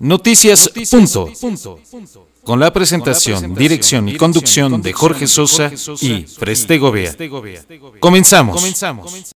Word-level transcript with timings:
Noticias, 0.00 0.70
punto. 0.90 1.30
Con 2.42 2.58
la 2.58 2.72
presentación, 2.72 3.54
dirección 3.54 4.08
y 4.08 4.16
conducción 4.16 4.80
de 4.80 4.94
Jorge 4.94 5.26
Sosa 5.26 5.70
y 6.00 6.22
Freste 6.22 6.78
Gobea. 6.78 7.14
Comenzamos. 8.00 9.34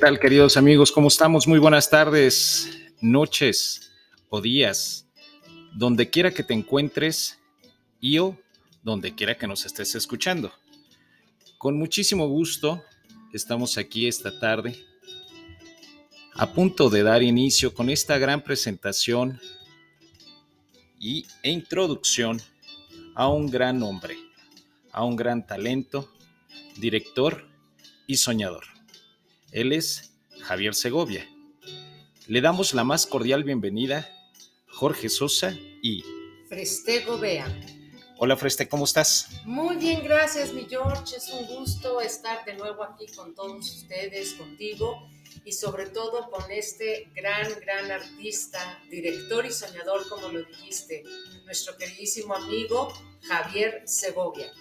Tal, 0.00 0.18
queridos 0.18 0.56
amigos? 0.56 0.90
¿Cómo 0.92 1.08
estamos? 1.08 1.46
Muy 1.46 1.58
buenas 1.58 1.90
tardes, 1.90 2.70
noches 3.02 3.92
o 4.30 4.40
días, 4.40 5.06
donde 5.74 6.08
quiera 6.08 6.30
que 6.30 6.42
te 6.42 6.54
encuentres 6.54 7.38
y 8.00 8.18
o 8.18 8.34
donde 8.82 9.14
quiera 9.14 9.36
que 9.36 9.46
nos 9.46 9.66
estés 9.66 9.94
escuchando. 9.94 10.54
Con 11.58 11.78
muchísimo 11.78 12.26
gusto 12.28 12.82
estamos 13.34 13.76
aquí 13.76 14.08
esta 14.08 14.40
tarde 14.40 14.74
a 16.32 16.50
punto 16.50 16.88
de 16.88 17.02
dar 17.02 17.22
inicio 17.22 17.74
con 17.74 17.90
esta 17.90 18.16
gran 18.16 18.40
presentación 18.42 19.38
y, 20.98 21.26
e 21.42 21.50
introducción 21.50 22.40
a 23.14 23.28
un 23.28 23.50
gran 23.50 23.82
hombre, 23.82 24.16
a 24.92 25.04
un 25.04 25.14
gran 25.14 25.46
talento, 25.46 26.10
director 26.78 27.46
y 28.06 28.16
soñador. 28.16 28.79
Él 29.52 29.72
es 29.72 30.12
Javier 30.42 30.74
Segovia. 30.74 31.28
Le 32.28 32.40
damos 32.40 32.72
la 32.72 32.84
más 32.84 33.06
cordial 33.06 33.42
bienvenida, 33.42 34.08
Jorge 34.68 35.08
Sosa 35.08 35.56
y 35.82 36.04
Freste 36.48 37.00
Gobea. 37.00 37.48
Hola 38.18 38.36
Freste, 38.36 38.68
¿cómo 38.68 38.84
estás? 38.84 39.28
Muy 39.44 39.76
bien, 39.76 40.04
gracias 40.04 40.52
mi 40.52 40.66
George. 40.66 41.16
Es 41.16 41.30
un 41.30 41.46
gusto 41.46 42.00
estar 42.00 42.44
de 42.44 42.54
nuevo 42.54 42.84
aquí 42.84 43.06
con 43.16 43.34
todos 43.34 43.68
ustedes, 43.76 44.34
contigo 44.34 45.08
y 45.44 45.52
sobre 45.52 45.86
todo 45.86 46.30
con 46.30 46.48
este 46.52 47.10
gran, 47.16 47.48
gran 47.60 47.90
artista, 47.90 48.78
director 48.88 49.44
y 49.46 49.50
soñador, 49.50 50.08
como 50.08 50.28
lo 50.28 50.44
dijiste, 50.44 51.02
nuestro 51.44 51.76
queridísimo 51.76 52.36
amigo 52.36 52.92
Javier 53.22 53.82
Segovia. 53.84 54.52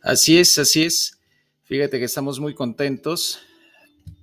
Así 0.00 0.38
es, 0.38 0.56
así 0.58 0.84
es. 0.84 1.18
Fíjate 1.64 1.98
que 1.98 2.04
estamos 2.04 2.38
muy 2.38 2.54
contentos 2.54 3.40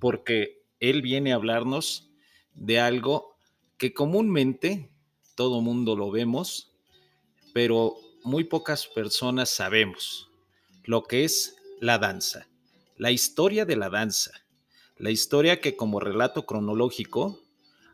porque 0.04 0.62
él 0.80 1.00
viene 1.00 1.32
a 1.32 1.36
hablarnos 1.36 2.10
de 2.52 2.78
algo 2.78 3.38
que 3.78 3.94
comúnmente 3.94 4.90
todo 5.34 5.62
mundo 5.62 5.96
lo 5.96 6.10
vemos, 6.10 6.74
pero 7.54 7.96
muy 8.22 8.44
pocas 8.44 8.86
personas 8.86 9.48
sabemos, 9.48 10.28
lo 10.84 11.04
que 11.04 11.24
es 11.24 11.56
la 11.80 11.96
danza, 11.96 12.46
la 12.98 13.12
historia 13.12 13.64
de 13.64 13.76
la 13.76 13.88
danza, 13.88 14.32
la 14.98 15.10
historia 15.10 15.62
que 15.62 15.74
como 15.74 16.00
relato 16.00 16.44
cronológico 16.44 17.40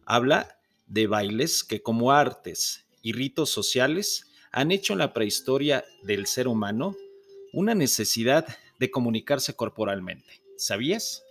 habla 0.05 0.59
de 0.89 1.07
bailes 1.07 1.63
que 1.63 1.81
como 1.81 2.11
artes 2.11 2.87
y 3.03 3.13
ritos 3.13 3.51
sociales 3.51 4.27
han 4.51 4.73
hecho 4.73 4.95
en 4.95 4.99
la 4.99 5.13
prehistoria 5.13 5.85
del 6.03 6.27
ser 6.27 6.49
humano 6.49 6.97
una 7.53 7.77
necesidad 7.77 8.49
de 8.81 8.91
comunicarse 8.91 9.55
corporalmente. 9.55 10.43
¿Sabías? 10.57 11.23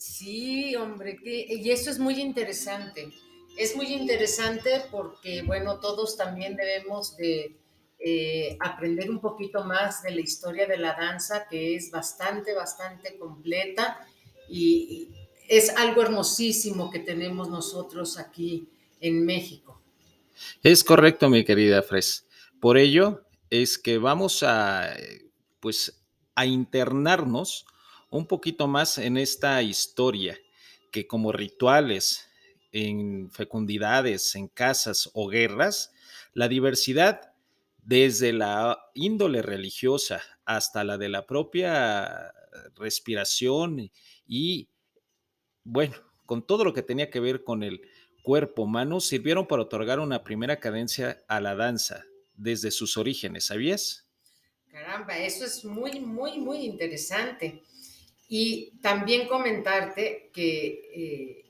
Sí, 0.00 0.74
hombre, 0.76 1.18
y 1.22 1.70
eso 1.70 1.90
es 1.90 1.98
muy 1.98 2.18
interesante. 2.22 3.12
Es 3.58 3.76
muy 3.76 3.88
interesante 3.88 4.84
porque, 4.90 5.42
bueno, 5.42 5.78
todos 5.78 6.16
también 6.16 6.56
debemos 6.56 7.18
de 7.18 7.54
eh, 7.98 8.56
aprender 8.60 9.10
un 9.10 9.20
poquito 9.20 9.62
más 9.62 10.02
de 10.02 10.12
la 10.12 10.22
historia 10.22 10.66
de 10.66 10.78
la 10.78 10.94
danza, 10.94 11.46
que 11.50 11.76
es 11.76 11.90
bastante, 11.90 12.54
bastante 12.54 13.18
completa 13.18 14.00
y, 14.48 15.10
es 15.46 15.68
algo 15.76 16.00
hermosísimo 16.00 16.90
que 16.90 17.00
tenemos 17.00 17.50
nosotros 17.50 18.18
aquí 18.18 18.70
en 19.00 19.26
México. 19.26 19.82
Es 20.62 20.82
correcto, 20.82 21.28
mi 21.28 21.44
querida 21.44 21.82
Fres. 21.82 22.26
Por 22.58 22.78
ello 22.78 23.26
es 23.50 23.76
que 23.76 23.98
vamos 23.98 24.44
a, 24.44 24.94
pues, 25.60 26.00
a 26.36 26.46
internarnos 26.46 27.66
un 28.10 28.26
poquito 28.26 28.66
más 28.66 28.98
en 28.98 29.16
esta 29.16 29.62
historia, 29.62 30.38
que 30.90 31.06
como 31.06 31.32
rituales, 31.32 32.28
en 32.72 33.30
fecundidades, 33.30 34.34
en 34.34 34.48
casas 34.48 35.10
o 35.14 35.28
guerras, 35.28 35.92
la 36.34 36.48
diversidad 36.48 37.32
desde 37.82 38.32
la 38.32 38.78
índole 38.94 39.42
religiosa 39.42 40.22
hasta 40.44 40.84
la 40.84 40.98
de 40.98 41.08
la 41.08 41.26
propia 41.26 42.32
respiración 42.76 43.90
y, 44.26 44.68
bueno, 45.64 45.94
con 46.26 46.46
todo 46.46 46.64
lo 46.64 46.72
que 46.72 46.82
tenía 46.82 47.10
que 47.10 47.20
ver 47.20 47.42
con 47.44 47.62
el 47.62 47.80
cuerpo 48.22 48.62
humano, 48.62 49.00
sirvieron 49.00 49.46
para 49.46 49.62
otorgar 49.62 49.98
una 49.98 50.22
primera 50.22 50.60
cadencia 50.60 51.24
a 51.26 51.40
la 51.40 51.54
danza 51.54 52.04
desde 52.34 52.70
sus 52.70 52.96
orígenes, 52.96 53.46
¿sabías? 53.46 54.06
Caramba, 54.70 55.18
eso 55.18 55.44
es 55.44 55.64
muy, 55.64 56.00
muy, 56.00 56.38
muy 56.38 56.58
interesante. 56.58 57.64
Y 58.32 58.78
también 58.80 59.26
comentarte 59.26 60.30
que 60.32 60.90
eh, 60.94 61.40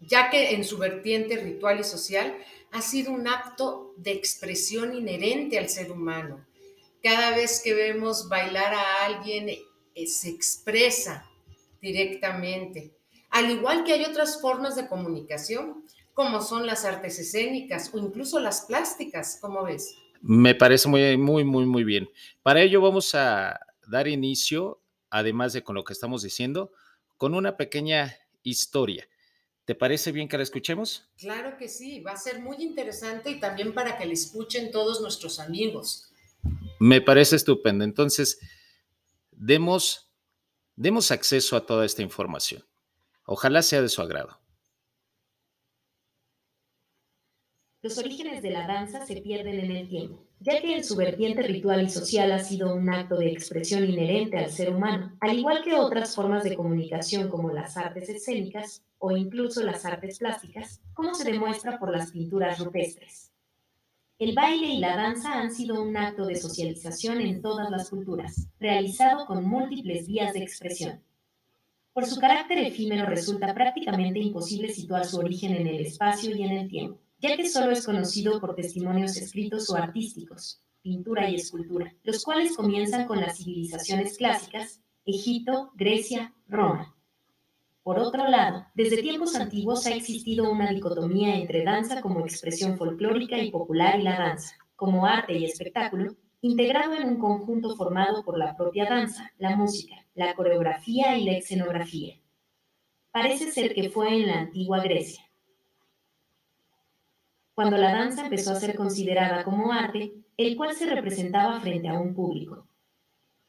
ya 0.00 0.30
que 0.30 0.54
en 0.54 0.64
su 0.64 0.78
vertiente 0.78 1.36
ritual 1.36 1.80
y 1.80 1.84
social 1.84 2.36
ha 2.72 2.82
sido 2.82 3.12
un 3.12 3.28
acto 3.28 3.94
de 3.96 4.12
expresión 4.12 4.94
inherente 4.94 5.58
al 5.58 5.68
ser 5.68 5.92
humano. 5.92 6.44
Cada 7.02 7.36
vez 7.36 7.60
que 7.62 7.74
vemos 7.74 8.28
bailar 8.28 8.74
a 8.74 9.04
alguien, 9.04 9.50
eh, 9.50 10.06
se 10.06 10.30
expresa 10.30 11.30
directamente. 11.80 12.96
Al 13.30 13.50
igual 13.50 13.84
que 13.84 13.92
hay 13.92 14.04
otras 14.04 14.40
formas 14.40 14.76
de 14.76 14.88
comunicación, 14.88 15.84
como 16.14 16.40
son 16.40 16.66
las 16.66 16.84
artes 16.84 17.18
escénicas 17.18 17.92
o 17.92 17.98
incluso 17.98 18.40
las 18.40 18.62
plásticas, 18.62 19.38
¿cómo 19.40 19.64
ves? 19.64 19.94
Me 20.22 20.54
parece 20.54 20.88
muy, 20.88 21.16
muy, 21.18 21.44
muy, 21.44 21.66
muy 21.66 21.84
bien. 21.84 22.08
Para 22.42 22.62
ello 22.62 22.80
vamos 22.80 23.14
a 23.14 23.60
dar 23.86 24.08
inicio 24.08 24.80
además 25.14 25.52
de 25.52 25.62
con 25.62 25.76
lo 25.76 25.84
que 25.84 25.92
estamos 25.92 26.24
diciendo, 26.24 26.72
con 27.16 27.36
una 27.36 27.56
pequeña 27.56 28.18
historia. 28.42 29.08
¿Te 29.64 29.76
parece 29.76 30.10
bien 30.10 30.28
que 30.28 30.36
la 30.36 30.42
escuchemos? 30.42 31.08
Claro 31.16 31.56
que 31.56 31.68
sí, 31.68 32.00
va 32.00 32.10
a 32.10 32.16
ser 32.16 32.40
muy 32.40 32.56
interesante 32.56 33.30
y 33.30 33.38
también 33.38 33.72
para 33.74 33.96
que 33.96 34.06
la 34.06 34.12
escuchen 34.12 34.72
todos 34.72 35.00
nuestros 35.00 35.38
amigos. 35.38 36.10
Me 36.80 37.00
parece 37.00 37.36
estupendo. 37.36 37.84
Entonces, 37.84 38.40
demos, 39.30 40.10
demos 40.74 41.12
acceso 41.12 41.56
a 41.56 41.64
toda 41.64 41.86
esta 41.86 42.02
información. 42.02 42.64
Ojalá 43.24 43.62
sea 43.62 43.82
de 43.82 43.90
su 43.90 44.02
agrado. 44.02 44.40
Los 47.82 47.98
orígenes 47.98 48.42
de 48.42 48.50
la 48.50 48.66
danza 48.66 49.06
se 49.06 49.20
pierden 49.20 49.60
en 49.60 49.70
el 49.70 49.88
tiempo 49.88 50.26
ya 50.44 50.60
que 50.60 50.76
en 50.76 50.84
su 50.84 50.94
vertiente 50.94 51.40
ritual 51.40 51.82
y 51.82 51.88
social 51.88 52.30
ha 52.30 52.38
sido 52.38 52.74
un 52.74 52.90
acto 52.90 53.16
de 53.16 53.32
expresión 53.32 53.88
inherente 53.88 54.36
al 54.36 54.50
ser 54.50 54.74
humano, 54.74 55.16
al 55.20 55.38
igual 55.38 55.64
que 55.64 55.72
otras 55.72 56.14
formas 56.14 56.44
de 56.44 56.54
comunicación 56.54 57.30
como 57.30 57.50
las 57.50 57.78
artes 57.78 58.10
escénicas 58.10 58.82
o 58.98 59.16
incluso 59.16 59.62
las 59.62 59.86
artes 59.86 60.18
plásticas, 60.18 60.82
como 60.92 61.14
se 61.14 61.24
demuestra 61.24 61.78
por 61.78 61.96
las 61.96 62.10
pinturas 62.10 62.58
rupestres. 62.58 63.32
El 64.18 64.34
baile 64.34 64.66
y 64.66 64.80
la 64.80 64.98
danza 64.98 65.32
han 65.32 65.50
sido 65.50 65.82
un 65.82 65.96
acto 65.96 66.26
de 66.26 66.36
socialización 66.36 67.22
en 67.22 67.40
todas 67.40 67.70
las 67.70 67.88
culturas, 67.88 68.46
realizado 68.60 69.24
con 69.24 69.48
múltiples 69.48 70.06
vías 70.06 70.34
de 70.34 70.40
expresión. 70.40 71.02
Por 71.94 72.04
su 72.04 72.20
carácter 72.20 72.58
efímero 72.58 73.06
resulta 73.06 73.54
prácticamente 73.54 74.18
imposible 74.18 74.68
situar 74.68 75.06
su 75.06 75.20
origen 75.20 75.54
en 75.54 75.68
el 75.68 75.80
espacio 75.80 76.36
y 76.36 76.42
en 76.42 76.50
el 76.50 76.68
tiempo 76.68 77.03
ya 77.24 77.38
que 77.38 77.48
solo 77.48 77.72
es 77.72 77.86
conocido 77.86 78.38
por 78.38 78.54
testimonios 78.54 79.16
escritos 79.16 79.70
o 79.70 79.76
artísticos, 79.76 80.60
pintura 80.82 81.30
y 81.30 81.36
escultura, 81.36 81.94
los 82.02 82.22
cuales 82.22 82.54
comienzan 82.54 83.06
con 83.06 83.18
las 83.18 83.38
civilizaciones 83.38 84.18
clásicas, 84.18 84.82
Egipto, 85.06 85.70
Grecia, 85.74 86.34
Roma. 86.48 86.94
Por 87.82 87.98
otro 87.98 88.28
lado, 88.28 88.66
desde 88.74 89.00
tiempos 89.00 89.36
antiguos 89.36 89.86
ha 89.86 89.94
existido 89.94 90.50
una 90.52 90.70
dicotomía 90.70 91.36
entre 91.36 91.64
danza 91.64 92.02
como 92.02 92.20
expresión 92.20 92.76
folclórica 92.76 93.38
y 93.38 93.50
popular 93.50 93.98
y 93.98 94.02
la 94.02 94.18
danza, 94.18 94.56
como 94.76 95.06
arte 95.06 95.32
y 95.32 95.46
espectáculo, 95.46 96.16
integrado 96.42 96.92
en 96.92 97.08
un 97.08 97.18
conjunto 97.18 97.74
formado 97.74 98.22
por 98.22 98.36
la 98.36 98.54
propia 98.54 98.84
danza, 98.84 99.32
la 99.38 99.56
música, 99.56 99.94
la 100.14 100.34
coreografía 100.34 101.16
y 101.16 101.24
la 101.24 101.38
escenografía. 101.38 102.20
Parece 103.10 103.50
ser 103.50 103.74
que 103.74 103.88
fue 103.88 104.14
en 104.14 104.26
la 104.26 104.40
antigua 104.40 104.82
Grecia. 104.82 105.23
Cuando 107.54 107.76
la 107.76 107.92
danza 107.92 108.24
empezó 108.24 108.52
a 108.52 108.60
ser 108.60 108.74
considerada 108.74 109.44
como 109.44 109.72
arte, 109.72 110.12
el 110.36 110.56
cual 110.56 110.74
se 110.74 110.86
representaba 110.86 111.60
frente 111.60 111.88
a 111.88 111.98
un 111.98 112.14
público. 112.14 112.66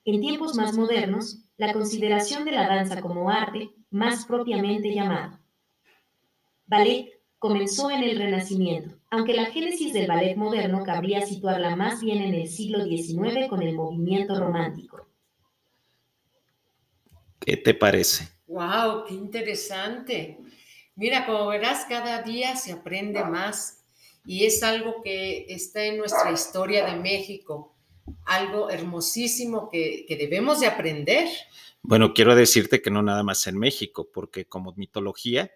En 0.04 0.22
tiempos 0.22 0.56
más 0.56 0.78
modernos, 0.78 1.40
la 1.58 1.74
consideración 1.74 2.46
de 2.46 2.52
la 2.52 2.68
danza 2.68 3.02
como 3.02 3.30
arte, 3.30 3.72
más 3.90 4.26
propiamente 4.26 4.94
llamado 4.94 5.40
ballet, 6.68 7.12
comenzó 7.38 7.92
en 7.92 8.04
el 8.04 8.18
Renacimiento, 8.18 8.96
aunque 9.10 9.34
la 9.34 9.46
génesis 9.46 9.94
del 9.94 10.08
ballet 10.08 10.36
moderno 10.36 10.84
cabría 10.84 11.26
situarla 11.26 11.76
más 11.76 12.02
bien 12.02 12.22
en 12.22 12.34
el 12.34 12.48
siglo 12.48 12.84
XIX 12.84 13.48
con 13.50 13.62
el 13.62 13.76
movimiento 13.76 14.40
romántico. 14.40 15.08
¿Qué 17.40 17.58
te 17.58 17.74
parece? 17.74 18.28
¡Wow! 18.48 19.06
¡Qué 19.08 19.14
interesante! 19.14 20.40
Mira, 20.96 21.26
como 21.26 21.48
verás, 21.48 21.86
cada 21.88 22.24
día 22.24 22.56
se 22.56 22.72
aprende 22.72 23.24
más 23.24 23.85
y 24.26 24.46
es 24.46 24.64
algo 24.64 25.02
que 25.04 25.46
está 25.50 25.86
en 25.86 25.98
nuestra 25.98 26.32
historia 26.32 26.86
de 26.86 27.00
México, 27.00 27.76
algo 28.26 28.70
hermosísimo 28.70 29.70
que, 29.70 30.06
que 30.08 30.16
debemos 30.16 30.60
de 30.60 30.68
aprender. 30.68 31.28
Bueno, 31.82 32.14
quiero 32.14 32.36
decirte 32.36 32.82
que 32.82 32.92
no 32.92 33.02
nada 33.04 33.24
más 33.24 33.46
en 33.48 33.58
México, 33.58 34.10
porque 34.12 34.46
como 34.46 34.74
mitología, 34.76 35.52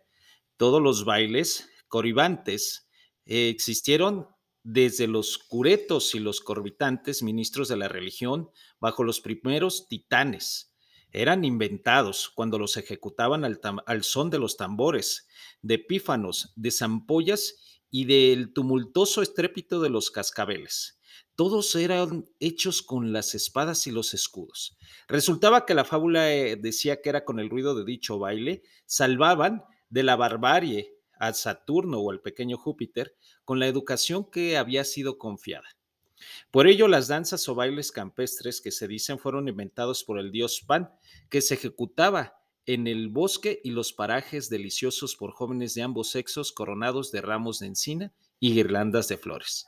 todos 0.57 0.81
los 0.81 1.05
bailes 1.05 1.69
coribantes 1.87 2.87
eh, 3.25 3.49
existieron 3.49 4.27
desde 4.63 5.07
los 5.07 5.37
curetos 5.37 6.13
y 6.15 6.19
los 6.19 6.41
corbitantes, 6.41 7.23
ministros 7.23 7.67
de 7.67 7.77
la 7.77 7.87
religión, 7.87 8.49
bajo 8.79 9.03
los 9.03 9.21
primeros 9.21 9.87
titanes. 9.87 10.75
Eran 11.11 11.43
inventados 11.45 12.29
cuando 12.29 12.59
los 12.59 12.77
ejecutaban 12.77 13.45
al, 13.45 13.59
al 13.85 14.03
son 14.03 14.29
de 14.29 14.37
los 14.37 14.57
tambores, 14.57 15.27
de 15.61 15.79
pífanos, 15.79 16.53
de 16.55 16.71
zampollas 16.71 17.68
y 17.91 18.05
del 18.05 18.53
tumultuoso 18.53 19.21
estrépito 19.21 19.79
de 19.81 19.89
los 19.89 20.11
cascabeles. 20.11 20.99
Todos 21.35 21.73
eran 21.75 22.25
hechos 22.39 22.81
con 22.81 23.13
las 23.13 23.33
espadas 23.33 23.87
y 23.87 23.91
los 23.91 24.13
escudos. 24.13 24.77
Resultaba 25.07 25.65
que 25.65 25.73
la 25.73 25.85
fábula 25.85 26.33
eh, 26.33 26.57
decía 26.57 27.01
que 27.01 27.09
era 27.09 27.23
con 27.23 27.39
el 27.39 27.49
ruido 27.49 27.75
de 27.75 27.85
dicho 27.85 28.19
baile, 28.19 28.63
salvaban 28.85 29.63
de 29.89 30.03
la 30.03 30.15
barbarie 30.15 30.95
a 31.17 31.33
Saturno 31.33 31.99
o 31.99 32.11
al 32.11 32.21
pequeño 32.21 32.57
Júpiter 32.57 33.15
con 33.45 33.59
la 33.59 33.67
educación 33.67 34.29
que 34.29 34.57
había 34.57 34.83
sido 34.83 35.17
confiada. 35.17 35.67
Por 36.51 36.67
ello, 36.67 36.87
las 36.87 37.07
danzas 37.07 37.47
o 37.47 37.55
bailes 37.55 37.91
campestres 37.91 38.61
que 38.61 38.71
se 38.71 38.87
dicen 38.87 39.19
fueron 39.19 39.47
inventados 39.47 40.03
por 40.03 40.19
el 40.19 40.31
dios 40.31 40.61
Pan, 40.65 40.91
que 41.29 41.41
se 41.41 41.53
ejecutaba 41.53 42.38
en 42.69 42.85
el 42.85 43.09
bosque 43.09 43.61
y 43.63 43.71
los 43.71 43.93
parajes 43.93 44.47
deliciosos 44.47 45.15
por 45.15 45.31
jóvenes 45.31 45.73
de 45.73 45.81
ambos 45.81 46.11
sexos 46.11 46.51
coronados 46.51 47.11
de 47.11 47.19
ramos 47.19 47.57
de 47.57 47.65
encina 47.65 48.13
y 48.39 48.53
guirlandas 48.53 49.07
de 49.07 49.17
flores. 49.17 49.65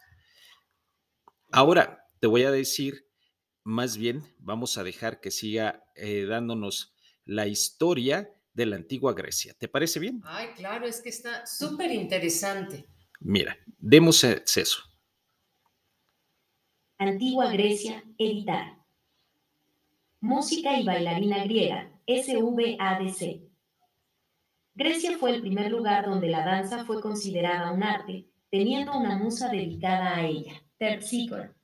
Ahora 1.51 2.05
te 2.19 2.27
voy 2.27 2.43
a 2.43 2.51
decir, 2.51 3.07
más 3.63 3.97
bien 3.97 4.21
vamos 4.37 4.77
a 4.77 4.83
dejar 4.83 5.19
que 5.19 5.31
siga 5.31 5.83
eh, 5.95 6.25
dándonos 6.25 6.93
la 7.25 7.47
historia 7.47 8.29
de 8.53 8.67
la 8.67 8.75
antigua 8.75 9.13
Grecia. 9.13 9.55
¿Te 9.57 9.67
parece 9.67 9.99
bien? 9.99 10.21
Ay, 10.23 10.49
claro, 10.55 10.85
es 10.85 11.01
que 11.01 11.09
está 11.09 11.47
súper 11.47 11.91
interesante. 11.91 12.85
Mira, 13.19 13.57
demos 13.79 14.23
acceso. 14.23 14.83
Antigua 16.99 17.51
Grecia, 17.51 18.03
editar. 18.19 18.77
Música 20.19 20.79
y 20.79 20.85
bailarina 20.85 21.43
griega, 21.45 21.91
SVADC. 22.17 23.41
Grecia 24.73 25.17
fue 25.17 25.35
el 25.35 25.41
primer 25.41 25.71
lugar 25.71 26.05
donde 26.05 26.29
la 26.29 26.45
danza 26.45 26.85
fue 26.85 27.01
considerada 27.01 27.71
un 27.71 27.83
arte, 27.83 28.27
teniendo 28.49 28.97
una 28.97 29.17
musa 29.17 29.49
dedicada 29.49 30.15
a 30.15 30.25
ella, 30.25 30.53
Terpsícora. 30.77 31.55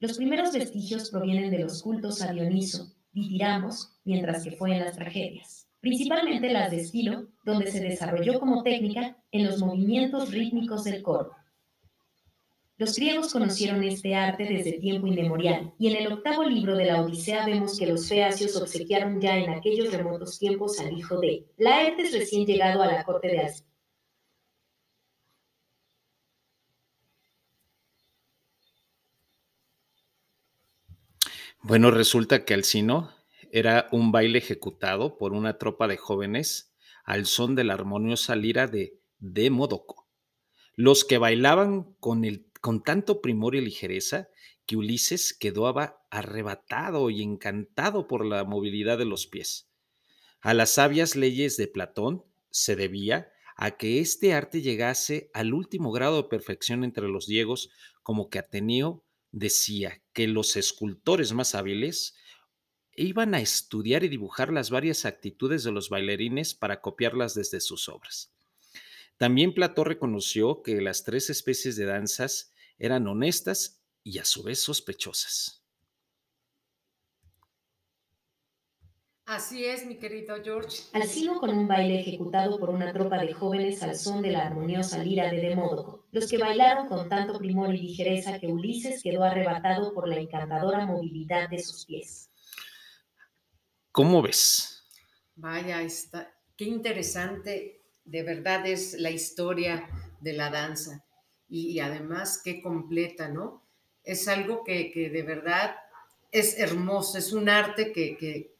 Los 0.00 0.16
primeros 0.16 0.52
vestigios 0.52 1.10
provienen 1.10 1.50
de 1.50 1.60
los 1.60 1.82
cultos 1.82 2.22
a 2.22 2.32
Dioniso, 2.32 2.92
Ditiramos, 3.12 4.00
mientras 4.04 4.42
que 4.42 4.52
fue 4.52 4.72
en 4.72 4.80
las 4.80 4.96
tragedias 4.96 5.62
principalmente 5.82 6.48
las 6.48 6.70
de 6.70 6.80
estilo, 6.80 7.28
donde 7.44 7.66
se 7.66 7.80
desarrolló 7.80 8.38
como 8.38 8.62
técnica 8.62 9.16
en 9.32 9.44
los 9.46 9.58
movimientos 9.58 10.30
rítmicos 10.30 10.84
del 10.84 11.02
coro. 11.02 11.32
Los 12.82 12.96
griegos 12.96 13.32
conocieron 13.32 13.84
este 13.84 14.16
arte 14.16 14.42
desde 14.42 14.72
tiempo 14.72 15.06
inmemorial, 15.06 15.72
y 15.78 15.86
en 15.86 16.02
el 16.02 16.12
octavo 16.12 16.42
libro 16.42 16.76
de 16.76 16.86
la 16.86 17.00
Odisea 17.00 17.46
vemos 17.46 17.78
que 17.78 17.86
los 17.86 18.08
feacios 18.08 18.56
obsequiaron 18.56 19.20
ya 19.20 19.38
en 19.38 19.50
aquellos 19.50 19.92
remotos 19.92 20.36
tiempos 20.36 20.80
al 20.80 20.92
hijo 20.92 21.20
de 21.20 21.46
Laertes 21.58 22.12
recién 22.12 22.44
llegado 22.44 22.82
a 22.82 22.88
la 22.88 23.04
corte 23.04 23.28
de 23.28 23.38
Alcino. 23.38 23.68
Bueno, 31.60 31.92
resulta 31.92 32.44
que 32.44 32.54
Alcino 32.54 33.12
era 33.52 33.86
un 33.92 34.10
baile 34.10 34.38
ejecutado 34.38 35.18
por 35.18 35.34
una 35.34 35.56
tropa 35.56 35.86
de 35.86 35.98
jóvenes 35.98 36.74
al 37.04 37.26
son 37.26 37.54
de 37.54 37.62
la 37.62 37.74
armoniosa 37.74 38.34
lira 38.34 38.66
de 38.66 38.98
Demódoco, 39.20 40.08
los 40.74 41.04
que 41.04 41.18
bailaban 41.18 41.94
con, 42.00 42.24
el, 42.24 42.51
con 42.62 42.84
tanto 42.84 43.20
primor 43.20 43.56
y 43.56 43.60
ligereza 43.60 44.28
que 44.66 44.76
Ulises 44.76 45.34
quedó 45.34 45.74
arrebatado 46.10 47.10
y 47.10 47.20
encantado 47.20 48.06
por 48.06 48.24
la 48.24 48.44
movilidad 48.44 48.98
de 48.98 49.04
los 49.04 49.26
pies. 49.26 49.68
A 50.40 50.54
las 50.54 50.70
sabias 50.70 51.16
leyes 51.16 51.56
de 51.56 51.66
Platón 51.66 52.24
se 52.50 52.76
debía 52.76 53.32
a 53.56 53.72
que 53.72 53.98
este 53.98 54.32
arte 54.32 54.62
llegase 54.62 55.28
al 55.34 55.54
último 55.54 55.90
grado 55.90 56.22
de 56.22 56.28
perfección 56.28 56.84
entre 56.84 57.08
los 57.08 57.26
griegos, 57.26 57.68
como 58.04 58.30
que 58.30 58.38
Ateneo 58.38 59.04
decía 59.32 60.00
que 60.12 60.28
los 60.28 60.56
escultores 60.56 61.32
más 61.32 61.56
hábiles 61.56 62.14
iban 62.94 63.34
a 63.34 63.40
estudiar 63.40 64.04
y 64.04 64.08
dibujar 64.08 64.52
las 64.52 64.70
varias 64.70 65.04
actitudes 65.04 65.64
de 65.64 65.72
los 65.72 65.88
bailarines 65.88 66.54
para 66.54 66.80
copiarlas 66.80 67.34
desde 67.34 67.60
sus 67.60 67.88
obras. 67.88 68.32
También 69.16 69.52
Platón 69.52 69.86
reconoció 69.86 70.62
que 70.62 70.80
las 70.80 71.02
tres 71.02 71.28
especies 71.28 71.74
de 71.76 71.86
danzas 71.86 72.51
eran 72.82 73.06
honestas 73.06 73.80
y 74.02 74.18
a 74.18 74.24
su 74.24 74.42
vez 74.42 74.60
sospechosas. 74.60 75.64
Así 79.24 79.64
es, 79.64 79.86
mi 79.86 79.98
querido 79.98 80.34
George. 80.42 80.82
Alcino 80.92 81.38
con 81.38 81.50
un 81.50 81.68
baile 81.68 82.00
ejecutado 82.00 82.58
por 82.58 82.70
una 82.70 82.92
tropa 82.92 83.18
de 83.18 83.32
jóvenes 83.32 83.84
al 83.84 83.94
son 83.94 84.20
de 84.20 84.32
la 84.32 84.48
armoniosa 84.48 84.98
lira 84.98 85.30
de 85.30 85.40
Demódoco, 85.40 86.08
los 86.10 86.28
que 86.28 86.38
bailaron 86.38 86.88
con 86.88 87.08
tanto 87.08 87.38
primor 87.38 87.72
y 87.72 87.78
ligereza 87.78 88.40
que 88.40 88.48
Ulises 88.48 89.00
quedó 89.00 89.22
arrebatado 89.22 89.94
por 89.94 90.08
la 90.08 90.16
encantadora 90.16 90.84
movilidad 90.84 91.48
de 91.48 91.62
sus 91.62 91.86
pies. 91.86 92.32
¿Cómo 93.92 94.22
ves? 94.22 94.82
Vaya, 95.36 95.80
está, 95.82 96.34
qué 96.56 96.64
interesante, 96.64 97.80
de 98.04 98.22
verdad 98.24 98.66
es 98.66 98.94
la 98.94 99.10
historia 99.10 99.88
de 100.20 100.32
la 100.32 100.50
danza 100.50 101.06
y, 101.52 101.80
además 101.80 102.40
qué 102.42 102.62
completa, 102.62 103.28
¿no? 103.28 103.62
Es 104.04 104.26
algo 104.26 104.64
que, 104.64 105.10
de 105.12 105.22
verdad 105.22 105.76
es 106.30 106.58
hermoso, 106.58 107.18
es 107.18 107.32
un 107.34 107.50
arte 107.50 107.92
que, 107.92 108.54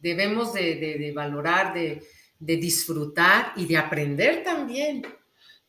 debemos 0.00 0.52
de, 0.52 1.12
valorar, 1.14 1.74
de, 1.74 2.00
disfrutar 2.38 3.52
y 3.56 3.66
de 3.66 3.76
aprender 3.76 4.44
también. 4.44 5.04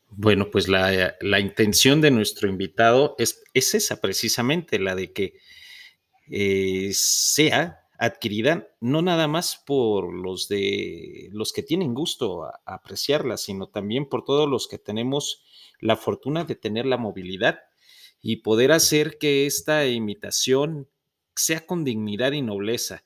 Bueno, 0.08 0.48
pues 0.48 0.68
la, 0.68 1.40
intención 1.40 2.00
de 2.00 2.12
nuestro 2.12 2.48
invitado 2.48 3.16
es, 3.18 3.42
es, 3.52 3.74
esa 3.74 4.00
precisamente, 4.00 4.78
la 4.78 4.94
de 4.94 5.12
que 5.12 5.34
eh, 6.30 6.90
sea 6.92 7.80
adquirida 7.98 8.68
no 8.80 9.02
nada 9.02 9.28
más 9.28 9.62
por 9.66 10.12
los 10.12 10.48
de 10.48 11.28
los 11.32 11.52
que 11.52 11.62
tienen 11.62 11.94
gusto 11.94 12.44
a, 12.44 12.60
apreciarla, 12.64 13.36
sino 13.36 13.68
también 13.68 14.08
por 14.08 14.24
todos 14.24 14.48
los 14.48 14.68
que 14.68 14.78
tenemos 14.78 15.44
la 15.80 15.96
fortuna 15.96 16.44
de 16.44 16.56
tener 16.56 16.86
la 16.86 16.96
movilidad 16.96 17.60
y 18.20 18.36
poder 18.36 18.72
hacer 18.72 19.18
que 19.18 19.46
esta 19.46 19.86
imitación 19.86 20.88
sea 21.34 21.66
con 21.66 21.84
dignidad 21.84 22.32
y 22.32 22.42
nobleza 22.42 23.04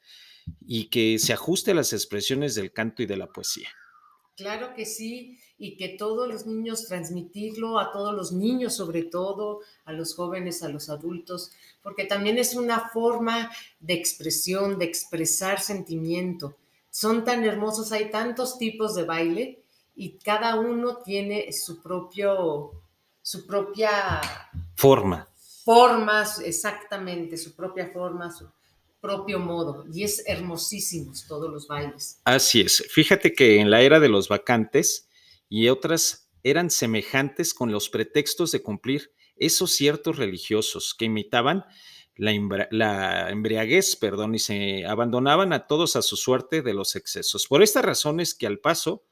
y 0.60 0.86
que 0.86 1.18
se 1.18 1.32
ajuste 1.32 1.72
a 1.72 1.74
las 1.74 1.92
expresiones 1.92 2.54
del 2.54 2.72
canto 2.72 3.02
y 3.02 3.06
de 3.06 3.16
la 3.16 3.28
poesía. 3.28 3.68
Claro 4.40 4.72
que 4.74 4.86
sí, 4.86 5.38
y 5.58 5.76
que 5.76 5.90
todos 5.90 6.26
los 6.26 6.46
niños 6.46 6.86
transmitirlo, 6.86 7.78
a 7.78 7.92
todos 7.92 8.14
los 8.14 8.32
niños 8.32 8.74
sobre 8.74 9.02
todo, 9.02 9.60
a 9.84 9.92
los 9.92 10.14
jóvenes, 10.14 10.62
a 10.62 10.70
los 10.70 10.88
adultos, 10.88 11.52
porque 11.82 12.06
también 12.06 12.38
es 12.38 12.54
una 12.54 12.88
forma 12.88 13.50
de 13.80 13.92
expresión, 13.92 14.78
de 14.78 14.86
expresar 14.86 15.60
sentimiento. 15.60 16.56
Son 16.88 17.22
tan 17.22 17.44
hermosos, 17.44 17.92
hay 17.92 18.10
tantos 18.10 18.56
tipos 18.56 18.94
de 18.94 19.04
baile 19.04 19.62
y 19.94 20.16
cada 20.16 20.58
uno 20.58 21.02
tiene 21.04 21.52
su 21.52 21.82
propio, 21.82 22.70
su 23.20 23.46
propia 23.46 24.22
forma. 24.74 25.28
formas, 25.66 26.40
exactamente, 26.40 27.36
su 27.36 27.54
propia 27.54 27.90
forma, 27.92 28.32
su 28.32 28.48
propio 29.00 29.38
modo. 29.38 29.84
Y 29.92 30.04
es 30.04 30.22
hermosísimos 30.26 31.26
todos 31.26 31.50
los 31.50 31.66
bailes. 31.66 32.20
Así 32.24 32.60
es. 32.60 32.84
Fíjate 32.90 33.32
que 33.32 33.60
en 33.60 33.70
la 33.70 33.82
era 33.82 34.00
de 34.00 34.08
los 34.08 34.28
vacantes 34.28 35.08
y 35.48 35.68
otras 35.68 36.30
eran 36.42 36.70
semejantes 36.70 37.54
con 37.54 37.72
los 37.72 37.90
pretextos 37.90 38.50
de 38.52 38.62
cumplir 38.62 39.12
esos 39.36 39.72
ciertos 39.72 40.16
religiosos 40.16 40.94
que 40.94 41.06
imitaban 41.06 41.64
la, 42.16 43.30
embriaguez, 43.30 43.96
perdón, 43.96 44.34
y 44.34 44.38
se 44.38 44.84
abandonaban 44.84 45.52
a 45.52 45.66
todos 45.66 45.96
a 45.96 46.02
su 46.02 46.16
suerte 46.16 46.60
de 46.60 46.74
los 46.74 46.96
excesos. 46.96 47.46
Por 47.46 47.62
esta 47.62 47.80
razón 47.80 48.20
es 48.20 48.34
que 48.34 48.46
al 48.46 48.58
paso, 48.58 49.06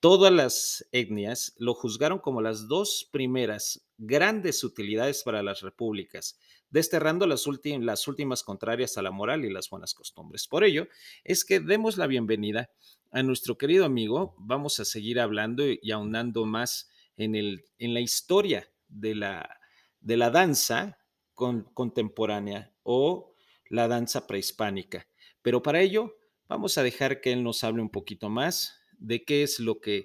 todas 0.00 0.32
las 0.32 0.88
etnias 0.92 1.54
lo 1.58 1.74
juzgaron 1.74 2.18
como 2.18 2.40
las 2.40 2.68
dos 2.68 3.08
primeras 3.12 3.86
grandes 3.98 4.64
utilidades 4.64 5.22
para 5.22 5.42
las 5.42 5.60
repúblicas, 5.60 6.38
desterrando 6.70 7.26
las, 7.26 7.46
últimas 7.46 8.42
contrarias 8.42 8.96
a 8.96 9.02
la 9.02 9.10
moral 9.10 9.44
y 9.44 9.52
las 9.52 9.68
buenas 9.68 9.92
costumbres. 9.92 10.48
Por 10.48 10.64
ello, 10.64 10.88
es 11.22 11.44
que 11.44 11.60
demos 11.60 11.98
la 11.98 12.06
bienvenida 12.06 12.70
a 13.10 13.22
nuestro 13.22 13.58
querido 13.58 13.84
amigo. 13.84 14.34
Vamos 14.38 14.80
a 14.80 14.86
seguir 14.86 15.20
hablando 15.20 15.64
y 15.66 15.90
aunando 15.90 16.46
más 16.46 16.90
en, 17.16 17.62
la 17.78 18.00
historia 18.00 18.66
de 18.88 19.14
la 19.14 20.30
danza 20.30 20.98
contemporánea 21.34 22.72
o 22.82 23.34
la 23.68 23.86
danza 23.86 24.26
prehispánica. 24.26 25.06
Pero 25.42 25.62
para 25.62 25.80
ello, 25.80 26.16
vamos 26.48 26.78
a 26.78 26.82
dejar 26.82 27.20
que 27.20 27.32
él 27.32 27.42
nos 27.42 27.64
hable 27.64 27.82
un 27.82 27.90
poquito 27.90 28.30
más 28.30 28.79
de 29.00 29.24
qué 29.24 29.42
es 29.42 29.58
lo 29.58 29.80
que 29.80 30.04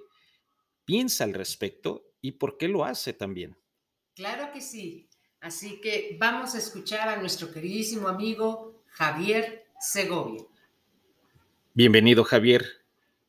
piensa 0.86 1.24
al 1.24 1.34
respecto 1.34 2.04
y 2.22 2.32
por 2.34 2.58
qué 2.58 2.68
lo 2.68 2.84
hace 2.84 3.14
también. 3.14 3.56
Claro 4.16 4.52
que 4.52 4.62
sí. 4.62 5.08
Así 5.42 5.80
que 5.80 6.18
vamos 6.20 6.56
a 6.56 6.58
escuchar 6.58 7.08
a 7.08 7.18
nuestro 7.18 7.52
queridísimo 7.52 8.08
amigo 8.08 8.84
Javier 8.88 9.66
Segovia. 9.80 10.44
Bienvenido, 11.74 12.24
Javier. 12.24 12.66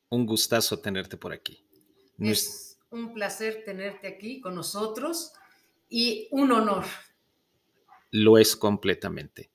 Un 0.08 0.24
gustazo 0.24 0.78
tenerte 0.80 1.18
por 1.18 1.32
aquí. 1.32 1.62
Es 2.18 2.78
un 2.90 3.12
placer 3.12 3.64
tenerte 3.64 4.06
aquí 4.06 4.40
con 4.40 4.54
nosotros 4.54 5.32
y 5.90 6.28
un 6.30 6.52
honor 6.52 6.84
lo 8.10 8.38
es 8.38 8.56
completamente. 8.56 9.50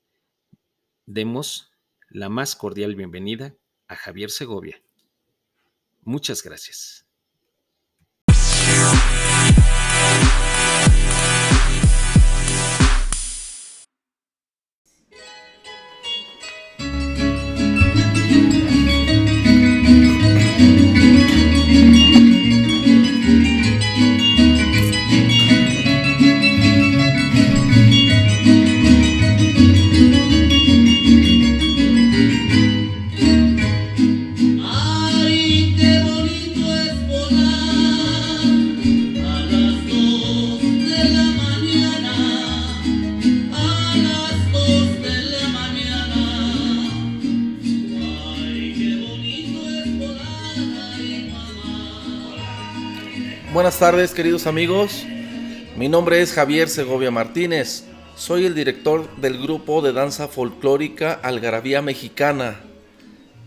Demos 1.06 1.72
la 2.10 2.30
más 2.30 2.56
cordial 2.56 2.96
bienvenida 2.96 3.56
a 3.88 3.96
Javier 3.96 4.30
Segovia. 4.30 4.82
Muchas 6.03 6.43
gracias. 6.43 7.05
Buenas 53.53 53.79
tardes 53.79 54.13
queridos 54.13 54.48
amigos, 54.48 55.03
mi 55.75 55.89
nombre 55.89 56.22
es 56.22 56.31
Javier 56.31 56.70
Segovia 56.70 57.12
Martínez, 57.12 57.84
soy 58.15 58.46
el 58.46 58.55
director 58.55 59.13
del 59.17 59.41
grupo 59.41 59.81
de 59.81 59.91
danza 59.91 60.29
folclórica 60.29 61.20
Algarabía 61.22 61.81
Mexicana. 61.81 62.62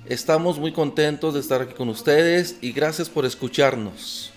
Estamos 0.04 0.58
muy 0.58 0.72
contentos 0.72 1.32
de 1.32 1.40
estar 1.40 1.62
aquí 1.62 1.72
con 1.72 1.88
ustedes 1.88 2.58
y 2.60 2.72
gracias 2.72 3.08
por 3.08 3.24
escucharnos. 3.24 4.30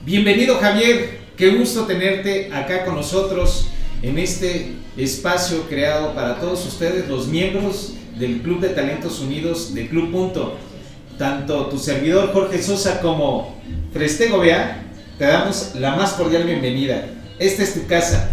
Bienvenido 0.00 0.56
Javier, 0.56 1.20
qué 1.36 1.50
gusto 1.50 1.84
tenerte 1.84 2.52
acá 2.52 2.84
con 2.84 2.96
nosotros 2.96 3.68
en 4.02 4.18
este 4.18 4.72
espacio 4.96 5.62
creado 5.68 6.12
para 6.12 6.40
todos 6.40 6.66
ustedes, 6.66 7.08
los 7.08 7.28
miembros 7.28 7.94
del 8.18 8.42
Club 8.42 8.58
de 8.58 8.70
Talentos 8.70 9.20
Unidos 9.20 9.74
de 9.74 9.86
Club 9.86 10.10
Punto. 10.10 10.58
Tanto 11.18 11.66
tu 11.66 11.78
servidor 11.78 12.32
Jorge 12.34 12.62
Sosa 12.62 13.00
como 13.00 13.56
Frestego 13.92 14.38
Bea, 14.38 14.82
te 15.18 15.24
damos 15.24 15.74
la 15.74 15.96
más 15.96 16.12
cordial 16.12 16.44
bienvenida. 16.44 17.06
Esta 17.38 17.62
es 17.62 17.72
tu 17.72 17.86
casa. 17.86 18.28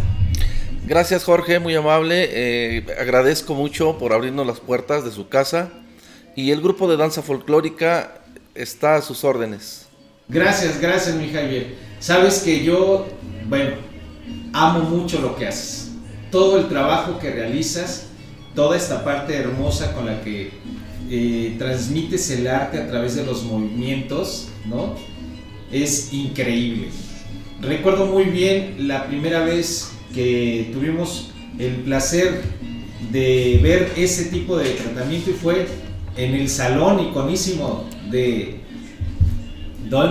Gracias 0.86 1.24
Jorge, 1.24 1.60
muy 1.60 1.76
amable. 1.76 2.28
Eh, 2.30 2.86
agradezco 3.00 3.56
mucho 3.56 3.98
por 3.98 4.12
abrirnos 4.12 4.46
las 4.46 4.60
puertas 4.60 5.06
de 5.06 5.12
su 5.12 5.30
casa. 5.30 5.70
Y 6.36 6.52
el 6.52 6.62
grupo 6.62 6.90
de 6.90 6.98
danza 6.98 7.22
folclórica 7.22 8.22
está 8.54 8.96
a 8.96 9.02
sus 9.02 9.24
órdenes. 9.24 9.88
Gracias, 10.28 10.82
gracias 10.82 11.16
mi 11.16 11.30
Javier. 11.32 11.76
Sabes 12.00 12.40
que 12.40 12.66
yo, 12.66 13.08
bueno, 13.48 13.76
amo 14.52 14.80
mucho 14.82 15.22
lo 15.22 15.38
que 15.38 15.48
haces. 15.48 15.92
Todo 16.32 16.58
el 16.58 16.68
trabajo 16.68 17.18
que 17.18 17.32
realizas, 17.32 18.08
toda 18.56 18.76
esta 18.76 19.06
parte 19.06 19.38
hermosa 19.38 19.94
con 19.94 20.06
la 20.06 20.22
que 20.22 20.52
eh, 21.16 21.56
transmites 21.60 22.32
el 22.32 22.48
arte 22.48 22.80
a 22.80 22.88
través 22.88 23.16
de 23.16 23.24
los 23.24 23.44
movimientos, 23.44 24.48
¿no? 24.66 24.96
es 25.74 26.14
increíble. 26.14 26.88
Recuerdo 27.62 28.06
muy 28.06 28.26
bien 28.26 28.88
la 28.88 29.08
primera 29.08 29.44
vez 29.44 29.92
que 30.14 30.70
tuvimos 30.72 31.32
el 31.58 31.78
placer 31.78 32.42
de 33.12 33.60
ver 33.62 33.92
ese 33.98 34.26
tipo 34.26 34.56
de 34.58 34.70
tratamiento 34.72 35.32
y 35.32 35.34
fue 35.34 35.68
en 36.16 36.36
el 36.36 36.50
salón 36.50 37.00
iconísimo 37.00 37.90
de... 38.10 38.60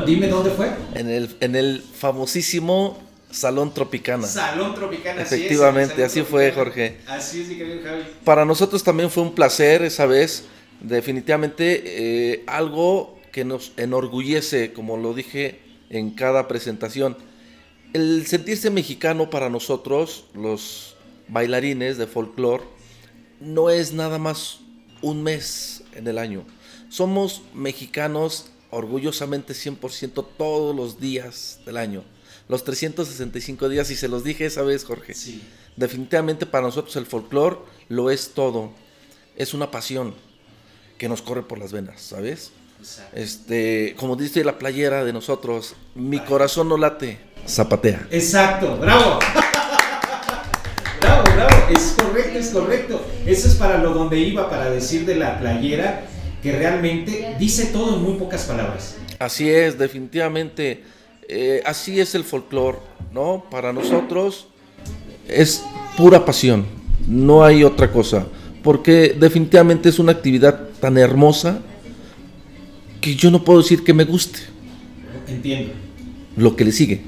Dime 0.06 0.28
dónde 0.28 0.50
fue. 0.50 0.70
En 0.94 1.08
el, 1.08 1.34
en 1.40 1.56
el 1.56 1.82
famosísimo 1.82 3.00
Salón 3.32 3.74
Tropicana. 3.74 4.26
Salón 4.26 4.74
Tropicana, 4.74 5.22
Efectivamente, 5.22 6.04
así, 6.04 6.22
fue, 6.22 6.52
Jorge. 6.52 6.98
Así 7.08 7.40
es, 7.40 7.48
Javi. 7.82 8.02
Para 8.24 8.44
nosotros 8.44 8.84
también 8.84 9.10
fue 9.10 9.24
un 9.24 9.34
placer 9.34 9.82
esa 9.82 10.06
vez. 10.06 10.44
Definitivamente 10.82 11.82
eh, 11.84 12.42
algo 12.46 13.18
que 13.30 13.44
nos 13.44 13.72
enorgullece, 13.76 14.72
como 14.72 14.96
lo 14.96 15.14
dije 15.14 15.60
en 15.90 16.10
cada 16.10 16.48
presentación. 16.48 17.16
El 17.92 18.26
sentirse 18.26 18.70
mexicano 18.70 19.30
para 19.30 19.48
nosotros, 19.48 20.26
los 20.34 20.96
bailarines 21.28 21.98
de 21.98 22.06
folclore, 22.06 22.64
no 23.40 23.70
es 23.70 23.92
nada 23.92 24.18
más 24.18 24.60
un 25.02 25.22
mes 25.22 25.84
en 25.94 26.08
el 26.08 26.18
año. 26.18 26.44
Somos 26.88 27.42
mexicanos 27.54 28.46
orgullosamente 28.70 29.52
100% 29.52 30.26
todos 30.36 30.74
los 30.74 30.98
días 30.98 31.60
del 31.64 31.76
año. 31.76 32.02
Los 32.48 32.64
365 32.64 33.68
días, 33.68 33.90
y 33.90 33.96
se 33.96 34.08
los 34.08 34.24
dije 34.24 34.46
esa 34.46 34.62
vez, 34.62 34.84
Jorge. 34.84 35.14
Sí. 35.14 35.42
Definitivamente 35.76 36.44
para 36.44 36.66
nosotros 36.66 36.96
el 36.96 37.06
folclore 37.06 37.58
lo 37.88 38.10
es 38.10 38.30
todo. 38.34 38.72
Es 39.36 39.54
una 39.54 39.70
pasión 39.70 40.14
que 41.02 41.08
nos 41.08 41.20
corre 41.20 41.42
por 41.42 41.58
las 41.58 41.72
venas, 41.72 42.00
¿sabes? 42.00 42.52
Este, 43.12 43.96
como 43.98 44.14
dice 44.14 44.44
la 44.44 44.56
playera 44.56 45.02
de 45.02 45.12
nosotros, 45.12 45.74
mi 45.96 46.20
corazón 46.20 46.68
no 46.68 46.76
late, 46.76 47.18
zapatea. 47.44 48.06
Exacto, 48.08 48.76
bravo. 48.76 49.18
bravo, 51.00 51.24
bravo, 51.34 51.56
es 51.74 51.96
correcto, 51.98 52.38
es 52.38 52.50
correcto. 52.50 53.04
Eso 53.26 53.48
es 53.48 53.56
para 53.56 53.78
lo 53.78 53.94
donde 53.94 54.20
iba, 54.20 54.48
para 54.48 54.70
decir 54.70 55.04
de 55.04 55.16
la 55.16 55.40
playera, 55.40 56.04
que 56.40 56.52
realmente 56.52 57.34
dice 57.36 57.66
todo 57.72 57.96
en 57.96 58.02
muy 58.04 58.14
pocas 58.14 58.44
palabras. 58.44 58.94
Así 59.18 59.50
es, 59.50 59.76
definitivamente, 59.76 60.84
eh, 61.28 61.64
así 61.66 61.98
es 61.98 62.14
el 62.14 62.22
folclore, 62.22 62.78
¿no? 63.12 63.44
Para 63.50 63.72
nosotros 63.72 64.46
es 65.26 65.64
pura 65.96 66.24
pasión, 66.24 66.64
no 67.08 67.42
hay 67.44 67.64
otra 67.64 67.90
cosa, 67.90 68.24
porque 68.62 69.16
definitivamente 69.18 69.88
es 69.88 69.98
una 69.98 70.12
actividad 70.12 70.68
tan 70.82 70.98
hermosa 70.98 71.60
que 73.00 73.14
yo 73.14 73.30
no 73.30 73.44
puedo 73.44 73.62
decir 73.62 73.84
que 73.84 73.94
me 73.94 74.02
guste. 74.02 74.40
Entiendo. 75.28 75.74
Lo 76.36 76.56
que 76.56 76.64
le 76.64 76.72
sigue. 76.72 77.02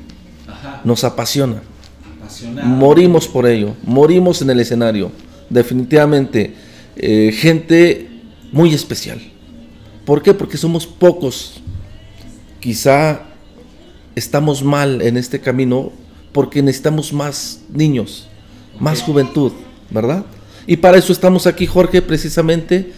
Nos 0.85 1.03
apasiona. 1.03 1.61
Morimos 2.63 3.27
por 3.27 3.49
ello. 3.49 3.75
Morimos 3.83 4.41
en 4.43 4.51
el 4.51 4.61
escenario. 4.61 5.11
Definitivamente. 5.51 6.55
Eh, 6.95 7.35
gente 7.37 8.09
muy 8.53 8.73
especial. 8.73 9.21
¿Por 10.05 10.23
qué? 10.23 10.35
Porque 10.35 10.57
somos 10.57 10.87
pocos. 10.87 11.55
Quizá 12.61 13.23
estamos 14.15 14.63
mal 14.63 15.03
en 15.03 15.17
este 15.17 15.41
camino 15.41 15.91
porque 16.31 16.63
necesitamos 16.63 17.13
más 17.13 17.63
niños. 17.73 18.29
más 18.79 19.03
juventud, 19.03 19.51
¿verdad? 19.91 20.25
Y 20.65 20.77
para 20.77 20.97
eso 20.97 21.13
estamos 21.13 21.47
aquí, 21.49 21.67
Jorge, 21.67 22.03
precisamente 22.03 22.93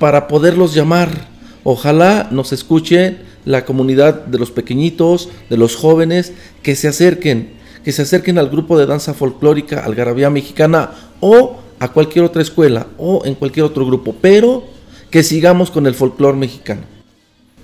para 0.00 0.26
poderlos 0.26 0.74
llamar. 0.74 1.28
Ojalá 1.62 2.26
nos 2.32 2.52
escuche 2.52 3.18
la 3.44 3.64
comunidad 3.64 4.24
de 4.26 4.38
los 4.38 4.50
pequeñitos, 4.50 5.28
de 5.48 5.56
los 5.56 5.76
jóvenes, 5.76 6.32
que 6.62 6.74
se 6.74 6.88
acerquen, 6.88 7.50
que 7.84 7.92
se 7.92 8.02
acerquen 8.02 8.38
al 8.38 8.48
grupo 8.48 8.76
de 8.76 8.86
danza 8.86 9.14
folclórica 9.14 9.84
Algarabía 9.84 10.30
Mexicana 10.30 10.90
o 11.20 11.60
a 11.78 11.88
cualquier 11.88 12.24
otra 12.24 12.42
escuela 12.42 12.88
o 12.98 13.22
en 13.24 13.34
cualquier 13.34 13.64
otro 13.66 13.86
grupo, 13.86 14.14
pero 14.20 14.64
que 15.10 15.22
sigamos 15.22 15.70
con 15.70 15.86
el 15.86 15.94
folclore 15.94 16.36
mexicano. 16.36 16.82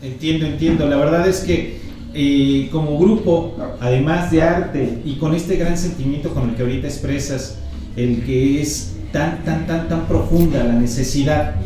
Entiendo, 0.03 0.47
entiendo. 0.47 0.87
La 0.87 0.97
verdad 0.97 1.27
es 1.27 1.41
que 1.41 1.79
eh, 2.13 2.69
como 2.71 2.99
grupo, 2.99 3.57
además 3.81 4.31
de 4.31 4.43
arte 4.43 5.01
y 5.05 5.15
con 5.15 5.35
este 5.35 5.57
gran 5.57 5.79
sentimiento 5.79 6.35
con 6.35 6.51
el 6.51 6.55
que 6.55 6.63
ahorita 6.63 6.87
expresas, 6.87 7.59
el 7.97 8.25
que 8.25 8.61
es 8.61 8.93
tan, 9.13 9.43
tan, 9.45 9.67
tan, 9.67 9.89
tan 9.89 10.07
profunda 10.07 10.65
la 10.65 10.75
necesidad, 10.75 11.57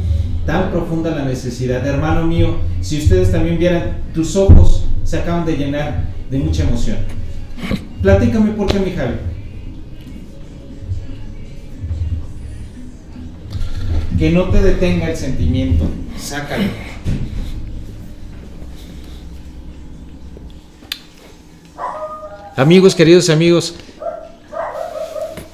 tan 0.47 0.70
profunda 0.70 1.11
la 1.11 1.25
necesidad. 1.25 1.87
Hermano 1.87 2.26
mío, 2.26 2.56
si 2.80 2.99
ustedes 2.99 3.30
también 3.30 3.59
vieran, 3.59 3.99
tus 4.14 4.37
ojos 4.37 4.85
se 5.04 5.18
acaban 5.18 5.44
de 5.44 5.56
llenar 5.56 6.04
de 6.30 6.38
mucha 6.38 6.62
emoción. 6.62 6.99
Platícame 8.02 8.52
por 8.52 8.66
qué, 8.66 8.78
mi 8.78 8.92
Javi. 8.92 9.16
Que 14.18 14.30
no 14.30 14.50
te 14.50 14.62
detenga 14.62 15.11
el 15.11 15.16
sentimiento, 15.16 15.85
sácalo. 16.18 16.64
Amigos, 22.56 22.94
queridos 22.94 23.30
amigos, 23.30 23.75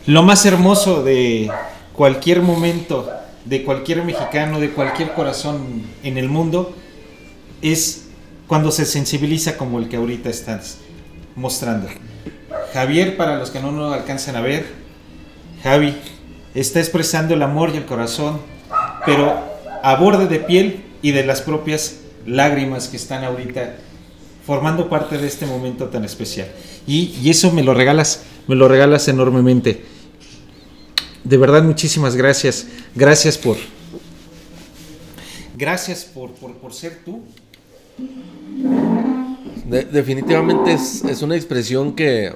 lo 0.07 0.25
más 0.25 0.45
hermoso 0.45 1.05
de 1.05 1.49
cualquier 1.93 2.43
momento, 2.43 3.09
de 3.47 3.65
cualquier 3.65 4.05
mexicano, 4.05 4.61
de 4.61 4.71
cualquier 4.71 5.13
corazón 5.13 5.83
en 6.03 6.19
el 6.19 6.29
mundo, 6.29 6.75
es 7.63 8.09
cuando 8.47 8.71
se 8.71 8.85
sensibiliza 8.85 9.57
como 9.57 9.79
el 9.79 9.89
que 9.89 9.97
ahorita 9.97 10.29
estás 10.29 10.79
mostrando. 11.35 11.89
Javier, 12.73 13.17
para 13.17 13.39
los 13.39 13.51
que 13.51 13.61
no 13.61 13.73
lo 13.73 13.93
alcanzan 13.93 14.37
a 14.37 14.41
ver, 14.41 14.67
Javi 15.63 15.97
está 16.55 16.81
expresando 16.81 17.35
el 17.35 17.43
amor 17.43 17.71
y 17.73 17.79
el 17.79 17.87
corazón, 17.87 18.41
pero 19.05 19.35
a 19.83 19.97
borde 19.97 20.27
de 20.27 20.41
piel 20.41 20.85
y 21.03 21.13
de 21.13 21.25
las 21.25 21.43
propias 21.43 22.01
lágrimas 22.27 22.89
que 22.89 22.97
están 22.97 23.25
ahorita 23.25 23.77
formando 24.45 24.89
parte 24.89 25.19
de 25.19 25.27
este 25.27 25.47
momento 25.47 25.87
tan 25.87 26.05
especial. 26.05 26.49
Y, 26.87 27.29
eso 27.29 27.53
me 27.53 27.63
lo 27.63 27.75
regalas, 27.75 28.25
me 28.47 28.55
lo 28.55 28.69
regalas 28.69 29.09
enormemente. 29.09 29.85
De 31.27 31.37
verdad, 31.37 31.65
muchísimas 31.65 32.15
gracias. 32.15 32.69
Gracias 32.95 33.37
por. 33.37 33.57
Gracias 35.59 36.05
por, 36.05 36.31
por, 36.31 36.73
ser 36.73 37.01
tú. 37.05 37.21
definitivamente 39.91 40.73
es, 40.75 41.03
es, 41.03 41.23
una 41.23 41.35
expresión 41.35 41.97
que 41.97 42.33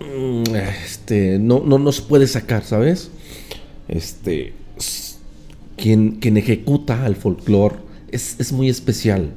mm, 0.00 0.54
este, 0.86 1.38
no, 1.38 1.60
no 1.60 1.78
nos 1.78 2.00
puede 2.00 2.26
sacar, 2.26 2.64
¿sabes? 2.64 3.10
Este, 3.88 4.54
quien, 5.76 6.12
quien 6.12 6.38
ejecuta 6.38 7.04
al 7.04 7.14
folclore 7.14 7.76
es, 8.10 8.36
es 8.38 8.52
muy 8.52 8.70
especial. 8.70 9.32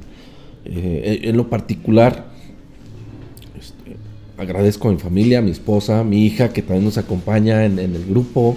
Eh, 0.64 1.20
en 1.24 1.36
lo 1.36 1.50
particular, 1.50 2.31
agradezco 4.38 4.88
a 4.88 4.92
mi 4.92 4.98
familia, 4.98 5.38
a 5.38 5.42
mi 5.42 5.50
esposa, 5.50 6.00
a 6.00 6.04
mi 6.04 6.26
hija 6.26 6.52
que 6.52 6.62
también 6.62 6.84
nos 6.84 6.98
acompaña 6.98 7.64
en, 7.64 7.78
el 7.78 8.06
grupo. 8.06 8.56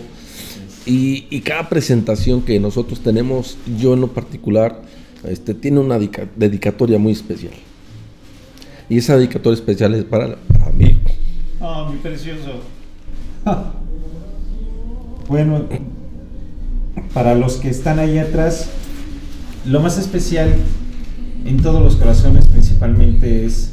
Y, 0.86 1.42
cada 1.42 1.68
presentación 1.70 2.42
que 2.42 2.60
nosotros 2.60 3.02
tenemos, 3.02 3.58
yo 3.80 3.94
en 3.94 4.02
lo 4.02 4.14
particular, 4.14 4.82
este, 5.28 5.54
tiene 5.54 5.80
una 5.80 5.98
dedicatoria 6.36 7.00
muy 7.00 7.14
especial. 7.14 7.54
Y 8.90 8.98
esa 8.98 9.18
dedicatoria 9.18 9.56
especial 9.56 9.96
es 9.96 10.04
para, 10.04 10.38
mí. 10.78 10.98
Oh, 11.60 11.90
mi 11.90 11.98
precioso. 11.98 12.62
Bueno, 15.28 15.64
para 17.16 17.34
los 17.34 17.56
que 17.56 17.70
están 17.70 17.98
ahí 17.98 18.20
atrás, 18.20 18.70
lo 19.66 19.80
más 19.80 19.98
especial 19.98 20.54
en 21.46 21.58
todos 21.64 21.82
los 21.82 21.96
corazones 21.96 22.46
principalmente 22.46 23.44
es 23.44 23.72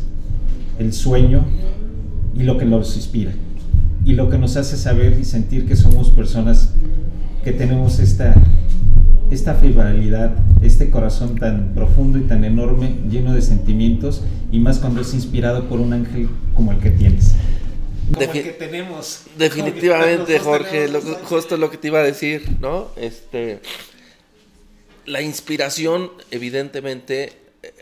el 0.79 0.95
sueño 0.95 1.45
y 2.43 2.45
lo 2.45 2.59
que 2.59 2.65
nos 2.65 2.97
inspira 2.97 3.33
y 4.05 4.15
lo 4.15 4.29
que 4.29 4.37
nos 4.37 4.57
hace 4.57 4.77
saber 4.77 5.17
y 5.21 5.25
sentir 5.25 5.65
que 5.65 5.77
somos 5.77 6.11
personas 6.11 6.71
que 7.45 7.53
tenemos 7.53 8.01
esta, 8.01 8.35
esta 9.31 9.55
fibralidad, 9.55 10.35
este 10.61 10.91
corazón 10.91 11.39
tan 11.39 11.73
profundo 11.73 12.19
y 12.19 12.23
tan 12.23 12.45
enorme, 12.45 12.97
lleno 13.09 13.33
de 13.33 13.43
sentimientos 13.43 14.23
y 14.51 14.59
más 14.59 14.81
cuando 14.81 15.03
es 15.03 15.15
inspirado 15.15 15.69
por 15.69 15.79
un 15.79 15.93
ángel 15.93 16.29
como 16.55 16.73
el 16.73 16.79
que 16.79 16.91
tienes. 16.91 17.35
Como 18.13 18.25
el 18.25 18.43
que 18.43 18.51
tenemos. 18.51 19.23
Definitivamente, 19.39 20.41
Jorge, 20.41 20.89
justo 21.23 21.57
lo 21.57 21.71
que 21.71 21.77
te 21.77 21.87
iba 21.87 22.01
a 22.01 22.03
decir, 22.05 22.57
¿no? 22.61 22.89
Este, 22.97 23.61
la 25.07 25.23
inspiración, 25.23 26.11
evidentemente, 26.33 27.35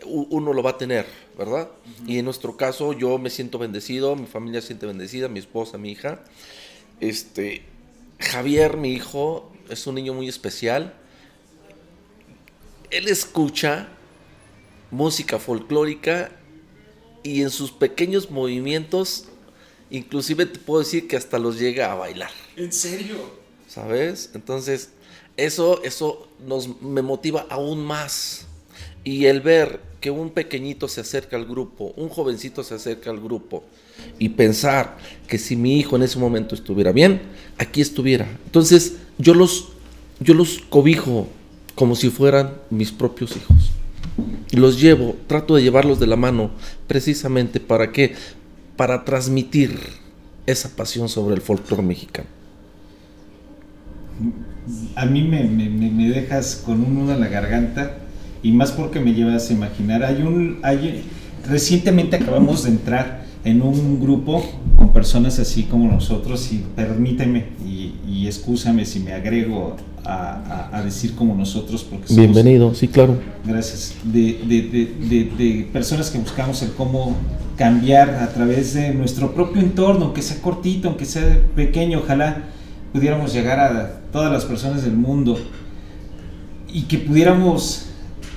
uno 0.05 0.53
lo 0.53 0.61
va 0.61 0.71
a 0.71 0.77
tener, 0.77 1.07
¿verdad? 1.37 1.69
Y 2.07 2.17
en 2.17 2.25
nuestro 2.25 2.57
caso 2.57 2.93
yo 2.93 3.17
me 3.17 3.29
siento 3.29 3.57
bendecido, 3.59 4.15
mi 4.15 4.25
familia 4.25 4.61
se 4.61 4.67
siente 4.67 4.85
bendecida, 4.85 5.27
mi 5.27 5.39
esposa, 5.39 5.77
mi 5.77 5.91
hija. 5.91 6.23
Este, 6.99 7.63
Javier, 8.19 8.77
mi 8.77 8.93
hijo, 8.93 9.51
es 9.69 9.87
un 9.87 9.95
niño 9.95 10.13
muy 10.13 10.27
especial. 10.27 10.93
Él 12.89 13.07
escucha 13.07 13.89
música 14.91 15.39
folclórica 15.39 16.31
y 17.23 17.41
en 17.41 17.49
sus 17.49 17.71
pequeños 17.71 18.29
movimientos, 18.29 19.25
inclusive 19.89 20.45
te 20.45 20.59
puedo 20.59 20.81
decir 20.81 21.07
que 21.07 21.15
hasta 21.15 21.39
los 21.39 21.59
llega 21.59 21.91
a 21.91 21.95
bailar. 21.95 22.31
¿En 22.55 22.71
serio? 22.73 23.15
¿Sabes? 23.67 24.31
Entonces, 24.33 24.89
eso, 25.37 25.81
eso 25.83 26.27
nos, 26.45 26.81
me 26.81 27.01
motiva 27.01 27.47
aún 27.49 27.85
más 27.85 28.45
y 29.03 29.25
el 29.25 29.41
ver 29.41 29.90
que 30.01 30.09
un 30.09 30.31
pequeñito 30.31 30.87
se 30.87 30.99
acerca 31.01 31.37
al 31.37 31.45
grupo, 31.45 31.93
un 31.95 32.09
jovencito 32.09 32.63
se 32.63 32.73
acerca 32.73 33.11
al 33.11 33.21
grupo, 33.21 33.63
y 34.17 34.29
pensar 34.29 34.97
que 35.27 35.37
si 35.37 35.55
mi 35.55 35.79
hijo 35.79 35.95
en 35.95 36.01
ese 36.01 36.17
momento 36.17 36.55
estuviera 36.55 36.91
bien, 36.91 37.21
aquí 37.59 37.81
estuviera. 37.81 38.27
Entonces 38.45 38.97
yo 39.19 39.35
los, 39.35 39.69
yo 40.19 40.33
los 40.33 40.57
cobijo 40.69 41.27
como 41.75 41.95
si 41.95 42.09
fueran 42.09 42.55
mis 42.71 42.91
propios 42.91 43.37
hijos. 43.37 43.71
Los 44.51 44.81
llevo, 44.81 45.15
trato 45.27 45.55
de 45.55 45.61
llevarlos 45.61 45.99
de 45.99 46.07
la 46.07 46.15
mano, 46.15 46.49
precisamente 46.87 47.59
para 47.59 47.91
que, 47.91 48.15
para 48.75 49.05
transmitir 49.05 49.79
esa 50.47 50.75
pasión 50.75 51.09
sobre 51.09 51.35
el 51.35 51.41
folclore 51.41 51.83
mexicano. 51.83 52.27
A 54.95 55.05
mí 55.05 55.21
me, 55.23 55.43
me 55.43 56.09
dejas 56.09 56.63
con 56.65 56.83
un 56.83 56.95
nudo 56.95 57.13
en 57.13 57.19
la 57.19 57.27
garganta 57.27 58.00
y 58.43 58.51
más 58.51 58.71
porque 58.71 58.99
me 58.99 59.13
llevas 59.13 59.49
a 59.49 59.53
imaginar, 59.53 60.03
hay 60.03 60.21
un, 60.21 60.59
hay, 60.63 61.03
recientemente 61.47 62.15
acabamos 62.15 62.63
de 62.63 62.71
entrar 62.71 63.21
en 63.43 63.61
un 63.61 63.99
grupo 63.99 64.43
con 64.77 64.93
personas 64.93 65.39
así 65.39 65.63
como 65.63 65.91
nosotros 65.91 66.51
y 66.51 66.63
permíteme 66.75 67.45
y, 67.65 67.93
y 68.07 68.27
excúsame 68.27 68.85
si 68.85 68.99
me 68.99 69.13
agrego 69.13 69.75
a, 70.05 70.69
a, 70.73 70.81
decir 70.83 71.13
como 71.15 71.35
nosotros 71.35 71.83
porque 71.83 72.07
somos, 72.07 72.21
bienvenido 72.21 72.73
sí 72.73 72.87
claro. 72.87 73.19
Gracias. 73.45 73.95
De, 74.03 74.39
de, 74.47 74.61
de, 75.07 75.31
de, 75.37 75.67
personas 75.71 76.09
que 76.09 76.17
buscamos 76.17 76.61
el 76.63 76.71
cómo 76.71 77.15
cambiar 77.55 78.09
a 78.09 78.29
través 78.29 78.73
de 78.73 78.93
nuestro 78.93 79.33
propio 79.33 79.61
entorno 79.61 80.05
aunque 80.05 80.21
sea 80.21 80.41
cortito 80.41 80.87
aunque 80.87 81.05
sea 81.05 81.39
pequeño 81.55 81.99
ojalá 81.99 82.43
pudiéramos 82.93 83.33
llegar 83.33 83.59
a 83.59 84.01
todas 84.11 84.31
las 84.31 84.45
personas 84.45 84.83
del 84.83 84.97
mundo 84.97 85.39
y 86.71 86.83
que 86.83 86.97
pudiéramos 86.97 87.90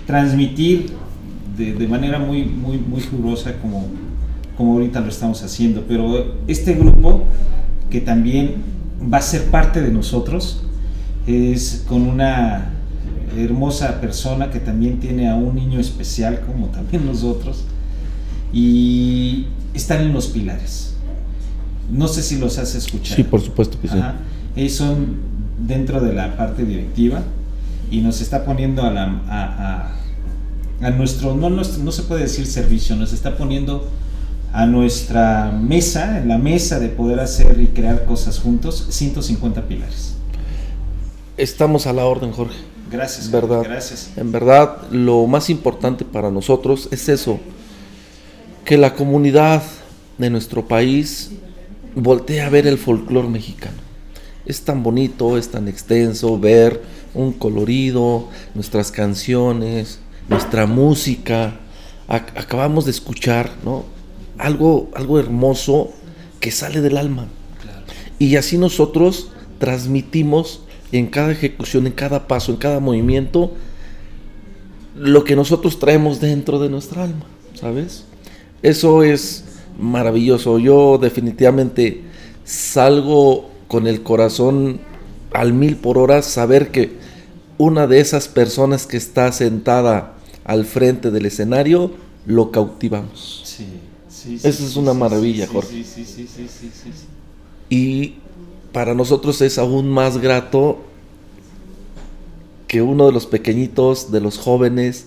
transmitir 0.06 0.92
de, 1.56 1.86
manera 1.86 2.18
muy, 2.18 2.44
muy, 2.44 2.78
muy 2.78 3.00
jugosa 3.00 3.54
como, 3.58 3.86
como 4.56 4.72
ahorita 4.74 5.00
lo 5.00 5.08
estamos 5.08 5.42
haciendo. 5.42 5.84
Pero 5.86 6.36
este 6.46 6.74
grupo, 6.74 7.24
que 7.90 8.00
también 8.00 8.56
va 9.12 9.18
a 9.18 9.22
ser 9.22 9.44
parte 9.50 9.80
de 9.80 9.90
nosotros, 9.90 10.64
es 11.26 11.84
con 11.88 12.02
una 12.02 12.70
hermosa 13.36 14.00
persona 14.00 14.50
que 14.50 14.60
también 14.60 15.00
tiene 15.00 15.28
a 15.28 15.34
un 15.34 15.54
niño 15.54 15.80
especial 15.80 16.40
como 16.46 16.66
también 16.66 17.04
nosotros 17.06 17.64
y 18.52 19.46
están 19.72 20.02
en 20.02 20.12
los 20.12 20.28
pilares. 20.28 20.94
No 21.90 22.08
sé 22.08 22.22
si 22.22 22.38
los 22.38 22.58
has 22.58 22.74
escuchado. 22.74 23.16
Sí, 23.16 23.24
por 23.24 23.40
supuesto 23.40 23.78
que 23.80 23.88
sí. 23.88 23.96
Ellos 24.56 24.72
son 24.72 25.16
dentro 25.66 26.00
de 26.00 26.12
la 26.12 26.36
parte 26.36 26.64
directiva 26.64 27.22
y 27.94 28.00
nos 28.00 28.20
está 28.20 28.44
poniendo 28.44 28.83
a, 28.83 28.90
la, 28.90 29.94
a, 30.80 30.90
nuestro, 30.90 31.37
no, 31.37 31.48
no 31.48 31.62
se 31.92 32.02
puede 32.02 32.22
decir 32.22 32.44
servicio, 32.44 32.96
nos 32.96 33.12
está 33.12 33.37
poniendo 33.37 33.88
a 34.52 34.66
nuestra 34.66 35.52
mesa, 35.52 36.18
en 36.18 36.26
la 36.26 36.37
mesa 36.37 36.80
de 36.80 36.88
poder 36.88 37.20
hacer 37.20 37.61
y 37.61 37.68
crear 37.68 38.04
cosas 38.04 38.40
juntos, 38.40 38.88
150 38.90 39.62
pilares. 39.68 40.14
Estamos 41.37 41.87
a 41.87 41.92
la 41.92 42.04
orden, 42.04 42.33
Jorge. 42.33 42.57
Gracias, 42.90 43.30
verdad. 43.30 43.62
Gracias. 43.62 44.11
En 44.16 44.33
verdad, 44.33 44.88
lo 44.90 45.24
más 45.28 45.48
importante 45.48 46.04
para 46.04 46.33
nosotros 46.33 46.88
es 46.90 47.09
eso, 47.09 47.38
que 48.64 48.76
la 48.76 48.94
comunidad 48.94 49.62
de 50.18 50.30
nuestro 50.30 50.66
país 50.66 51.30
voltee 51.94 52.40
a 52.40 52.48
ver 52.48 52.66
el 52.66 52.78
folclore 52.78 53.28
mexicano. 53.28 53.78
Es 54.46 54.62
tan 54.62 54.83
bonito, 54.83 55.38
es 55.38 55.48
tan 55.48 55.68
extenso 55.68 56.40
ver 56.40 57.03
un 57.14 57.33
colorido, 57.33 58.29
nuestras 58.55 58.90
canciones, 58.90 60.00
nuestra 60.29 60.66
música. 60.66 61.61
acabamos 62.09 62.85
de 62.85 62.90
escuchar, 62.90 63.50
¿no? 63.64 63.85
Algo, 64.38 64.90
algo 64.94 65.18
hermoso 65.18 65.90
que 66.40 66.50
sale 66.50 66.81
del 66.81 66.96
alma. 66.96 67.29
Y 68.18 68.37
así 68.37 68.59
nosotros 68.59 69.31
transmitimos 69.59 70.61
en 70.92 71.07
cada 71.07 71.33
ejecución, 71.33 71.87
en 71.87 71.92
cada 71.92 72.29
paso, 72.29 72.53
en 72.53 72.59
cada 72.59 72.81
movimiento, 72.81 73.53
lo 74.96 75.24
que 75.24 75.35
nosotros 75.35 75.79
traemos 75.79 76.20
dentro 76.20 76.59
de 76.59 76.68
nuestra 76.68 77.05
alma, 77.05 77.27
¿sabes? 77.55 78.05
Eso 78.62 79.03
es 79.03 79.44
maravilloso. 79.79 80.59
Yo 80.59 80.98
definitivamente 80.98 82.03
salgo 82.44 83.50
con 83.66 83.87
el 83.87 84.03
corazón 84.03 84.81
al 85.33 85.53
mil 85.53 85.77
por 85.77 85.98
hora, 85.98 86.22
saber 86.22 86.70
que 86.70 87.03
una 87.58 87.86
de 87.86 88.00
esas 88.00 88.28
personas 88.28 88.86
que 88.86 88.96
está 88.96 89.30
sentada 89.32 90.14
al 90.44 90.64
frente 90.64 91.10
del 91.10 91.26
escenario, 91.26 91.92
lo 92.26 92.50
cautivamos. 92.50 93.42
Sí, 93.44 93.66
sí, 94.08 94.36
Eso 94.36 94.64
es 94.64 94.76
una 94.76 94.94
maravilla, 94.94 95.46
Jorge. 95.46 95.84
Y 97.70 98.14
para 98.72 98.94
nosotros 98.94 99.40
es 99.40 99.58
aún 99.58 99.88
más 99.88 100.18
grato 100.18 100.82
que 102.66 102.82
uno 102.82 103.06
de 103.06 103.12
los 103.12 103.26
pequeñitos, 103.26 104.10
de 104.10 104.20
los 104.20 104.38
jóvenes, 104.38 105.06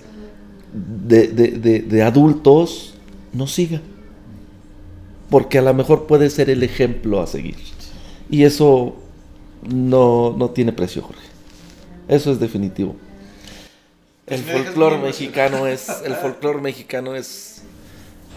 de, 0.73 1.27
de 1.27 2.03
adultos, 2.03 2.93
nos 3.33 3.53
siga. 3.53 3.81
Porque 5.29 5.57
a 5.57 5.61
lo 5.61 5.73
mejor 5.73 6.07
puede 6.07 6.29
ser 6.29 6.49
el 6.49 6.63
ejemplo 6.63 7.21
a 7.21 7.27
seguir. 7.27 7.55
Y 8.29 8.43
eso 8.43 8.95
no, 9.69 10.35
no 10.37 10.49
tiene 10.51 10.71
precio, 10.71 11.01
Jorge. 11.01 11.26
Eso 12.07 12.31
es 12.31 12.39
definitivo. 12.39 12.95
El 14.27 14.39
folclore 14.39 14.97
mexicano 14.97 15.67
es, 15.67 15.89
el 16.05 16.13
folclore 16.15 16.61
mexicano 16.61 17.15
es, 17.15 17.61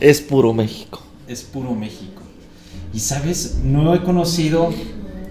es 0.01 0.21
puro 0.21 0.53
México. 0.53 1.03
Es 1.27 1.43
puro 1.43 1.75
México. 1.75 2.23
Y 2.93 3.01
sabes, 3.01 3.59
no 3.63 3.95
he 3.95 4.03
conocido 4.03 4.73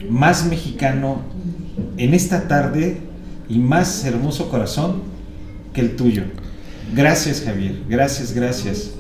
más 0.10 0.46
mexicano 0.46 1.22
en 1.98 2.14
esta 2.14 2.48
tarde 2.48 2.98
y 3.48 3.60
más 3.60 4.06
hermoso 4.06 4.50
corazón 4.50 5.04
que 5.74 5.82
el 5.82 5.96
tuyo. 5.96 6.24
Gracias 6.94 7.42
Javier, 7.42 7.84
gracias, 7.88 8.34
gracias. 8.34 8.92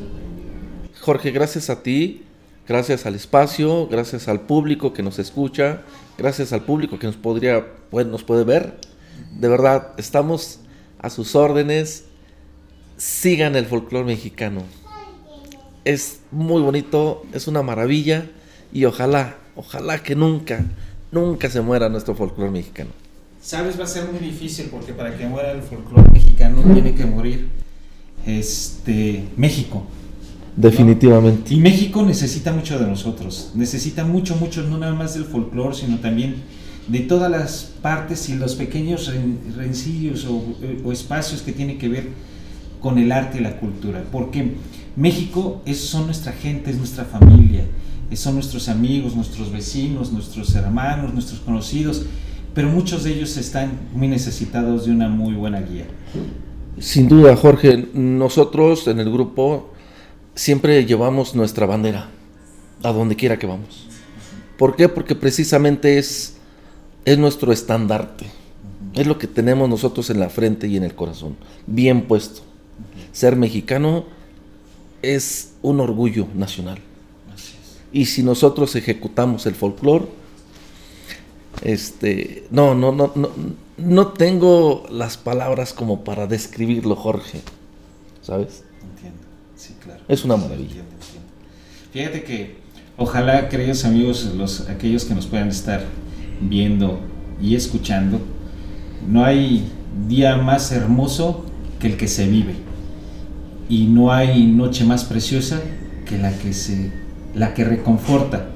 Jorge, 0.99 1.31
gracias 1.31 1.69
a 1.69 1.81
ti, 1.81 2.23
gracias 2.67 3.05
al 3.05 3.15
espacio, 3.15 3.87
gracias 3.87 4.27
al 4.27 4.41
público 4.41 4.93
que 4.93 5.01
nos 5.01 5.17
escucha, 5.17 5.81
gracias 6.17 6.53
al 6.53 6.63
público 6.63 6.99
que 6.99 7.07
nos 7.07 7.15
podría, 7.15 7.65
pues, 7.89 8.05
nos 8.05 8.23
puede 8.23 8.43
ver. 8.43 8.88
De 9.39 9.47
verdad, 9.47 9.93
estamos 9.97 10.59
a 10.99 11.09
sus 11.09 11.35
órdenes. 11.35 12.05
Sigan 12.97 13.55
el 13.55 13.65
folclore 13.65 14.05
mexicano. 14.05 14.63
Es 15.85 16.19
muy 16.31 16.61
bonito, 16.61 17.23
es 17.33 17.47
una 17.47 17.61
maravilla 17.61 18.29
y 18.73 18.85
ojalá, 18.85 19.37
ojalá 19.55 20.03
que 20.03 20.15
nunca, 20.15 20.65
nunca 21.11 21.49
se 21.49 21.61
muera 21.61 21.89
nuestro 21.89 22.15
folclore 22.15 22.51
mexicano. 22.51 22.91
Sabes, 23.41 23.79
va 23.79 23.85
a 23.85 23.87
ser 23.87 24.09
muy 24.11 24.19
difícil 24.19 24.67
porque 24.69 24.93
para 24.93 25.17
que 25.17 25.25
muera 25.25 25.51
el 25.51 25.61
folclore 25.61 26.11
mexicano 26.11 26.61
tiene 26.73 26.93
que 26.93 27.05
morir 27.05 27.49
este 28.25 29.23
México. 29.37 29.85
Definitivamente. 30.55 31.53
Y 31.53 31.57
México 31.57 32.03
necesita 32.03 32.51
mucho 32.51 32.77
de 32.77 32.85
nosotros, 32.85 33.51
necesita 33.55 34.03
mucho, 34.03 34.35
mucho, 34.35 34.61
no 34.63 34.77
nada 34.77 34.93
más 34.93 35.13
del 35.13 35.23
folclore, 35.23 35.73
sino 35.73 35.99
también 35.99 36.43
de 36.89 36.99
todas 37.01 37.29
las 37.29 37.71
partes 37.81 38.29
y 38.29 38.35
los 38.35 38.55
pequeños 38.55 39.11
rencillos 39.55 40.25
eh, 40.61 40.81
o, 40.83 40.91
espacios 40.91 41.41
que 41.41 41.51
tienen 41.51 41.77
que 41.77 41.87
ver 41.87 42.07
con 42.81 42.97
el 42.97 43.11
arte 43.11 43.37
y 43.37 43.41
la 43.41 43.57
cultura. 43.57 44.03
Porque 44.11 44.53
México 44.95 45.61
es, 45.65 45.79
son 45.79 46.05
nuestra 46.07 46.31
gente, 46.31 46.71
es 46.71 46.77
nuestra 46.77 47.05
familia, 47.05 47.65
son 48.13 48.35
nuestros 48.35 48.69
amigos, 48.69 49.15
nuestros 49.15 49.51
vecinos, 49.51 50.11
nuestros 50.11 50.55
hermanos, 50.55 51.13
nuestros 51.13 51.39
conocidos, 51.41 52.05
pero 52.55 52.69
muchos 52.69 53.03
de 53.03 53.13
ellos 53.13 53.37
están 53.37 53.71
muy 53.93 54.07
necesitados 54.07 54.85
de 54.85 54.91
una 54.91 55.07
muy 55.07 55.35
buena 55.35 55.61
guía. 55.61 55.85
Sin 56.79 57.07
duda, 57.07 57.35
Jorge, 57.35 57.87
nosotros 57.93 58.87
en 58.87 58.99
el 58.99 59.11
grupo 59.11 59.71
siempre 60.33 60.85
llevamos 60.85 61.35
nuestra 61.35 61.65
bandera 61.65 62.09
a 62.81 62.91
donde 62.91 63.15
quiera 63.15 63.37
que 63.37 63.45
vamos. 63.45 63.87
¿Por 64.57 64.75
qué? 64.75 64.89
Porque 64.89 65.15
precisamente 65.15 65.97
es, 65.97 66.38
es 67.05 67.17
nuestro 67.17 67.51
estandarte. 67.51 68.25
Es 68.93 69.07
lo 69.07 69.17
que 69.17 69.27
tenemos 69.27 69.69
nosotros 69.69 70.09
en 70.09 70.19
la 70.19 70.29
frente 70.29 70.67
y 70.67 70.77
en 70.77 70.83
el 70.83 70.95
corazón. 70.95 71.35
Bien 71.67 72.03
puesto. 72.07 72.41
Ser 73.11 73.35
mexicano 73.35 74.05
es 75.01 75.53
un 75.61 75.79
orgullo 75.79 76.27
nacional. 76.35 76.79
Y 77.91 78.05
si 78.05 78.23
nosotros 78.23 78.75
ejecutamos 78.75 79.45
el 79.45 79.55
folclore, 79.55 80.05
este, 81.63 82.45
no, 82.51 82.75
no, 82.75 82.91
no, 82.91 83.11
no, 83.15 83.29
no 83.77 84.07
tengo 84.09 84.85
las 84.91 85.17
palabras 85.17 85.73
como 85.73 86.03
para 86.03 86.27
describirlo, 86.27 86.95
Jorge. 86.95 87.41
¿Sabes? 88.21 88.63
Es 90.07 90.25
una 90.25 90.37
maravilla. 90.37 90.83
Fíjate 91.91 92.23
que 92.23 92.55
ojalá, 92.97 93.49
queridos 93.49 93.85
amigos, 93.85 94.25
los, 94.35 94.69
aquellos 94.69 95.05
que 95.05 95.15
nos 95.15 95.27
puedan 95.27 95.49
estar 95.49 95.83
viendo 96.41 96.99
y 97.41 97.55
escuchando, 97.55 98.19
no 99.07 99.23
hay 99.23 99.71
día 100.07 100.37
más 100.37 100.71
hermoso 100.71 101.45
que 101.79 101.87
el 101.87 101.97
que 101.97 102.07
se 102.07 102.27
vive. 102.27 102.55
Y 103.69 103.85
no 103.85 104.11
hay 104.11 104.45
noche 104.47 104.83
más 104.83 105.03
preciosa 105.03 105.61
que 106.05 106.17
la 106.17 106.31
que 106.31 106.53
se 106.53 106.91
la 107.35 107.53
que 107.53 107.63
reconforta. 107.63 108.47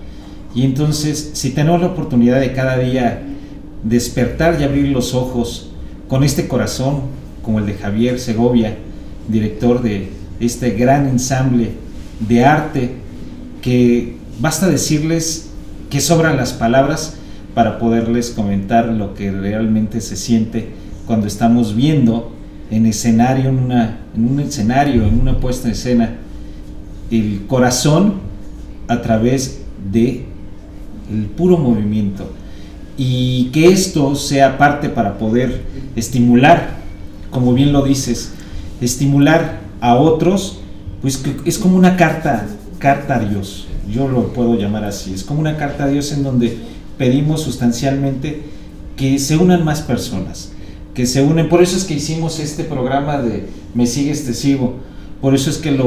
Y 0.55 0.63
entonces, 0.63 1.31
si 1.33 1.51
tenemos 1.51 1.81
la 1.81 1.87
oportunidad 1.87 2.39
de 2.39 2.53
cada 2.53 2.77
día 2.77 3.21
despertar 3.83 4.59
y 4.59 4.63
abrir 4.63 4.87
los 4.87 5.13
ojos 5.13 5.71
con 6.07 6.23
este 6.23 6.47
corazón, 6.47 7.01
como 7.43 7.59
el 7.59 7.65
de 7.65 7.73
Javier 7.73 8.19
Segovia, 8.19 8.77
director 9.27 9.81
de 9.81 10.09
este 10.39 10.71
gran 10.71 11.07
ensamble 11.07 11.71
de 12.27 12.45
arte 12.45 12.91
que 13.61 14.17
basta 14.39 14.67
decirles 14.67 15.49
que 15.89 16.01
sobran 16.01 16.37
las 16.37 16.53
palabras 16.53 17.17
para 17.53 17.79
poderles 17.79 18.31
comentar 18.31 18.87
lo 18.87 19.13
que 19.13 19.31
realmente 19.31 20.01
se 20.01 20.15
siente 20.15 20.69
cuando 21.05 21.27
estamos 21.27 21.75
viendo 21.75 22.31
en 22.71 22.85
escenario, 22.85 23.49
en, 23.49 23.59
una, 23.59 23.99
en 24.15 24.25
un 24.25 24.39
escenario, 24.39 25.05
en 25.05 25.19
una 25.19 25.37
puesta 25.37 25.67
en 25.67 25.73
escena, 25.73 26.15
el 27.11 27.45
corazón 27.47 28.15
a 28.87 29.01
través 29.01 29.61
de 29.91 30.25
el 31.11 31.25
puro 31.25 31.57
movimiento 31.57 32.29
y 32.97 33.45
que 33.51 33.67
esto 33.67 34.15
sea 34.15 34.57
parte 34.57 34.89
para 34.89 35.17
poder 35.17 35.61
estimular, 35.95 36.77
como 37.31 37.53
bien 37.53 37.73
lo 37.73 37.83
dices, 37.83 38.31
estimular 38.81 39.59
a 39.81 39.95
otros, 39.95 40.59
pues 41.01 41.23
es 41.45 41.57
como 41.57 41.75
una 41.75 41.97
carta, 41.97 42.47
carta 42.79 43.15
a 43.15 43.19
Dios. 43.19 43.67
Yo 43.91 44.07
lo 44.07 44.31
puedo 44.31 44.55
llamar 44.55 44.85
así. 44.85 45.13
Es 45.13 45.23
como 45.23 45.41
una 45.41 45.57
carta 45.57 45.85
a 45.85 45.87
Dios 45.87 46.11
en 46.13 46.23
donde 46.23 46.57
pedimos 46.97 47.41
sustancialmente 47.41 48.43
que 48.95 49.19
se 49.19 49.37
unan 49.37 49.65
más 49.65 49.81
personas, 49.81 50.51
que 50.93 51.05
se 51.05 51.23
unen. 51.23 51.49
Por 51.49 51.61
eso 51.61 51.77
es 51.77 51.83
que 51.83 51.95
hicimos 51.95 52.39
este 52.39 52.63
programa 52.63 53.17
de 53.17 53.47
Me 53.73 53.87
sigues, 53.87 54.25
te 54.25 54.33
sigo. 54.33 54.75
Por 55.21 55.35
eso 55.35 55.49
es 55.49 55.57
que 55.57 55.77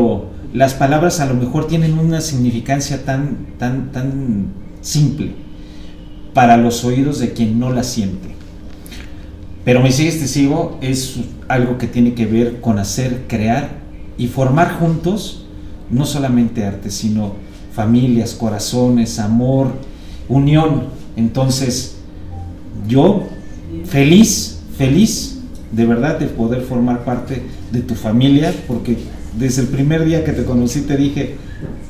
las 0.53 0.75
palabras 0.75 1.21
a 1.21 1.27
lo 1.27 1.35
mejor 1.35 1.69
tienen 1.69 1.99
una 1.99 2.21
significancia 2.21 3.05
tan, 3.05 3.47
tan, 3.59 3.92
tan 3.92 4.49
simple 4.81 5.33
para 6.33 6.57
los 6.57 6.85
oídos 6.85 7.19
de 7.19 7.33
quien 7.33 7.59
no 7.59 7.73
la 7.73 7.83
siente. 7.83 8.29
Pero 9.64 9.81
Me 9.81 9.90
sigues, 9.92 10.21
te 10.21 10.29
sigo 10.29 10.79
es 10.81 11.16
algo 11.49 11.79
que 11.79 11.87
tiene 11.87 12.14
que 12.14 12.27
ver 12.27 12.61
con 12.61 12.79
hacer, 12.79 13.25
crear 13.29 13.71
y 14.19 14.29
formar 14.29 14.79
juntos 14.79 15.47
no 15.90 16.05
solamente 16.05 16.64
arte, 16.64 16.90
sino 16.90 17.35
familias, 17.73 18.35
corazones, 18.35 19.19
amor, 19.19 19.73
unión. 20.29 20.96
Entonces, 21.16 21.96
yo 22.87 23.26
feliz, 23.87 24.59
feliz 24.76 25.38
de 25.72 25.87
verdad 25.87 26.18
de 26.18 26.26
poder 26.26 26.62
formar 26.62 27.05
parte 27.05 27.42
de 27.72 27.81
tu 27.81 27.94
familia, 27.94 28.55
porque 28.68 28.96
desde 29.37 29.62
el 29.62 29.68
primer 29.68 30.05
día 30.05 30.24
que 30.24 30.33
te 30.33 30.44
conocí 30.44 30.83
te 30.83 30.96
dije, 30.96 31.37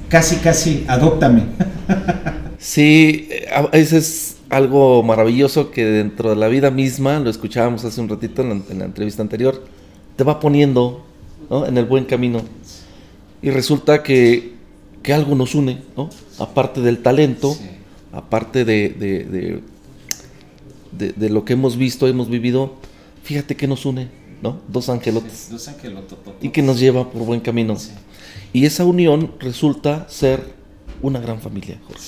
casi, 0.08 0.36
casi, 0.36 0.84
adóptame. 0.88 1.44
Sí, 2.58 3.28
ese 3.72 3.98
es 3.98 4.36
algo 4.48 5.02
maravilloso 5.02 5.70
que 5.70 5.84
dentro 5.84 6.30
de 6.30 6.36
la 6.36 6.48
vida 6.48 6.70
misma, 6.70 7.20
lo 7.20 7.28
escuchábamos 7.28 7.84
hace 7.84 8.00
un 8.00 8.08
ratito 8.08 8.42
en 8.42 8.78
la, 8.78 8.86
entrevista 8.86 9.22
anterior, 9.22 9.62
te 10.16 10.24
va 10.24 10.40
poniendo 10.40 11.04
en 11.50 11.76
el 11.76 11.84
buen 11.84 12.06
camino. 12.06 12.40
Y 13.42 13.50
resulta 13.50 14.02
que, 14.02 14.54
algo 15.12 15.36
nos 15.36 15.54
une, 15.54 15.82
¿no? 15.96 16.10
aparte 16.40 16.80
del 16.80 16.98
talento, 16.98 17.56
aparte 18.16 18.64
de, 18.64 19.60
de, 20.92 21.28
lo 21.28 21.44
que 21.44 21.52
hemos 21.52 21.76
visto, 21.76 22.08
hemos 22.08 22.30
vivido, 22.30 22.74
fíjate 23.22 23.56
que 23.56 23.68
nos 23.68 23.84
une, 23.84 24.08
¿no? 24.42 24.58
Dos 24.68 24.88
angelotes. 24.88 25.48
dos 25.50 25.70
Y 26.40 26.48
que 26.48 26.62
nos 26.62 26.80
lleva 26.80 27.10
por 27.10 27.24
buen 27.24 27.40
camino. 27.40 27.76
Y 28.52 28.64
esa 28.64 28.84
unión 28.84 29.32
resulta 29.38 30.08
ser 30.08 30.54
una 31.02 31.20
gran 31.20 31.40
familia, 31.40 31.78
Jorge. 31.86 32.02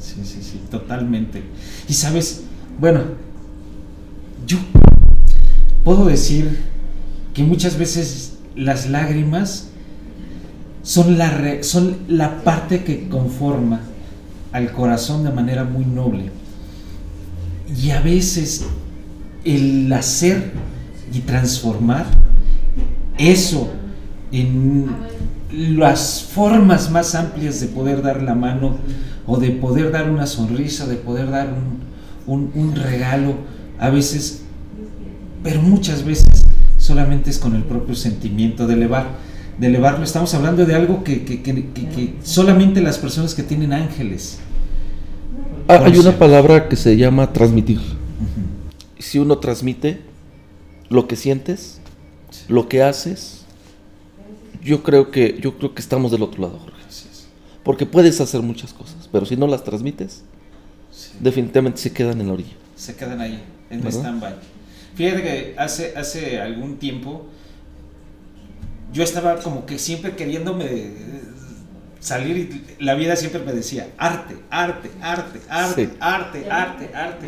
Sí, 0.00 0.20
sí, 0.24 0.42
sí, 0.42 0.60
totalmente. 0.70 1.42
Y 1.88 1.94
sabes, 1.94 2.42
bueno, 2.80 3.02
yo 4.46 4.58
puedo 5.84 6.06
decir 6.06 6.58
que 7.32 7.44
muchas 7.44 7.78
veces 7.78 8.38
las 8.56 8.90
lágrimas 8.90 9.68
son 10.82 11.16
la, 11.16 11.62
son 11.62 11.98
la 12.08 12.42
parte 12.42 12.82
que 12.82 13.08
conforma 13.08 13.80
al 14.54 14.70
corazón 14.70 15.24
de 15.24 15.32
manera 15.32 15.64
muy 15.64 15.84
noble. 15.84 16.30
Y 17.82 17.90
a 17.90 18.00
veces 18.00 18.64
el 19.44 19.92
hacer 19.92 20.52
y 21.12 21.18
transformar 21.20 22.06
eso 23.18 23.68
en 24.30 24.86
las 25.50 26.22
formas 26.22 26.88
más 26.92 27.16
amplias 27.16 27.60
de 27.60 27.66
poder 27.66 28.00
dar 28.00 28.22
la 28.22 28.36
mano 28.36 28.76
o 29.26 29.38
de 29.38 29.50
poder 29.50 29.90
dar 29.90 30.08
una 30.08 30.28
sonrisa, 30.28 30.86
de 30.86 30.96
poder 30.96 31.30
dar 31.30 31.48
un, 32.28 32.76
regalo, 32.76 33.34
a 33.80 33.90
veces, 33.90 34.42
pero 35.42 35.62
muchas 35.62 36.04
veces 36.04 36.46
solamente 36.78 37.28
es 37.28 37.38
con 37.38 37.56
el 37.56 37.64
propio 37.64 37.96
sentimiento 37.96 38.68
de 38.68 38.74
elevar, 38.74 39.08
de 39.58 39.66
elevarlo. 39.66 40.04
Estamos 40.04 40.32
hablando 40.34 40.64
de 40.64 40.76
algo 40.76 41.02
que, 41.02 42.16
solamente 42.22 42.80
las 42.80 42.98
personas 42.98 43.34
que 43.34 43.42
tienen 43.42 43.72
ángeles. 43.72 44.38
Ah, 45.66 45.80
hay 45.84 45.96
una 45.98 46.18
palabra 46.18 46.68
que 46.68 46.76
se 46.76 46.96
llama 46.96 47.32
transmitir. 47.32 47.80
Si 48.98 49.18
uno 49.18 49.38
transmite 49.38 50.00
lo 50.90 51.08
que 51.08 51.16
sientes, 51.16 51.80
lo 52.48 52.68
que 52.68 52.82
haces, 52.82 53.44
yo 54.62 54.82
creo 54.82 55.10
que 55.10 55.38
yo 55.40 55.56
creo 55.56 55.74
que 55.74 55.80
estamos 55.80 56.10
del 56.10 56.22
otro 56.22 56.42
lado, 56.42 56.58
Jorge. 56.58 56.74
Porque 57.62 57.86
puedes 57.86 58.20
hacer 58.20 58.42
muchas 58.42 58.74
cosas, 58.74 59.08
pero 59.10 59.24
si 59.24 59.36
no 59.36 59.46
las 59.46 59.64
transmites, 59.64 60.22
definitivamente 61.20 61.80
se 61.80 61.92
quedan 61.92 62.20
en 62.20 62.26
la 62.26 62.34
orilla. 62.34 62.52
Se 62.76 62.94
quedan 62.94 63.20
ahí, 63.22 63.42
en 63.70 63.86
stand-by. 63.86 64.34
Fíjate 64.94 65.22
que 65.22 65.54
hace, 65.56 65.94
hace 65.96 66.40
algún 66.40 66.76
tiempo 66.76 67.24
yo 68.92 69.02
estaba 69.02 69.36
como 69.40 69.64
que 69.66 69.78
siempre 69.78 70.14
queriéndome 70.14 70.92
salir 72.04 72.36
y 72.36 72.84
la 72.84 72.94
vida 72.94 73.16
siempre 73.16 73.40
me 73.42 73.52
decía 73.52 73.88
arte, 73.96 74.36
arte, 74.50 74.90
arte, 75.00 75.40
arte, 75.48 75.90
arte, 75.98 76.50
arte, 76.50 76.90
arte. 76.94 77.26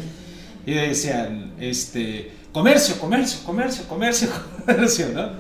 Y 0.67 0.75
decían, 0.75 1.53
este, 1.59 2.31
comercio, 2.53 2.99
comercio, 2.99 3.41
comercio, 3.45 3.85
comercio, 3.89 4.29
comercio, 4.67 5.07
¿no? 5.15 5.31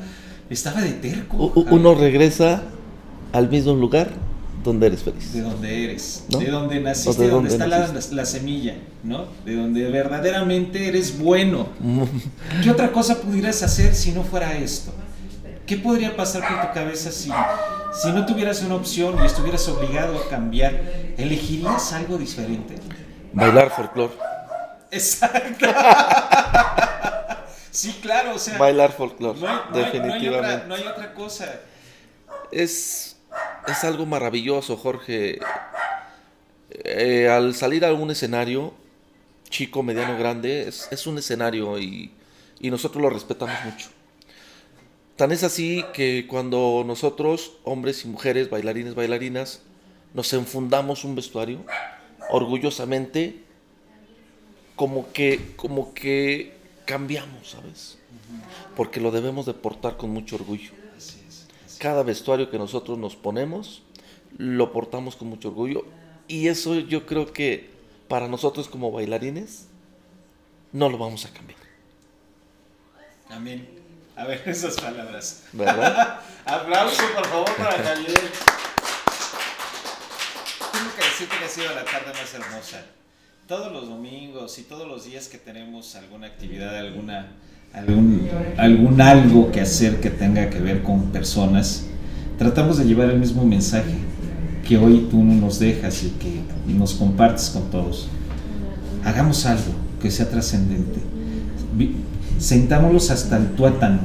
Estaba 0.49 0.81
de 0.81 0.93
terco. 0.93 1.53
Uno 1.55 1.95
regresa 1.95 2.63
al 3.33 3.51
mismo 3.51 3.75
lugar 3.75 4.09
donde 4.65 4.87
eres 4.87 5.03
feliz. 5.03 5.33
De 5.35 5.43
donde 5.43 5.85
eres, 5.85 6.25
de 6.29 6.47
donde 6.47 6.81
naciste, 6.81 7.23
de 7.23 7.29
donde, 7.29 7.51
está 7.51 7.67
la, 7.67 8.25
semilla, 8.25 8.77
¿no? 9.05 9.27
De 9.45 9.55
donde 9.55 9.91
verdaderamente 9.91 10.89
eres 10.89 11.19
bueno. 11.19 11.69
¿Qué 12.63 12.71
otra 12.71 12.91
cosa 12.91 13.21
pudieras 13.21 13.63
hacer 13.63 13.95
si 13.95 14.13
no 14.13 14.23
fuera 14.23 14.57
esto? 14.57 14.93
¿Qué 15.67 15.77
podría 15.77 16.17
pasar 16.17 16.47
por 16.47 16.69
tu 16.69 16.75
cabeza 16.75 17.11
si, 17.11 17.31
si 18.01 18.13
no 18.13 18.25
tuvieras 18.25 18.63
una 18.63 18.77
opción 18.77 19.19
y 19.23 19.27
estuvieras 19.27 19.67
obligado 19.69 20.19
a 20.19 20.29
cambiar? 20.29 20.75
¿Elegirías 21.17 21.93
algo 21.93 22.19
diferente? 22.19 22.77
Bailar 23.33 23.71
folclore. 23.71 24.15
Exacto. 24.91 25.67
sí, 27.71 27.99
claro, 28.01 28.35
o 28.35 28.39
sea. 28.39 28.59
Bailar 28.59 28.93
folclore, 28.93 29.39
definitivamente. 29.73 30.67
no 30.67 30.75
hay 30.75 30.87
otra 30.87 31.13
cosa. 31.15 31.61
Es 32.53 33.17
es 33.67 33.85
algo 33.85 34.07
maravilloso, 34.07 34.77
Jorge. 34.77 35.39
Eh, 36.71 37.29
al 37.29 37.55
salir 37.55 37.85
a 37.85 37.89
algún 37.89 38.11
escenario, 38.11 38.75
chico, 39.49 39.83
mediano, 39.83 40.19
grande, 40.19 40.69
es, 40.69 41.07
un 41.07 41.19
escenario 41.19 41.79
y, 41.79 42.13
nosotros 42.61 43.03
lo 43.03 43.11
respetamos 43.11 43.57
mucho. 43.65 43.89
Tan 45.17 45.33
es 45.33 45.43
así 45.43 45.85
que 45.95 46.27
cuando 46.29 46.85
nosotros, 46.87 47.55
hombres 47.65 48.05
y 48.05 48.09
mujeres, 48.09 48.51
bailarines, 48.51 48.95
bailarinas, 48.95 49.63
nos 50.15 50.33
enfundamos 50.33 51.05
un 51.05 51.15
vestuario, 51.15 51.65
orgullosamente, 52.31 53.43
como 54.75 55.11
que, 55.13 55.55
como 55.57 55.95
que 55.95 56.55
cambiamos, 56.85 57.51
¿sabes? 57.51 57.99
Porque 58.77 59.01
lo 59.01 59.11
debemos 59.11 59.47
de 59.47 59.55
portar 59.55 59.97
con 59.97 60.11
mucho 60.11 60.37
orgullo 60.37 60.73
cada 61.79 62.03
vestuario 62.03 62.51
que 62.51 62.59
nosotros 62.59 62.99
nos 62.99 63.17
ponemos, 63.17 63.83
lo 64.39 64.73
portamos 64.73 65.17
con 65.17 65.29
mucho 65.29 65.49
orgullo. 65.49 65.85
Y 66.29 66.49
eso 66.49 66.79
yo 66.81 67.07
creo 67.07 67.33
que 67.33 67.71
para 68.09 68.29
nosotros 68.29 68.69
como 68.69 68.91
bailarines, 68.91 69.69
no 70.73 70.89
lo 70.89 70.99
vamos 70.99 71.25
a 71.25 71.33
cambiar. 71.33 71.59
Amén. 73.29 73.76
A 74.17 74.25
ver 74.25 74.43
esas 74.47 74.77
palabras. 74.77 75.43
¿Verdad? 75.53 76.21
Aplauso, 76.47 77.03
por 77.15 77.27
favor, 77.27 77.57
para 77.57 77.73
Javier. 77.85 78.21
Tengo 80.73 80.91
que 80.97 81.05
decirte 81.05 81.37
que 81.39 81.45
ha 81.45 81.49
sido 81.49 81.75
la 81.75 81.85
tarde 81.85 82.13
más 82.19 82.35
hermosa. 82.35 82.83
Todos 83.47 83.73
los 83.73 83.89
domingos 83.89 84.59
y 84.59 84.63
todos 84.63 84.89
los 84.89 85.05
días 85.05 85.29
que 85.29 85.39
tenemos 85.39 85.95
alguna 85.95 86.27
actividad, 86.27 86.77
alguna 86.77 87.29
algún, 87.73 88.29
algún 88.57 89.01
algo 89.01 89.53
que 89.53 89.61
hacer 89.61 90.01
que 90.01 90.11
tenga 90.11 90.51
que 90.51 90.59
ver 90.59 90.83
con 90.83 91.13
personas, 91.13 91.85
tratamos 92.39 92.79
de 92.79 92.87
llevar 92.87 93.11
el 93.11 93.19
mismo 93.19 93.45
mensaje 93.45 93.95
que 94.67 94.79
hoy 94.79 95.07
tú 95.11 95.23
nos 95.23 95.61
dejas 95.61 96.03
y 96.03 96.11
que 96.11 96.41
nos 96.67 96.95
compartes 96.95 97.51
con 97.51 97.71
todos. 97.71 98.09
Hagamos 99.05 99.47
algo 99.47 99.75
que 100.03 100.11
sea 100.11 100.29
trascendente. 100.29 101.01
Sentámoslos 102.39 103.11
hasta 103.11 103.37
el 103.39 103.49
tuétano 103.53 103.99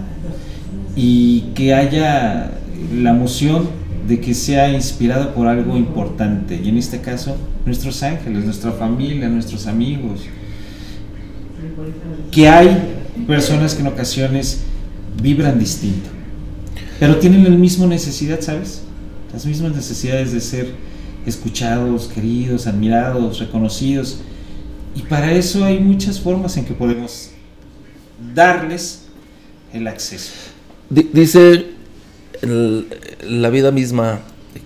y 0.96 1.42
que 1.56 1.74
haya 1.74 2.52
la 2.94 3.12
emoción 3.12 3.82
de 4.08 4.20
que 4.20 4.34
sea 4.34 4.72
inspirado 4.72 5.34
por 5.34 5.48
algo 5.48 5.78
importante. 5.78 6.60
Y 6.62 6.70
en 6.70 6.78
este 6.78 7.02
caso, 7.02 7.38
nuestros 7.66 8.04
ángeles, 8.04 8.46
nuestra 8.46 8.72
familia, 8.72 9.30
nuestros 9.30 9.68
amigos. 9.68 10.22
Que 12.32 12.48
hay 12.48 12.96
personas 13.28 13.76
que 13.76 13.82
en 13.82 13.88
ocasiones 13.88 14.62
vibran 15.22 15.60
distinto, 15.60 16.10
pero 17.00 17.18
tienen 17.18 17.44
la 17.44 17.50
misma 17.52 17.86
necesidad, 17.86 18.42
¿sabes? 18.42 18.82
Las 19.34 19.46
mismas 19.46 19.76
necesidades 19.76 20.32
de 20.32 20.42
ser 20.42 20.74
escuchados, 21.26 22.08
queridos, 22.08 22.68
admirados, 22.68 23.40
reconocidos. 23.40 24.20
Y 24.96 25.04
para 25.04 25.32
eso 25.34 25.64
hay 25.64 25.80
muchas 25.80 26.20
formas 26.20 26.58
en 26.58 26.66
que 26.66 26.74
podemos 26.74 27.31
darles 28.34 29.04
el 29.74 29.88
acceso. 29.88 30.32
Dice 30.90 31.68
la 32.42 33.50
vida 33.50 33.72
misma 33.72 34.22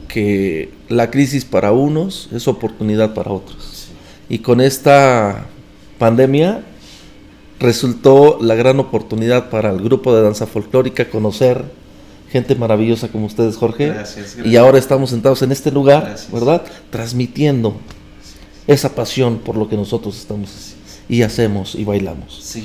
que 0.07 0.71
la 0.89 1.11
crisis 1.11 1.45
para 1.45 1.71
unos 1.71 2.29
es 2.31 2.47
oportunidad 2.47 3.13
para 3.13 3.31
otros. 3.31 3.89
Y 4.29 4.39
con 4.39 4.61
esta 4.61 5.45
pandemia 5.99 6.63
resultó 7.59 8.39
la 8.41 8.55
gran 8.55 8.79
oportunidad 8.79 9.49
para 9.49 9.69
el 9.71 9.81
grupo 9.81 10.15
de 10.15 10.21
danza 10.21 10.47
folclórica 10.47 11.09
conocer 11.09 11.63
gente 12.31 12.55
maravillosa 12.55 13.07
como 13.07 13.27
ustedes, 13.27 13.55
Jorge. 13.55 13.93
Y 14.43 14.55
ahora 14.55 14.77
estamos 14.77 15.11
sentados 15.11 15.41
en 15.41 15.51
este 15.51 15.71
lugar, 15.71 16.15
¿verdad? 16.31 16.63
Transmitiendo 16.89 17.77
esa 18.67 18.95
pasión 18.95 19.37
por 19.37 19.55
lo 19.55 19.69
que 19.69 19.77
nosotros 19.77 20.17
estamos 20.17 20.74
y 21.07 21.21
hacemos 21.21 21.75
y 21.75 21.83
bailamos. 21.83 22.55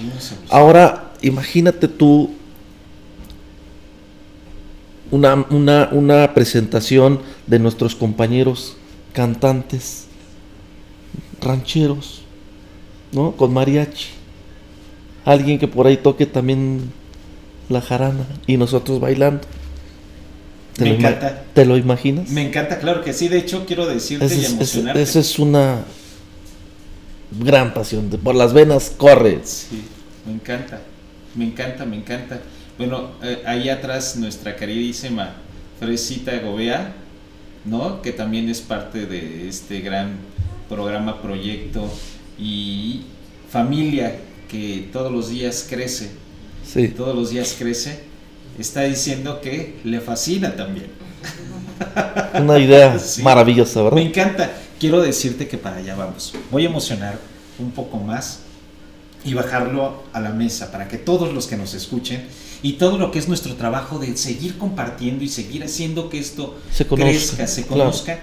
Ahora, 0.49 1.13
imagínate 1.23 1.89
tú 1.89 2.31
una, 5.11 5.47
una, 5.51 5.89
una 5.93 6.35
presentación 6.35 7.21
de 7.47 7.59
nuestros 7.59 7.95
compañeros 7.95 8.77
cantantes, 9.13 10.07
rancheros, 11.41 12.23
¿no? 13.13 13.33
Con 13.33 13.53
mariachi 13.53 14.21
alguien 15.25 15.59
que 15.59 15.69
por 15.69 15.87
ahí 15.87 15.97
toque 15.97 16.27
también 16.27 16.93
la 17.69 17.81
jarana 17.81 18.27
y 18.47 18.57
nosotros 18.57 19.01
bailando. 19.01 19.43
¿Te, 20.77 20.85
Me 20.85 20.91
lo, 20.91 20.97
encanta. 20.97 21.43
¿Te 21.53 21.65
lo 21.65 21.77
imaginas? 21.77 22.31
Me 22.31 22.43
encanta, 22.43 22.79
claro 22.79 23.03
que 23.03 23.13
sí. 23.13 23.29
De 23.29 23.39
hecho, 23.39 23.65
quiero 23.67 23.87
decirte 23.87 24.35
y 24.35 24.45
emocionarte. 24.45 25.03
esa 25.03 25.21
es 25.21 25.39
una 25.39 25.85
gran 27.39 27.73
pasión. 27.75 28.09
Por 28.09 28.35
las 28.35 28.53
venas 28.53 28.93
corre. 28.97 29.41
Sí, 29.45 29.83
me 30.27 30.33
encanta, 30.35 30.81
me 31.35 31.45
encanta, 31.47 31.85
me 31.85 31.97
encanta. 31.97 32.41
Bueno, 32.79 33.11
eh, 33.23 33.43
ahí 33.47 33.69
atrás 33.69 34.17
nuestra 34.17 34.57
queridísima 34.57 35.35
Fresita 35.79 36.39
Gobea, 36.41 36.95
¿no? 37.65 38.01
Que 38.03 38.13
también 38.13 38.49
es 38.49 38.61
parte 38.61 39.07
de 39.07 39.49
este 39.49 39.81
gran 39.81 40.17
programa, 40.69 41.21
proyecto 41.21 41.91
y 42.39 43.03
familia 43.51 44.17
que 44.49 44.89
todos 44.93 45.13
los 45.13 45.29
días 45.29 45.67
crece, 45.69 46.11
Sí. 46.65 46.89
todos 46.89 47.15
los 47.15 47.31
días 47.31 47.55
crece, 47.59 48.01
está 48.59 48.83
diciendo 48.83 49.41
que 49.41 49.77
le 49.85 50.01
fascina 50.01 50.55
también. 50.57 50.87
Una 52.41 52.59
idea 52.59 52.99
Sí. 52.99 53.23
maravillosa, 53.23 53.83
¿verdad? 53.83 53.97
Me 53.97 54.07
encanta. 54.07 54.51
Quiero 54.81 55.03
decirte 55.03 55.47
que 55.47 55.59
para 55.59 55.77
allá 55.77 55.95
vamos. 55.95 56.33
Voy 56.51 56.65
a 56.65 56.71
emocionar 56.71 57.19
un 57.59 57.71
poco 57.71 57.99
más 57.99 58.41
y 59.27 59.35
bajarlo 59.35 60.03
a 60.15 60.21
la 60.21 60.31
mesa 60.31 60.73
para 60.73 60.89
que 60.89 60.97
todos 60.97 61.35
los 61.35 61.47
que 61.47 61.59
nos 61.59 61.75
escuchen 61.75 62.25
y 62.63 62.73
todo 62.75 62.97
lo 62.97 63.11
que 63.11 63.19
es 63.19 63.29
nuestro 63.29 63.55
trabajo 63.57 63.99
de 63.99 64.17
seguir 64.17 64.57
compartiendo 64.57 65.23
y 65.23 65.29
seguir 65.29 65.63
haciendo 65.63 66.09
que 66.09 66.19
esto 66.19 66.59
Se 66.73 66.87
conozca, 66.87 67.11
crezca, 67.11 67.47
se 67.47 67.67
claro. 67.67 67.83
conozca. 67.85 68.21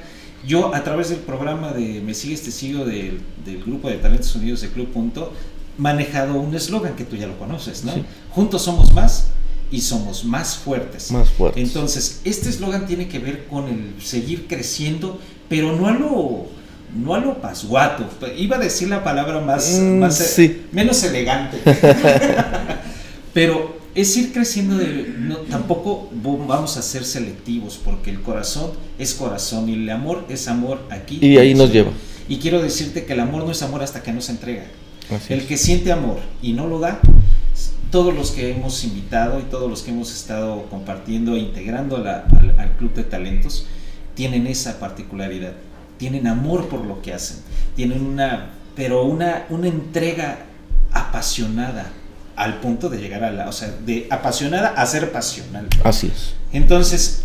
Yo 0.48 0.74
a 0.74 0.84
través 0.84 1.10
del 1.10 1.20
programa 1.20 1.74
de 1.74 2.02
Me 2.02 2.15
Sigues 2.15 2.41
Te 2.41 2.50
Sigo 2.50 2.86
del, 2.86 3.22
del 3.46 3.63
grupo 3.63 3.89
de 3.89 3.98
Talentos 3.98 4.34
Unidos 4.36 4.62
de 4.62 4.70
Club 4.70 4.88
Punto, 4.88 5.34
manejado 5.78 6.39
un 6.39 6.56
eslogan 6.56 6.96
que 6.96 7.04
tú 7.04 7.15
ya 7.15 7.28
lo 7.28 7.38
conoces, 7.38 7.84
¿no? 7.84 7.93
Sí. 7.93 8.04
Juntos 8.32 8.63
somos 8.63 8.93
más 8.93 9.28
y 9.70 9.82
somos 9.82 10.24
más 10.26 10.56
fuertes. 10.56 11.12
Más 11.12 11.30
fuerte. 11.30 11.62
Entonces, 11.62 12.22
este 12.24 12.50
eslogan 12.50 12.88
tiene 12.88 13.08
que 13.08 13.20
ver 13.20 13.46
con 13.46 13.67
el 13.67 14.02
seguir 14.02 14.48
creciendo, 14.48 15.20
pero 15.50 15.76
no 15.76 15.88
a 15.88 15.92
lo, 15.92 16.46
no 16.96 17.14
a 17.16 17.20
lo 17.20 17.40
pasguato. 17.42 18.06
Iba 18.38 18.58
a 18.58 18.60
decir 18.60 18.88
la 18.90 19.04
palabra 19.04 19.40
más, 19.40 19.80
Mm, 19.80 20.00
más, 20.00 20.18
sí. 20.18 20.64
menos 20.72 21.04
elegante. 21.04 21.58
pero 23.34 23.78
es 23.96 24.16
ir 24.16 24.32
creciendo 24.32 24.78
de, 24.78 25.14
no, 25.18 25.38
tampoco 25.38 26.10
vamos 26.14 26.78
a 26.78 26.82
ser 26.82 27.04
selectivos, 27.04 27.80
porque 27.84 28.10
el 28.12 28.22
corazón 28.22 28.72
es 29.00 29.14
corazón 29.14 29.70
y 29.70 29.74
el 29.74 29.90
amor 29.90 30.26
es 30.30 30.48
amor 30.48 30.82
aquí. 30.92 31.18
Y 31.22 31.38
ahí 31.38 31.54
nos 31.56 31.72
lleva. 31.72 31.92
Y 32.30 32.38
quiero 32.38 32.62
decirte 32.62 33.06
que 33.06 33.14
el 33.14 33.20
amor 33.22 33.44
no 33.46 33.52
es 33.52 33.62
amor 33.64 33.82
hasta 33.84 34.04
que 34.04 34.12
no 34.12 34.22
se 34.22 34.34
entrega. 34.34 34.66
Así 35.10 35.34
El 35.34 35.40
es. 35.40 35.46
que 35.46 35.58
siente 35.58 35.92
amor 35.92 36.20
y 36.42 36.54
no 36.54 36.68
lo 36.68 36.80
da, 36.80 37.00
todos 37.92 38.14
los 38.14 38.32
que 38.32 38.52
hemos 38.52 38.84
invitado 38.84 39.40
y 39.40 39.44
todos 39.44 39.70
los 39.70 39.82
que 39.82 39.92
hemos 39.92 40.14
estado 40.14 40.64
compartiendo 40.70 41.36
e 41.36 41.40
integrando 41.40 41.98
la- 42.00 42.26
al, 42.38 42.60
al 42.60 42.72
Club 42.78 42.94
de 42.94 43.04
Talentos, 43.06 43.66
tienen 44.18 44.48
esa 44.48 44.80
particularidad. 44.80 45.54
Tienen 46.00 46.26
amor 46.28 46.68
por 46.68 46.84
lo 46.84 47.02
que 47.04 47.14
hacen. 47.14 47.38
Tienen 47.76 48.04
una, 48.04 48.50
pero 48.76 49.04
una, 49.04 49.46
una 49.50 49.68
entrega 49.68 50.40
apasionada 50.92 51.92
al 52.36 52.60
punto 52.60 52.90
de 52.90 52.98
llegar 52.98 53.24
a 53.24 53.32
la, 53.32 53.48
o 53.48 53.52
sea, 53.52 53.70
de 53.86 54.08
apasionada 54.10 54.70
a 54.70 54.86
ser 54.88 55.12
pasional. 55.12 55.68
Así 55.84 56.08
es. 56.08 56.34
Entonces, 56.52 57.24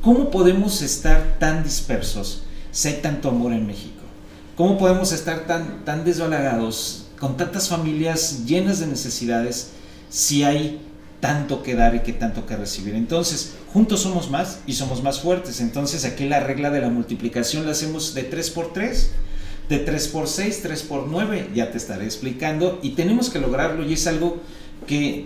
¿cómo 0.00 0.30
podemos 0.30 0.82
estar 0.82 1.36
tan 1.40 1.64
dispersos 1.64 2.44
si 2.70 2.88
hay 2.88 2.94
tanto 3.02 3.28
amor 3.28 3.52
en 3.52 3.66
México? 3.66 4.02
¿Cómo 4.56 4.78
podemos 4.78 5.10
estar 5.10 5.46
tan, 5.46 5.84
tan 5.84 6.04
desbalagados, 6.04 7.06
con 7.18 7.36
tantas 7.36 7.68
familias 7.68 8.44
llenas 8.46 8.78
de 8.78 8.86
necesidades, 8.86 9.70
si 10.10 10.44
hay 10.44 10.80
tanto 11.24 11.62
que 11.62 11.74
dar 11.74 11.94
y 11.94 12.00
que 12.00 12.12
tanto 12.12 12.44
que 12.44 12.54
recibir? 12.54 12.94
Entonces, 12.94 13.54
juntos 13.72 14.00
somos 14.00 14.28
más 14.28 14.60
y 14.66 14.74
somos 14.74 15.02
más 15.02 15.20
fuertes. 15.20 15.62
Entonces, 15.62 16.04
aquí 16.04 16.28
la 16.28 16.40
regla 16.40 16.68
de 16.68 16.82
la 16.82 16.90
multiplicación 16.90 17.64
la 17.64 17.72
hacemos 17.72 18.12
de 18.12 18.24
3 18.24 18.50
por 18.50 18.74
3, 18.74 19.10
de 19.70 19.78
3 19.78 20.08
por 20.08 20.28
6, 20.28 20.60
3 20.62 20.82
por 20.82 21.06
9, 21.06 21.48
ya 21.54 21.70
te 21.70 21.78
estaré 21.78 22.04
explicando. 22.04 22.78
Y 22.82 22.90
tenemos 22.90 23.30
que 23.30 23.38
lograrlo 23.38 23.88
y 23.88 23.94
es 23.94 24.06
algo 24.06 24.42
que 24.86 25.24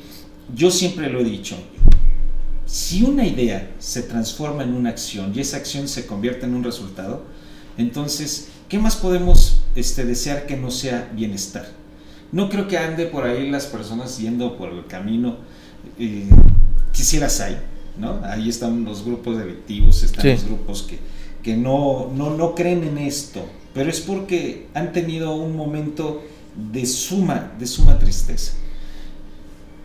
yo 0.55 0.71
siempre 0.71 1.11
lo 1.11 1.19
he 1.19 1.25
dicho. 1.25 1.57
Si 2.65 3.03
una 3.03 3.27
idea 3.27 3.69
se 3.81 4.03
transforma 4.03 4.63
en 4.63 4.75
una 4.75 4.91
acción 4.91 5.33
y 5.35 5.41
esa 5.41 5.57
acción 5.57 5.89
se 5.89 6.07
convierte 6.07 6.47
en 6.47 6.55
un 6.55 6.63
resultado, 6.63 7.25
entonces, 7.77 8.51
¿qué 8.69 8.79
más 8.79 8.95
podemos 8.95 9.63
este, 9.75 10.05
desear 10.05 10.47
que 10.47 10.57
no 10.57 10.71
sea 10.71 11.11
bienestar? 11.13 11.67
No 12.31 12.51
creo 12.51 12.69
que 12.69 12.79
ande 12.79 13.07
por 13.07 13.25
ahí 13.25 13.51
las 13.51 13.67
personas 13.67 14.19
yendo 14.19 14.57
por 14.57 14.71
el 14.71 14.87
camino, 14.87 15.39
eh, 15.99 16.29
quisieras 16.93 17.41
hay, 17.41 17.59
¿no? 17.99 18.21
Ahí 18.25 18.49
están 18.49 18.85
los 18.85 19.05
grupos 19.05 19.39
delictivos, 19.39 20.03
están 20.03 20.23
Sí. 20.23 20.29
los 20.31 20.45
grupos 20.45 20.83
que, 20.83 20.99
que 21.43 21.57
no, 21.57 22.11
no, 22.15 22.37
no 22.37 22.55
creen 22.55 22.85
en 22.85 22.99
esto, 22.99 23.45
pero 23.75 23.91
es 23.91 24.01
porque 24.01 24.67
han 24.75 24.93
tenido 24.93 25.35
un 25.37 25.57
momento 25.57 26.23
de 26.73 26.85
suma, 26.87 27.53
de 27.59 27.67
suma 27.67 27.99
tristeza. 27.99 28.53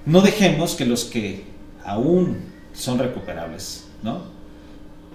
No 0.05 0.21
dejemos 0.21 0.75
que 0.75 0.85
los 0.85 1.05
que 1.05 1.43
aún 1.85 2.37
son 2.73 2.99
recuperables, 2.99 3.85
¿no? 4.01 4.23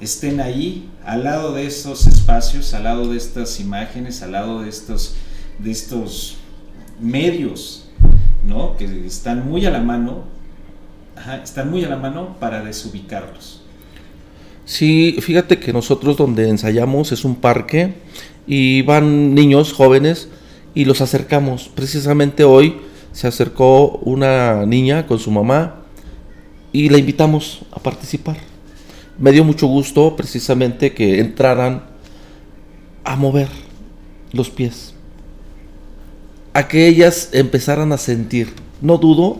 Estén 0.00 0.40
ahí, 0.40 0.88
al 1.04 1.24
lado 1.24 1.52
de 1.54 1.66
estos 1.66 2.06
espacios, 2.06 2.72
al 2.72 2.84
lado 2.84 3.10
de 3.10 3.16
estas 3.16 3.58
imágenes, 3.58 4.22
al 4.22 4.32
lado 4.32 4.62
de 4.62 4.68
estos, 4.68 5.14
de 5.58 5.72
estos 5.72 6.36
medios, 7.00 7.88
¿no? 8.46 8.76
Que 8.76 9.06
están 9.06 9.48
muy 9.48 9.66
a 9.66 9.70
la 9.70 9.80
mano, 9.80 10.22
están 11.42 11.70
muy 11.70 11.84
a 11.84 11.88
la 11.88 11.96
mano 11.96 12.36
para 12.40 12.62
desubicarlos. 12.62 13.62
Sí, 14.64 15.16
fíjate 15.20 15.58
que 15.58 15.72
nosotros 15.72 16.16
donde 16.16 16.48
ensayamos 16.48 17.10
es 17.12 17.24
un 17.24 17.36
parque 17.36 17.94
y 18.46 18.82
van 18.82 19.34
niños 19.34 19.72
jóvenes 19.72 20.28
y 20.74 20.84
los 20.84 21.00
acercamos. 21.00 21.70
Precisamente 21.74 22.44
hoy 22.44 22.76
se 23.12 23.26
acercó 23.26 23.98
una 24.02 24.66
niña 24.66 25.06
con 25.06 25.18
su 25.18 25.30
mamá 25.30 25.82
y 26.72 26.88
la 26.90 26.98
invitamos 26.98 27.60
a 27.72 27.80
participar. 27.80 28.36
Me 29.18 29.32
dio 29.32 29.42
mucho 29.42 29.66
gusto 29.66 30.14
precisamente 30.16 30.92
que 30.92 31.18
entraran 31.18 31.84
a 33.04 33.16
mover 33.16 33.48
los 34.32 34.50
pies, 34.50 34.94
a 36.52 36.68
que 36.68 36.86
ellas 36.86 37.30
empezaran 37.32 37.92
a 37.92 37.98
sentir. 37.98 38.52
No 38.82 38.98
dudo 38.98 39.38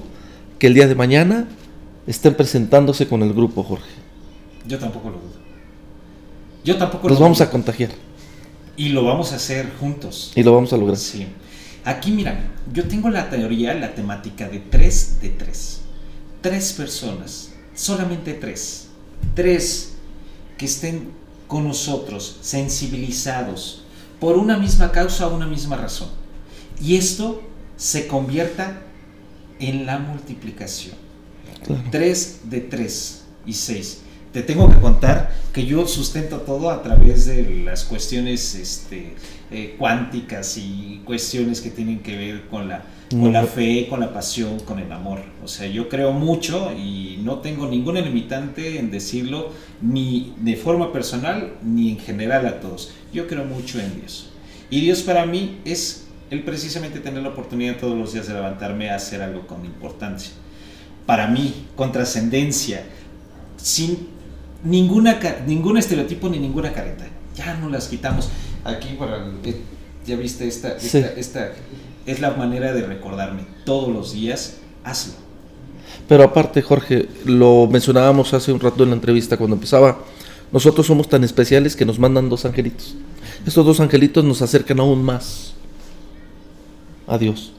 que 0.58 0.68
el 0.68 0.74
día 0.74 0.88
de 0.88 0.94
mañana 0.94 1.48
estén 2.08 2.34
presentándose 2.34 3.06
con 3.06 3.22
el 3.22 3.32
grupo, 3.32 3.62
Jorge. 3.62 3.90
Yo 4.66 4.78
tampoco 4.78 5.10
lo 5.10 5.16
dudo. 5.18 5.38
Yo 6.64 6.76
tampoco 6.76 7.08
Los 7.08 7.18
lo 7.18 7.22
vamos 7.24 7.38
dudo. 7.38 7.48
a 7.48 7.50
contagiar 7.50 7.90
Y 8.76 8.88
lo 8.90 9.04
vamos 9.04 9.32
a 9.32 9.36
hacer 9.36 9.72
juntos. 9.80 10.32
y 10.34 10.42
lo 10.42 10.52
vamos 10.54 10.72
a 10.72 10.76
lograr. 10.76 10.96
Sí. 10.98 11.26
Aquí, 11.84 12.10
mira, 12.10 12.38
yo 12.72 12.86
tengo 12.88 13.08
la 13.08 13.30
teoría, 13.30 13.72
la 13.74 13.94
temática 13.94 14.48
de 14.48 14.58
3 14.58 15.20
de 15.22 15.28
3. 15.30 15.80
Tres 16.42 16.72
personas, 16.72 17.50
solamente 17.74 18.34
tres. 18.34 18.88
Tres 19.34 19.94
que 20.56 20.66
estén 20.66 21.10
con 21.46 21.66
nosotros, 21.66 22.38
sensibilizados, 22.42 23.82
por 24.20 24.36
una 24.36 24.58
misma 24.58 24.92
causa 24.92 25.26
o 25.28 25.34
una 25.34 25.46
misma 25.46 25.76
razón. 25.76 26.08
Y 26.80 26.96
esto 26.96 27.42
se 27.76 28.06
convierta 28.06 28.82
en 29.60 29.86
la 29.86 29.98
multiplicación. 29.98 30.94
Claro. 31.64 31.82
3 31.90 32.40
de 32.44 32.60
3 32.60 33.24
y 33.46 33.52
6. 33.52 34.02
Te 34.32 34.42
tengo 34.42 34.68
que 34.68 34.76
contar 34.76 35.32
que 35.52 35.64
yo 35.64 35.86
sustento 35.86 36.38
todo 36.42 36.70
a 36.70 36.82
través 36.82 37.24
de 37.24 37.62
las 37.64 37.84
cuestiones 37.84 38.54
este, 38.54 39.14
eh, 39.50 39.74
cuánticas 39.78 40.58
y 40.58 41.00
cuestiones 41.04 41.62
que 41.62 41.70
tienen 41.70 42.00
que 42.00 42.14
ver 42.14 42.46
con 42.48 42.68
la, 42.68 42.84
con 43.10 43.32
la 43.32 43.44
fe, 43.44 43.86
con 43.88 44.00
la 44.00 44.12
pasión, 44.12 44.60
con 44.60 44.78
el 44.78 44.92
amor. 44.92 45.20
O 45.42 45.48
sea, 45.48 45.66
yo 45.66 45.88
creo 45.88 46.12
mucho 46.12 46.72
y 46.72 47.18
no 47.22 47.38
tengo 47.38 47.66
ninguna 47.66 48.02
limitante 48.02 48.78
en 48.78 48.90
decirlo 48.90 49.50
ni 49.80 50.34
de 50.40 50.56
forma 50.56 50.92
personal 50.92 51.54
ni 51.64 51.92
en 51.92 51.98
general 51.98 52.46
a 52.46 52.60
todos. 52.60 52.92
Yo 53.14 53.26
creo 53.26 53.44
mucho 53.46 53.80
en 53.80 53.98
Dios. 53.98 54.28
Y 54.68 54.82
Dios 54.82 55.00
para 55.00 55.24
mí 55.24 55.58
es 55.64 56.04
el 56.30 56.44
precisamente 56.44 57.00
tener 57.00 57.22
la 57.22 57.30
oportunidad 57.30 57.78
todos 57.78 57.96
los 57.96 58.12
días 58.12 58.28
de 58.28 58.34
levantarme 58.34 58.90
a 58.90 58.96
hacer 58.96 59.22
algo 59.22 59.46
con 59.46 59.64
importancia 59.64 60.32
para 61.08 61.26
mí, 61.26 61.64
con 61.74 61.90
trascendencia, 61.90 62.84
sin 63.56 64.08
ninguna, 64.62 65.18
ningún 65.46 65.78
estereotipo 65.78 66.28
ni 66.28 66.38
ninguna 66.38 66.70
careta. 66.74 67.06
Ya 67.34 67.54
no 67.54 67.70
las 67.70 67.88
quitamos. 67.88 68.28
Aquí, 68.62 68.88
para 68.98 69.26
eh, 69.42 69.56
ya 70.06 70.16
viste, 70.16 70.46
esta, 70.46 70.78
Sí. 70.78 70.98
esta, 70.98 71.14
esta 71.14 71.52
es 72.04 72.20
la 72.20 72.32
manera 72.32 72.74
de 72.74 72.82
recordarme. 72.82 73.46
Todos 73.64 73.88
los 73.88 74.12
días, 74.12 74.58
hazlo. 74.84 75.14
Pero 76.06 76.24
aparte, 76.24 76.60
Jorge, 76.60 77.08
lo 77.24 77.66
mencionábamos 77.68 78.34
hace 78.34 78.52
un 78.52 78.60
rato 78.60 78.82
en 78.82 78.90
la 78.90 78.96
entrevista 78.96 79.38
cuando 79.38 79.56
empezaba. 79.56 80.00
Nosotros 80.52 80.86
somos 80.86 81.08
tan 81.08 81.24
especiales 81.24 81.74
que 81.74 81.86
nos 81.86 81.98
mandan 81.98 82.28
dos 82.28 82.44
angelitos. 82.44 82.96
Estos 83.46 83.64
dos 83.64 83.80
angelitos 83.80 84.24
nos 84.24 84.42
acercan 84.42 84.78
aún 84.78 85.02
más 85.02 85.54
a 87.06 87.16
Dios. 87.16 87.54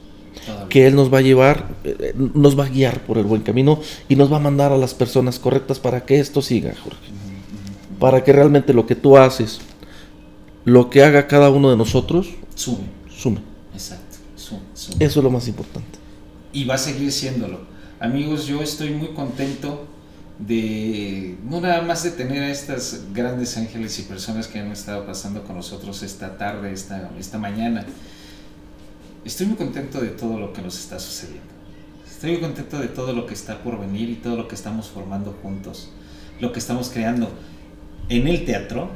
Que 0.70 0.86
Él 0.86 0.94
nos 0.96 1.12
va 1.12 1.18
a 1.18 1.20
llevar, 1.20 1.68
eh, 1.84 2.14
nos 2.16 2.58
va 2.58 2.64
a 2.64 2.68
guiar 2.70 3.04
por 3.04 3.18
el 3.18 3.24
buen 3.24 3.42
camino 3.42 3.80
y 4.08 4.16
nos 4.16 4.32
va 4.32 4.36
a 4.36 4.40
mandar 4.40 4.72
a 4.72 4.78
las 4.78 4.94
personas 4.94 5.38
correctas 5.38 5.78
para 5.78 6.06
que 6.06 6.18
esto 6.18 6.40
siga, 6.40 6.72
Jorge. 6.82 7.10
Para 7.98 8.24
que 8.24 8.32
realmente 8.32 8.72
lo 8.72 8.86
que 8.86 8.94
tú 8.94 9.18
haces, 9.18 9.60
lo 10.64 10.88
que 10.88 11.02
haga 11.04 11.26
cada 11.26 11.50
uno 11.50 11.70
de 11.70 11.76
nosotros, 11.76 12.30
Sume. 12.54 12.84
sume. 13.14 13.40
Exacto. 13.74 14.16
Sume, 14.36 14.60
sume. 14.72 15.04
Eso 15.04 15.20
es 15.20 15.24
lo 15.24 15.30
más 15.30 15.46
importante. 15.48 15.98
y 16.52 16.64
va 16.64 16.76
a 16.76 16.78
seguir 16.78 17.12
siéndolo. 17.12 17.60
Amigos, 18.00 18.46
yo 18.46 18.62
estoy 18.62 18.90
muy 18.90 19.08
contento 19.08 19.86
de 20.38 21.36
no 21.44 21.60
nada 21.60 21.82
más 21.82 22.02
de 22.02 22.10
tener 22.12 22.42
a 22.42 22.50
estas 22.50 23.02
grandes 23.12 23.56
ángeles 23.58 23.98
y 23.98 24.02
personas 24.02 24.48
que 24.48 24.58
han 24.58 24.72
estado 24.72 25.04
pasando 25.04 25.44
con 25.44 25.56
nosotros 25.56 26.02
esta 26.02 26.38
tarde, 26.38 26.72
esta, 26.72 27.10
esta 27.18 27.36
mañana. 27.38 27.84
Estoy 29.24 29.46
muy 29.46 29.56
contento 29.56 30.00
de 30.00 30.08
todo 30.08 30.38
lo 30.38 30.52
que 30.52 30.62
nos 30.62 30.78
está 30.78 30.98
sucediendo. 30.98 31.42
Estoy 32.06 32.32
muy 32.32 32.40
contento 32.40 32.78
de 32.78 32.88
todo 32.88 33.12
lo 33.12 33.26
que 33.26 33.34
está 33.34 33.62
por 33.62 33.78
venir 33.78 34.08
y 34.08 34.14
todo 34.14 34.36
lo 34.36 34.48
que 34.48 34.54
estamos 34.54 34.88
formando 34.88 35.36
juntos, 35.42 35.90
lo 36.40 36.52
que 36.52 36.58
estamos 36.58 36.88
creando. 36.88 37.30
En 38.08 38.26
el 38.26 38.46
teatro 38.46 38.88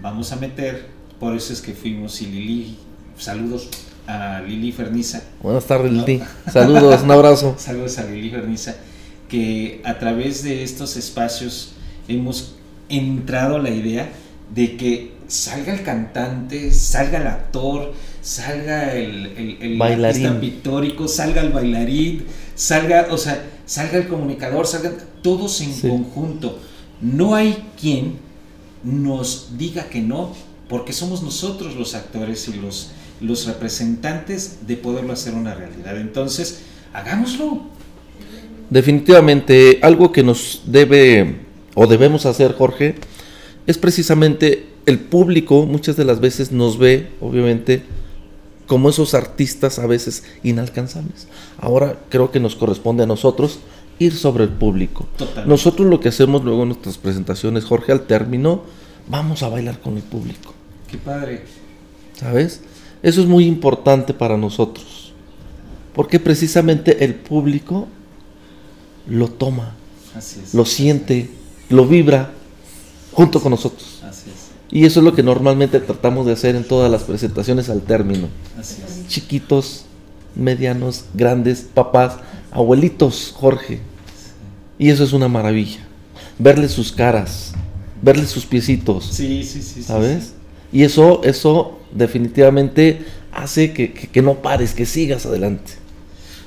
vamos 0.00 0.32
a 0.32 0.36
meter, 0.36 0.86
por 1.20 1.36
eso 1.36 1.52
es 1.52 1.60
que 1.60 1.74
fuimos 1.74 2.22
y 2.22 2.26
Lili, 2.26 2.78
saludos 3.18 3.68
a 4.06 4.40
Lili 4.40 4.72
Ferniza, 4.72 5.22
Buenas 5.42 5.66
tardes, 5.66 5.92
Lili. 5.92 6.22
Saludos, 6.50 7.02
un 7.02 7.10
abrazo. 7.10 7.54
Saludos 7.58 7.98
a 7.98 8.04
Lili 8.04 8.30
Berniza, 8.30 8.76
que 9.28 9.82
a 9.84 9.98
través 9.98 10.42
de 10.42 10.62
estos 10.62 10.96
espacios 10.96 11.72
hemos 12.08 12.54
entrado 12.88 13.58
la 13.58 13.68
idea 13.68 14.10
de 14.54 14.78
que 14.78 15.17
salga 15.28 15.72
el 15.74 15.82
cantante, 15.82 16.72
salga 16.72 17.18
el 17.20 17.26
actor, 17.28 17.92
salga 18.22 18.94
el, 18.94 19.26
el, 19.36 19.58
el 19.60 19.78
Bailarín. 19.78 20.40
pictórico, 20.40 21.06
salga 21.06 21.42
el 21.42 21.50
bailarín, 21.50 22.24
salga, 22.54 23.08
o 23.10 23.18
sea, 23.18 23.44
salga 23.66 23.98
el 23.98 24.08
comunicador, 24.08 24.66
salgan 24.66 24.94
todos 25.22 25.60
en 25.60 25.72
Sí. 25.72 25.88
conjunto. 25.88 26.58
No 27.00 27.34
hay 27.34 27.62
quien 27.80 28.18
nos 28.82 29.50
diga 29.58 29.84
que 29.84 30.00
no, 30.00 30.34
porque 30.68 30.92
somos 30.92 31.22
nosotros 31.22 31.76
los 31.76 31.94
actores 31.94 32.48
y 32.48 32.54
los, 32.54 32.90
los 33.20 33.46
representantes 33.46 34.66
de 34.66 34.76
poderlo 34.76 35.12
hacer 35.12 35.34
una 35.34 35.54
realidad. 35.54 35.96
Entonces, 36.00 36.60
hagámoslo. 36.92 37.62
Definitivamente, 38.70 39.78
algo 39.82 40.12
que 40.12 40.22
nos 40.22 40.62
debe 40.66 41.36
o 41.74 41.86
debemos 41.86 42.26
hacer, 42.26 42.54
Jorge, 42.54 42.96
es 43.66 43.78
precisamente 43.78 44.66
el 44.88 44.98
público 45.00 45.66
muchas 45.66 45.96
de 45.96 46.04
las 46.04 46.18
veces 46.20 46.50
nos 46.50 46.78
ve, 46.78 47.10
obviamente, 47.20 47.82
como 48.66 48.88
esos 48.88 49.12
artistas 49.14 49.78
a 49.78 49.86
veces 49.86 50.24
inalcanzables. 50.42 51.28
Ahora 51.58 51.98
creo 52.08 52.30
que 52.30 52.40
nos 52.40 52.56
corresponde 52.56 53.02
a 53.02 53.06
nosotros 53.06 53.58
ir 53.98 54.14
sobre 54.14 54.44
el 54.44 54.50
público. 54.50 55.06
Totalmente. 55.16 55.48
Nosotros 55.48 55.88
lo 55.88 56.00
que 56.00 56.08
hacemos 56.08 56.42
luego 56.42 56.62
en 56.62 56.68
nuestras 56.68 56.96
presentaciones, 56.96 57.64
Jorge, 57.64 57.92
al 57.92 58.06
término, 58.06 58.62
vamos 59.08 59.42
a 59.42 59.48
bailar 59.48 59.80
con 59.80 59.96
el 59.96 60.02
público. 60.02 60.54
Qué 60.90 60.96
padre. 60.96 61.42
¿Sabes? 62.14 62.62
Eso 63.02 63.20
es 63.20 63.26
muy 63.26 63.44
importante 63.44 64.14
para 64.14 64.36
nosotros. 64.36 65.12
Porque 65.94 66.18
precisamente 66.18 67.04
el 67.04 67.14
público 67.14 67.88
lo 69.06 69.28
toma, 69.28 69.74
Así 70.14 70.40
es. 70.42 70.54
lo 70.54 70.64
siente, 70.64 71.28
lo 71.68 71.86
vibra 71.86 72.32
junto 73.12 73.40
con 73.40 73.50
nosotros. 73.50 73.97
Y 74.70 74.84
eso 74.84 75.00
es 75.00 75.04
lo 75.04 75.14
que 75.14 75.22
normalmente 75.22 75.80
tratamos 75.80 76.26
de 76.26 76.32
hacer 76.32 76.54
en 76.54 76.64
todas 76.64 76.90
las 76.90 77.02
presentaciones 77.04 77.70
al 77.70 77.80
término. 77.82 78.28
Así 78.58 78.82
es. 78.86 79.06
Chiquitos, 79.08 79.84
medianos, 80.34 81.04
grandes, 81.14 81.66
papás, 81.72 82.16
abuelitos, 82.50 83.32
Jorge. 83.34 83.80
Y 84.78 84.90
eso 84.90 85.04
es 85.04 85.12
una 85.12 85.28
maravilla. 85.28 85.80
Verles 86.38 86.72
sus 86.72 86.92
caras, 86.92 87.52
verles 88.02 88.28
sus 88.28 88.44
piecitos. 88.46 89.06
Sí, 89.06 89.42
sí, 89.42 89.62
sí. 89.62 89.72
sí, 89.76 89.82
¿sabes? 89.82 90.32
Y 90.70 90.82
eso, 90.82 91.22
eso 91.24 91.78
definitivamente 91.92 93.04
hace 93.32 93.72
que, 93.72 93.92
que- 93.92 94.08
que 94.08 94.22
no 94.22 94.34
pares, 94.42 94.74
que 94.74 94.84
sigas 94.86 95.24
adelante. 95.26 95.72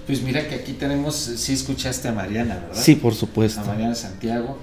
Pues 0.05 0.21
mira 0.21 0.47
que 0.47 0.55
aquí 0.55 0.73
tenemos, 0.73 1.15
sí 1.15 1.53
escuchaste 1.53 2.07
a 2.07 2.11
Mariana, 2.11 2.55
¿verdad? 2.67 2.81
Sí, 2.81 2.95
por 2.95 3.13
supuesto. 3.15 3.61
A 3.61 3.65
Mariana 3.65 3.95
Santiago, 3.95 4.57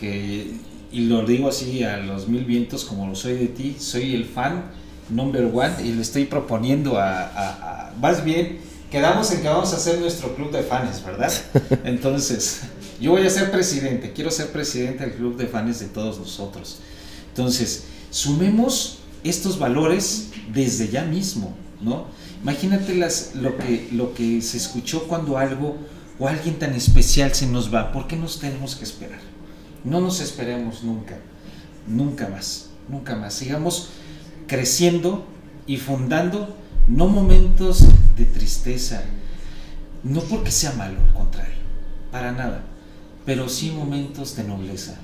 que, 0.00 0.52
y 0.94 1.00
lo 1.06 1.24
digo 1.26 1.48
así 1.48 1.82
a 1.82 1.96
los 1.98 2.28
mil 2.28 2.44
vientos 2.44 2.84
como 2.84 3.06
lo 3.06 3.14
soy 3.14 3.34
de 3.34 3.48
ti, 3.48 3.76
soy 3.78 4.14
el 4.14 4.24
fan 4.24 4.70
number 5.10 5.44
one 5.52 5.72
y 5.84 5.92
le 5.92 6.02
estoy 6.02 6.24
proponiendo 6.24 6.98
a, 6.98 7.20
a- 7.22 7.88
a- 7.88 7.92
más 8.00 8.24
bien, 8.24 8.58
quedamos 8.90 9.30
en 9.32 9.42
que 9.42 9.48
vamos 9.48 9.72
a 9.72 9.76
hacer 9.76 9.98
nuestro 10.00 10.34
club 10.36 10.50
de 10.52 10.62
fans, 10.62 11.04
¿verdad? 11.04 11.32
Entonces, 11.84 12.60
yo 13.00 13.10
voy 13.10 13.26
a 13.26 13.30
ser 13.30 13.50
presidente, 13.50 14.12
quiero 14.14 14.30
ser 14.30 14.48
presidente 14.50 15.04
del 15.04 15.14
club 15.14 15.36
de 15.36 15.46
fans 15.46 15.80
de 15.80 15.86
todos 15.86 16.18
nosotros. 16.18 16.78
Entonces, 17.28 17.84
sumemos 18.10 18.98
estos 19.24 19.58
valores 19.58 20.28
desde 20.52 20.88
ya 20.88 21.04
mismo, 21.04 21.54
¿no? 21.80 22.06
Imagínate 22.42 22.94
las, 22.94 23.34
lo, 23.34 23.56
que, 23.58 23.88
lo 23.92 24.14
que 24.14 24.40
se 24.42 24.56
escuchó 24.58 25.04
cuando 25.08 25.38
algo 25.38 25.76
o 26.18 26.28
alguien 26.28 26.58
tan 26.58 26.74
especial 26.74 27.34
se 27.34 27.46
nos 27.46 27.72
va. 27.74 27.90
¿Por 27.90 28.06
qué 28.06 28.16
nos 28.16 28.38
tenemos 28.38 28.76
que 28.76 28.84
esperar? 28.84 29.18
No 29.84 30.00
nos 30.00 30.20
esperemos 30.20 30.82
nunca, 30.82 31.16
nunca 31.86 32.28
más, 32.28 32.70
nunca 32.88 33.16
más. 33.16 33.34
Sigamos 33.34 33.90
creciendo 34.46 35.26
y 35.66 35.76
fundando 35.76 36.56
no 36.88 37.06
momentos 37.08 37.84
de 38.16 38.24
tristeza, 38.24 39.02
no 40.02 40.20
porque 40.20 40.50
sea 40.50 40.72
malo, 40.72 40.98
al 41.06 41.14
contrario, 41.14 41.54
para 42.12 42.32
nada, 42.32 42.62
pero 43.24 43.48
sí 43.48 43.70
momentos 43.70 44.36
de 44.36 44.44
nobleza. 44.44 44.96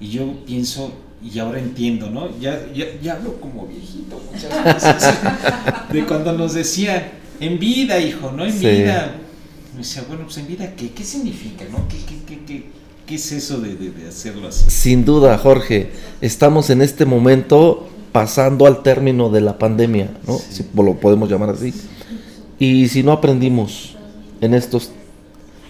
Y 0.00 0.10
yo 0.10 0.44
pienso, 0.46 0.92
y 1.22 1.38
ahora 1.38 1.58
entiendo, 1.58 2.10
¿no? 2.10 2.38
Ya, 2.38 2.66
ya, 2.72 2.84
ya 3.02 3.14
hablo 3.14 3.40
como 3.40 3.66
viejito 3.66 4.20
muchas 4.32 4.64
veces, 4.64 5.18
de 5.92 6.04
cuando 6.06 6.32
nos 6.32 6.54
decían, 6.54 7.04
en 7.40 7.58
vida, 7.58 7.98
hijo, 7.98 8.30
no 8.32 8.44
en 8.44 8.52
Sí. 8.52 8.66
vida. 8.66 9.16
Me 9.72 9.78
decía, 9.78 10.04
bueno, 10.06 10.24
pues 10.24 10.38
en 10.38 10.46
vida, 10.46 10.72
¿qué, 10.76 10.90
qué 10.92 11.02
significa, 11.04 11.64
no? 11.70 11.88
¿Qué, 11.88 11.96
qué, 11.98 12.22
qué, 12.26 12.44
qué, 12.44 12.64
qué 13.06 13.16
es 13.16 13.32
eso 13.32 13.60
de, 13.60 13.74
de- 13.76 13.90
de 13.90 14.08
hacerlo 14.08 14.48
así? 14.48 14.64
Sin 14.70 15.04
duda, 15.04 15.36
Jorge, 15.38 15.90
estamos 16.20 16.70
en 16.70 16.82
este 16.82 17.04
momento 17.06 17.88
pasando 18.12 18.66
al 18.66 18.82
término 18.82 19.28
de 19.30 19.40
la 19.40 19.58
pandemia, 19.58 20.10
¿no? 20.26 20.38
Sí. 20.38 20.62
Si 20.74 20.82
lo 20.82 20.94
podemos 21.00 21.28
llamar 21.28 21.50
así. 21.50 21.72
Y 22.58 22.88
si 22.88 23.02
no 23.02 23.12
aprendimos 23.12 23.96
en 24.40 24.54
estos 24.54 24.90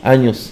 años 0.03 0.51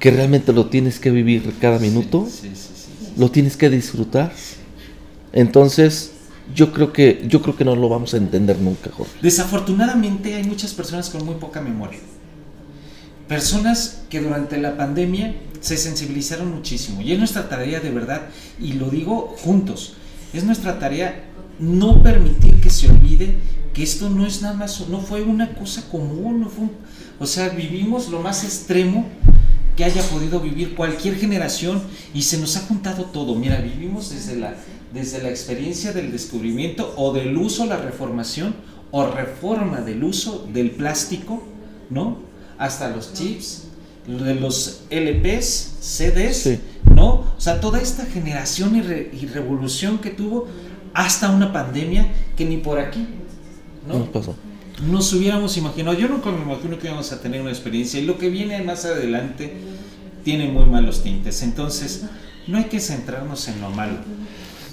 que 0.00 0.10
realmente 0.10 0.52
lo 0.52 0.66
tienes 0.66 0.98
que 0.98 1.10
vivir 1.10 1.54
cada 1.60 1.78
minuto, 1.78 2.26
Sí, 2.28 2.50
sí, 2.54 2.68
lo 3.16 3.30
tienes 3.30 3.56
que 3.56 3.70
disfrutar, 3.70 4.32
entonces 5.32 6.12
yo 6.54 6.72
creo 6.72 6.92
que 6.92 7.24
yo 7.28 7.40
creo 7.40 7.56
que 7.56 7.64
no 7.64 7.76
lo 7.76 7.88
vamos 7.88 8.14
a 8.14 8.16
entender 8.16 8.58
nunca, 8.58 8.90
Jorge. 8.90 9.12
Desafortunadamente 9.22 10.34
hay 10.34 10.44
muchas 10.44 10.74
personas 10.74 11.08
con 11.08 11.24
muy 11.24 11.36
poca 11.36 11.60
memoria. 11.60 12.00
Personas 13.32 14.02
que 14.10 14.20
durante 14.20 14.58
la 14.58 14.76
pandemia 14.76 15.34
se 15.62 15.78
sensibilizaron 15.78 16.54
muchísimo. 16.54 17.00
Y 17.00 17.12
es 17.12 17.18
nuestra 17.18 17.48
tarea 17.48 17.80
de 17.80 17.88
verdad, 17.88 18.26
y 18.60 18.74
lo 18.74 18.90
digo 18.90 19.34
juntos, 19.42 19.94
es 20.34 20.44
nuestra 20.44 20.78
tarea 20.78 21.24
no 21.58 22.02
permitir 22.02 22.60
que 22.60 22.68
se 22.68 22.90
olvide 22.90 23.36
que 23.72 23.84
esto 23.84 24.10
no 24.10 24.26
es 24.26 24.42
nada 24.42 24.52
más, 24.52 24.86
no 24.90 25.00
fue 25.00 25.22
una 25.22 25.54
cosa 25.54 25.88
común, 25.90 26.40
no 26.42 26.50
fue 26.50 26.64
un- 26.64 26.72
o 27.18 27.26
sea, 27.26 27.48
vivimos 27.48 28.10
lo 28.10 28.20
más 28.20 28.44
extremo 28.44 29.06
que 29.78 29.84
haya 29.84 30.02
podido 30.02 30.38
vivir 30.38 30.74
cualquier 30.74 31.16
generación 31.16 31.82
y 32.12 32.20
se 32.20 32.36
nos 32.36 32.58
ha 32.58 32.66
juntado 32.66 33.06
todo. 33.06 33.34
Mira, 33.34 33.62
vivimos 33.62 34.10
desde 34.10 34.36
la, 34.36 34.56
desde 34.92 35.22
la 35.22 35.30
experiencia 35.30 35.94
del 35.94 36.12
descubrimiento 36.12 36.92
o 36.98 37.14
del 37.14 37.34
uso, 37.38 37.64
la 37.64 37.78
reformación 37.78 38.54
o 38.90 39.06
reforma 39.06 39.80
del 39.80 40.04
uso 40.04 40.46
del 40.52 40.72
plástico, 40.72 41.42
¿no? 41.88 42.30
Hasta 42.62 42.90
los 42.90 43.12
chips, 43.12 43.64
de 44.06 44.34
los 44.36 44.82
LPs, 44.90 45.76
CDs, 45.80 46.36
Sí. 46.36 46.58
¿no? 46.94 47.06
O 47.36 47.40
sea, 47.40 47.60
toda 47.60 47.80
esta 47.80 48.04
generación 48.06 48.76
y, 48.76 48.82
re- 48.82 49.10
y 49.20 49.26
revolución 49.26 49.98
que 49.98 50.10
tuvo 50.10 50.46
hasta 50.94 51.30
una 51.30 51.52
pandemia 51.52 52.06
que 52.36 52.44
ni 52.44 52.58
por 52.58 52.78
aquí, 52.78 53.06
¿no? 53.88 53.98
Nos 54.00 54.08
pasó. 54.08 54.36
nos 54.90 55.12
hubiéramos 55.12 55.56
imaginado, 55.56 55.96
yo 55.98 56.08
nunca 56.08 56.30
me 56.30 56.42
imagino 56.42 56.78
que 56.78 56.86
íbamos 56.88 57.10
a 57.12 57.20
tener 57.20 57.40
una 57.40 57.50
experiencia 57.50 58.00
y 58.00 58.04
lo 58.04 58.18
que 58.18 58.28
viene 58.30 58.62
más 58.62 58.84
adelante 58.84 59.52
tiene 60.24 60.48
muy 60.48 60.64
malos 60.66 61.02
tintes. 61.02 61.42
Entonces, 61.42 62.02
no 62.48 62.58
hay 62.58 62.64
que 62.64 62.80
centrarnos 62.80 63.48
en 63.48 63.60
lo 63.60 63.70
malo, 63.70 63.96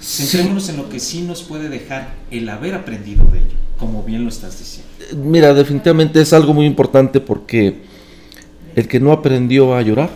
centrémonos 0.02 0.70
en 0.70 0.78
lo 0.78 0.90
que 0.90 1.00
sí 1.00 1.22
nos 1.22 1.44
puede 1.44 1.70
dejar 1.70 2.14
el 2.32 2.50
haber 2.50 2.74
aprendido 2.76 3.26
de 3.26 3.40
ello, 3.40 3.56
como 3.80 4.04
bien 4.04 4.24
lo 4.24 4.30
estás 4.30 4.58
diciendo. 4.60 4.90
Mira, 5.30 5.54
definitivamente 5.54 6.22
es 6.22 6.34
algo 6.34 6.54
muy 6.54 6.66
importante 6.66 7.20
porque 7.22 7.82
el 8.76 8.88
que 8.88 9.00
no 9.00 9.12
aprendió 9.12 9.74
a 9.76 9.82
llorar 9.82 10.10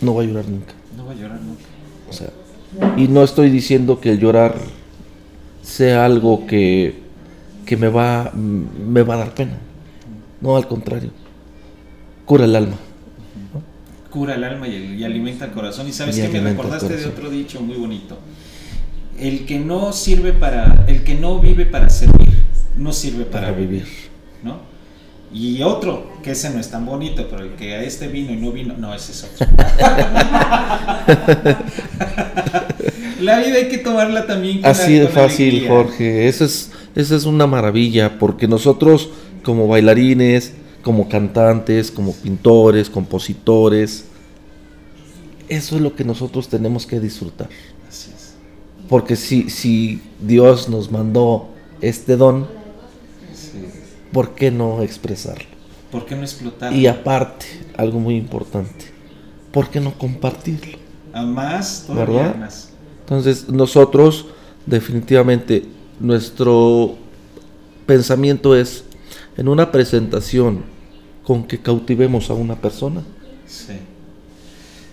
no 0.00 0.14
va 0.14 0.22
a 0.22 0.26
llorar 0.26 0.48
nunca. 0.48 0.74
No 0.96 1.06
va 1.06 1.12
a 1.12 1.14
llorar 1.14 1.40
nunca. 1.40 1.62
O 2.10 2.12
sea, 2.12 2.30
y 2.96 3.08
no 3.08 3.22
estoy 3.22 3.50
diciendo 3.50 4.00
que 4.00 4.10
el 4.10 4.18
llorar 4.18 4.56
sea 5.62 6.04
algo 6.04 6.46
que, 6.46 6.94
que 7.64 7.76
me, 7.76 7.88
va, 7.88 8.32
me 8.34 9.02
va 9.02 9.14
a 9.14 9.18
dar 9.18 9.34
pena. 9.34 9.58
No, 10.40 10.56
al 10.56 10.66
contrario. 10.66 11.10
Cura 12.26 12.44
el 12.44 12.56
alma. 12.56 12.76
cura 14.10 14.34
el 14.34 14.44
alma 14.44 14.68
y, 14.68 14.74
el- 14.74 15.00
y 15.00 15.04
alimenta 15.04 15.44
el 15.46 15.52
corazón. 15.52 15.88
Y 15.88 15.92
sabes 15.92 16.18
Y 16.18 16.22
que 16.22 16.40
me 16.40 16.50
recordaste 16.50 16.96
de 16.96 17.06
otro 17.06 17.30
dicho 17.30 17.60
muy 17.60 17.76
bonito. 17.76 18.18
El 19.22 19.46
que 19.46 19.60
no 19.60 19.92
sirve 19.92 20.32
para, 20.32 20.84
el 20.88 21.04
que 21.04 21.14
no 21.14 21.38
vive 21.38 21.64
para 21.64 21.88
servir, 21.90 22.42
no 22.76 22.92
sirve 22.92 23.24
para, 23.24 23.46
Para 23.46 23.58
vivir. 23.58 23.86
¿no? 24.42 24.56
Y 25.32 25.62
otro, 25.62 26.10
que 26.24 26.32
ese 26.32 26.50
no 26.50 26.58
es 26.58 26.70
tan 26.70 26.84
bonito, 26.84 27.28
pero 27.30 27.44
el 27.44 27.50
que 27.52 27.74
a 27.74 27.82
este 27.84 28.08
vino 28.08 28.32
y 28.32 28.36
no 28.36 28.50
vino, 28.50 28.74
no, 28.76 28.92
ese 28.92 29.12
es 29.12 29.24
otro. 29.24 29.46
la 33.20 33.38
vida 33.38 33.56
hay 33.58 33.68
que 33.68 33.78
tomarla 33.78 34.26
también 34.26 34.60
con 34.60 34.68
Así 34.68 34.94
de 34.94 35.06
fácil, 35.06 35.50
alegría. 35.50 35.70
Jorge. 35.70 36.26
Eso 36.28 36.44
es, 36.44 36.72
eso 36.96 37.14
es 37.14 37.24
una 37.24 37.46
maravilla, 37.46 38.18
porque 38.18 38.48
nosotros, 38.48 39.08
como 39.44 39.68
bailarines, 39.68 40.52
como 40.82 41.08
cantantes, 41.08 41.92
como 41.92 42.12
pintores, 42.12 42.90
compositores, 42.90 44.06
eso 45.48 45.76
es 45.76 45.82
lo 45.82 45.94
que 45.94 46.04
nosotros 46.04 46.48
tenemos 46.48 46.86
que 46.86 46.98
disfrutar. 46.98 47.48
Porque 48.88 49.16
si, 49.16 49.48
si 49.50 50.00
Dios 50.20 50.68
nos 50.68 50.90
mandó 50.90 51.48
este 51.80 52.16
don, 52.16 52.46
Sí. 53.34 53.64
¿por 54.12 54.34
qué 54.34 54.50
no 54.50 54.82
expresarlo? 54.82 55.44
¿Por 55.90 56.06
qué 56.06 56.14
no 56.14 56.22
explotar? 56.22 56.72
Y 56.72 56.86
aparte, 56.86 57.46
algo 57.76 57.98
muy 58.00 58.16
importante, 58.16 58.86
¿por 59.52 59.68
qué 59.68 59.80
no 59.80 59.96
compartirlo? 59.98 60.78
a 61.14 61.22
más, 61.22 61.84
todavía 61.86 62.14
¿Verdad? 62.22 62.36
más. 62.36 62.70
Entonces 63.00 63.48
nosotros 63.50 64.26
definitivamente 64.64 65.66
nuestro 66.00 66.94
pensamiento 67.84 68.56
es 68.56 68.84
en 69.36 69.48
una 69.48 69.70
presentación 69.70 70.62
con 71.24 71.44
que 71.44 71.60
cautivemos 71.60 72.30
a 72.30 72.34
una 72.34 72.56
persona. 72.56 73.02
Sí. 73.46 73.74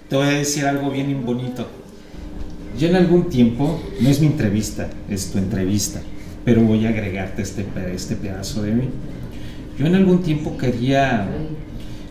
Te 0.10 0.16
voy 0.18 0.26
a 0.28 0.32
decir 0.32 0.66
algo 0.66 0.90
bien 0.92 1.26
bonito. 1.26 1.66
Yo 2.78 2.88
en 2.88 2.96
algún 2.96 3.30
tiempo, 3.30 3.82
no 4.00 4.10
es 4.10 4.20
mi 4.20 4.28
entrevista, 4.28 4.90
es 5.10 5.32
tu 5.32 5.38
entrevista, 5.38 6.02
pero 6.46 6.62
voy 6.62 6.86
a 6.86 6.90
agregarte 6.90 7.42
este, 7.42 7.66
este 7.94 8.16
pedazo 8.16 8.62
de 8.64 8.74
mí. 8.74 8.90
Yo 9.78 9.86
en 9.86 9.96
algún 9.96 10.22
tiempo 10.22 10.58
quería... 10.58 11.28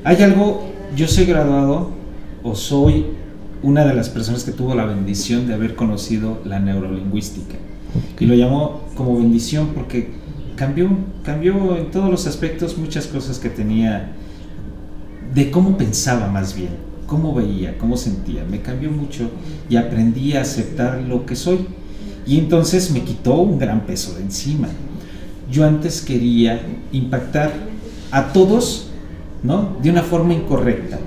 Hay 0.05 0.23
algo, 0.23 0.71
yo 0.97 1.07
soy 1.07 1.27
graduado 1.27 1.91
o 2.43 2.55
soy 2.55 3.07
una 3.63 3.85
de 3.85 3.95
las 3.95 4.09
personas 4.09 4.45
que 4.45 4.53
tuvo 4.53 4.75
la 4.75 4.85
bendición 4.85 5.47
de 5.47 5.55
haber 5.55 5.75
conocido 5.75 6.41
la 6.45 6.61
neurolingüística. 6.61 7.57
Y 8.19 8.27
lo 8.27 8.35
llamo 8.35 8.83
como 8.95 9.19
bendición 9.19 9.69
porque 9.75 10.11
cambió, 10.57 10.91
cambió 11.25 11.77
en 11.77 11.91
todos 11.91 12.11
los 12.11 12.27
aspectos 12.27 12.77
muchas 12.77 13.07
cosas 13.07 13.39
que 13.39 13.49
tenía 13.49 14.13
de 15.35 15.51
cómo 15.51 15.77
pensaba 15.77 16.29
más 16.29 16.55
bien, 16.55 16.71
cómo 17.09 17.35
veía, 17.35 17.77
cómo 17.79 17.97
sentía. 17.97 18.45
Me 18.49 18.61
cambió 18.61 18.93
mucho 18.93 19.29
y 19.69 19.75
aprendí 19.75 20.35
a 20.35 20.43
aceptar 20.43 21.01
lo 21.01 21.27
que 21.27 21.35
soy. 21.35 21.67
Y 22.25 22.39
entonces 22.39 22.93
me 22.93 23.03
quitó 23.03 23.35
un 23.35 23.59
gran 23.59 23.87
peso 23.87 24.15
de 24.15 24.23
encima. 24.23 24.69
Yo 25.51 25.67
antes 25.67 26.03
quería 26.03 26.61
impactar 26.93 27.53
a 28.13 28.33
todos, 28.33 28.91
¿no? 29.43 29.77
De 29.83 29.91
una 29.91 30.03
forma 30.03 30.35
incorrecta. 30.35 31.01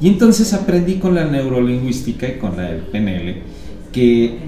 Y 0.00 0.08
entonces 0.08 0.52
aprendí 0.52 0.96
con 0.96 1.14
la 1.14 1.24
neurolingüística 1.24 2.28
y 2.28 2.38
con 2.38 2.56
la 2.56 2.64
del 2.64 2.82
PNL 2.82 3.42
que 3.90 4.38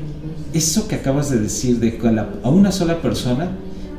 eso 0.53 0.89
que 0.89 0.97
acabas 0.97 1.31
de 1.31 1.39
decir 1.39 1.79
de 1.79 1.99
a 2.43 2.51
una 2.51 2.72
sola 2.72 3.01
persona, 3.01 3.51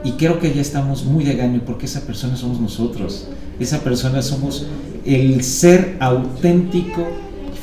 y 0.03 0.11
creo 0.11 0.39
que 0.39 0.53
ya 0.53 0.61
estamos 0.61 1.05
muy 1.05 1.23
de 1.23 1.35
gaño 1.35 1.61
porque 1.65 1.85
esa 1.85 2.01
persona 2.01 2.35
somos 2.35 2.59
nosotros. 2.59 3.27
Esa 3.59 3.79
persona 3.79 4.21
somos 4.21 4.65
el 5.05 5.43
ser 5.43 5.97
auténtico, 5.99 7.07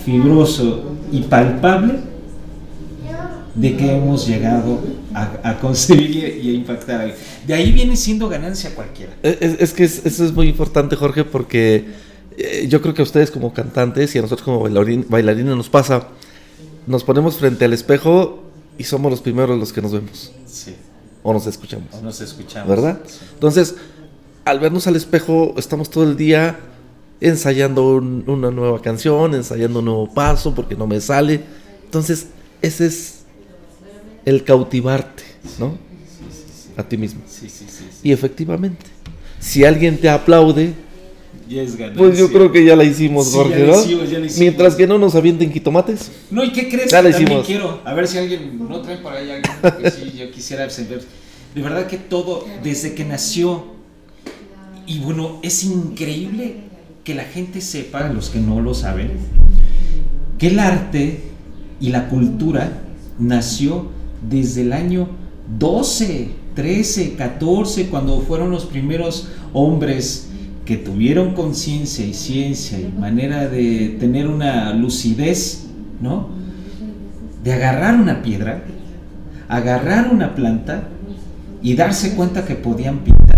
fibroso 0.04 0.92
y 1.12 1.20
palpable 1.22 1.94
de 3.54 3.76
que 3.76 3.96
hemos 3.96 4.26
llegado 4.26 4.80
a, 5.14 5.30
a 5.44 5.58
concebir 5.60 6.10
y, 6.42 6.48
a 6.50 6.52
impactar. 6.54 6.96
a 6.96 7.02
alguien. 7.04 7.18
De 7.46 7.54
ahí 7.54 7.70
viene 7.70 7.96
siendo 7.96 8.28
ganancia 8.28 8.74
cualquiera. 8.74 9.12
Es, 9.22 9.36
es- 9.40 9.60
es 9.60 9.72
que 9.72 9.84
es- 9.84 10.04
eso 10.04 10.24
es 10.24 10.32
muy 10.32 10.48
importante, 10.48 10.96
Jorge, 10.96 11.22
porque 11.24 11.84
eh, 12.36 12.66
yo 12.68 12.82
creo 12.82 12.94
que 12.94 13.02
a 13.02 13.04
ustedes 13.04 13.30
como 13.30 13.52
cantantes 13.54 14.12
y 14.14 14.18
a 14.18 14.22
nosotros 14.22 14.44
como 14.44 14.60
bailarín- 14.68 15.06
bailarines 15.08 15.54
nos 15.56 15.68
pasa, 15.68 16.08
nos 16.88 17.04
ponemos 17.04 17.36
frente 17.36 17.64
al 17.64 17.72
espejo 17.72 18.42
y 18.76 18.82
somos 18.82 19.08
los 19.12 19.20
primeros 19.20 19.56
los 19.56 19.72
que 19.72 19.80
nos 19.80 19.92
vemos 19.92 20.32
Sí, 20.46 20.74
o 21.22 21.32
nos 21.32 21.46
escuchamos. 21.46 21.86
o 21.94 22.00
nos 22.02 22.20
escuchamos. 22.20 22.68
¿verdad? 22.68 22.98
Sí. 23.06 23.18
Entonces, 23.34 23.76
al 24.44 24.60
vernos 24.60 24.86
al 24.86 24.96
espejo, 24.96 25.54
estamos 25.56 25.90
todo 25.90 26.04
el 26.04 26.16
día 26.16 26.58
ensayando 27.20 27.96
un- 27.96 28.24
una 28.26 28.50
nueva 28.50 28.80
canción, 28.82 29.34
ensayando 29.34 29.78
un 29.78 29.84
nuevo 29.86 30.12
paso, 30.12 30.54
porque 30.54 30.74
no 30.76 30.86
me 30.86 31.00
sale. 31.00 31.40
Entonces, 31.84 32.26
ese 32.60 32.86
es 32.86 33.20
el 34.24 34.44
cautivarte, 34.44 35.22
¿no? 35.58 35.78
A 36.76 36.82
ti 36.82 36.96
mismo. 36.96 37.22
Sí, 37.26 37.48
sí, 37.48 37.64
sí. 37.68 37.84
sí. 37.90 37.98
Y 38.02 38.12
efectivamente, 38.12 38.84
si 39.38 39.64
alguien 39.64 39.98
te 39.98 40.08
aplaude, 40.08 40.74
pues 41.96 42.18
yo 42.18 42.30
creo 42.32 42.50
que 42.50 42.64
ya 42.64 42.74
la 42.74 42.84
hicimos, 42.84 43.28
Sí, 43.30 43.36
Jorge, 43.36 43.60
ya 43.60 43.66
¿no? 43.66 43.80
hicimos, 43.80 44.10
ya 44.10 44.18
la 44.18 44.26
hicimos. 44.26 44.38
Mientras 44.40 44.74
que 44.74 44.86
no 44.86 44.98
nos 44.98 45.14
avienten 45.14 45.52
quitomates. 45.52 46.10
No, 46.30 46.42
¿y 46.42 46.52
qué 46.52 46.68
crees? 46.68 46.90
Ya 46.90 47.00
la 47.02 47.10
También 47.10 47.28
hicimos. 47.28 47.46
quiero. 47.46 47.80
A 47.84 47.94
ver 47.94 48.08
si 48.08 48.18
alguien 48.18 48.66
no 48.66 48.80
trae 48.80 48.96
por 48.98 49.12
ahí 49.12 49.30
algo 49.30 49.78
que 49.78 49.90
sí, 49.90 50.12
yo 50.18 50.30
quisiera. 50.30 50.66
De 50.66 51.62
verdad 51.62 51.86
que 51.86 51.98
todo, 51.98 52.44
desde 52.62 52.94
que 52.94 53.04
nació, 53.04 53.73
y 54.86 54.98
bueno, 55.00 55.38
es 55.42 55.64
increíble 55.64 56.56
que 57.04 57.14
la 57.14 57.24
gente 57.24 57.60
sepa, 57.60 58.08
los 58.08 58.30
que 58.30 58.40
no 58.40 58.60
lo 58.60 58.74
saben, 58.74 59.12
que 60.38 60.48
el 60.48 60.58
arte 60.58 61.20
y 61.80 61.90
la 61.90 62.08
cultura 62.08 62.72
nació 63.18 63.90
desde 64.28 64.62
el 64.62 64.72
año 64.72 65.08
12, 65.58 66.28
13, 66.54 67.14
14, 67.14 67.88
cuando 67.88 68.20
fueron 68.20 68.50
los 68.50 68.64
primeros 68.64 69.28
hombres 69.52 70.28
que 70.64 70.76
tuvieron 70.76 71.34
conciencia 71.34 72.06
y 72.06 72.14
ciencia 72.14 72.80
y 72.80 72.90
manera 72.98 73.48
de 73.48 73.96
tener 74.00 74.28
una 74.28 74.72
lucidez, 74.72 75.66
¿no? 76.00 76.28
De 77.42 77.52
agarrar 77.52 77.96
una 77.96 78.22
piedra, 78.22 78.64
agarrar 79.48 80.10
una 80.10 80.34
planta 80.34 80.88
y 81.62 81.74
darse 81.74 82.14
cuenta 82.14 82.46
que 82.46 82.54
podían 82.54 83.00
pintar 83.00 83.33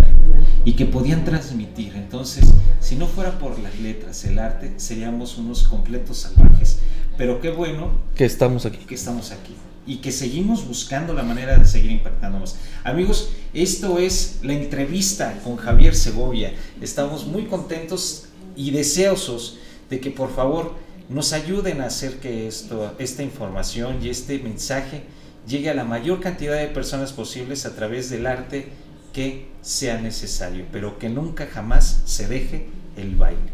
y 0.67 0.73
que 0.73 0.85
podían 0.85 1.25
transmitir. 1.25 1.95
Entonces, 1.95 2.45
si 2.81 2.97
no 2.97 3.07
fuera 3.07 3.39
por 3.39 3.59
las 3.61 3.79
letras, 3.79 4.25
el 4.25 4.39
arte, 4.39 4.75
seríamos 4.79 5.39
unos 5.39 5.63
completos 5.63 6.19
salvajes. 6.19 6.81
Pero 7.17 7.41
qué 7.41 7.51
bueno 7.51 7.93
Que 8.15 8.27
estamos 8.27 8.67
aquí. 8.67 8.85
que 8.85 8.97
estamos 8.97 9.31
aquí 9.31 9.55
y 9.87 9.99
que 9.99 10.11
seguimos 10.11 10.67
buscando 10.67 11.15
la 11.15 11.23
manera 11.23 11.57
de 11.57 11.65
seguir 11.65 11.93
impactando 11.93 12.41
más. 12.41 12.57
Amigos, 12.83 13.31
esto 13.55 14.01
es 14.01 14.41
la 14.43 14.53
entrevista 14.55 15.39
con 15.45 15.57
Javier 15.57 15.95
Segovia. 15.95 16.53
Estamos 16.81 17.25
muy 17.25 17.45
contentos 17.45 18.25
y 18.57 18.73
deseosos 18.73 19.59
de 19.89 20.01
que 20.01 20.11
por 20.11 20.35
favor 20.35 20.75
nos 21.09 21.33
ayuden 21.33 21.81
a 21.81 21.87
hacer 21.87 22.19
que 22.19 22.49
esto, 22.49 22.93
esta 22.99 23.23
información 23.23 23.99
y 24.03 24.09
este 24.09 24.41
mensaje 24.41 25.05
llegue 25.47 25.71
a 25.71 25.75
la 25.75 25.85
mayor 25.85 26.19
cantidad 26.21 26.57
de 26.57 26.67
personas 26.67 27.13
posibles 27.13 27.65
a 27.65 27.77
través 27.77 28.11
del 28.11 28.27
arte 28.27 28.67
que 29.17 29.47
sea 29.63 29.99
necesario, 29.99 30.67
pero 30.71 30.99
que 30.99 31.09
nunca 31.09 31.49
jamás 31.51 32.03
se 32.05 32.29
deje 32.29 32.67
el 32.99 33.17
baile. 33.17 33.49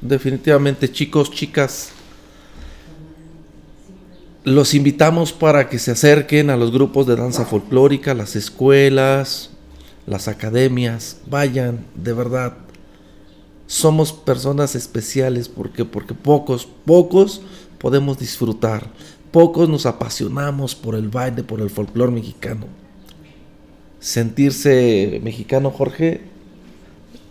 Definitivamente, 0.00 0.92
chicos, 0.92 1.32
chicas, 1.32 1.88
los 4.44 4.74
invitamos 4.74 5.32
para 5.32 5.68
que 5.68 5.80
se 5.80 5.90
acerquen 5.90 6.50
a 6.50 6.56
los 6.56 6.70
grupos 6.70 7.08
de 7.08 7.16
danza 7.16 7.44
folclórica, 7.44 8.14
las 8.14 8.36
escuelas, 8.36 9.50
las 10.06 10.28
academias, 10.28 11.16
vayan, 11.26 11.84
de 11.96 12.12
verdad. 12.12 12.56
Somos 13.66 14.12
personas 14.12 14.76
especiales 14.76 15.48
porque 15.48 15.84
porque 15.84 16.14
pocos, 16.14 16.68
pocos 16.84 17.42
podemos 17.78 18.20
disfrutar, 18.20 18.88
pocos 19.32 19.68
nos 19.68 19.84
apasionamos 19.84 20.76
por 20.76 20.94
el 20.94 21.08
baile, 21.08 21.42
por 21.42 21.60
el 21.60 21.70
folclore 21.70 22.12
mexicano. 22.12 22.87
Sentirse 24.00 25.20
mexicano, 25.22 25.70
Jorge, 25.70 26.20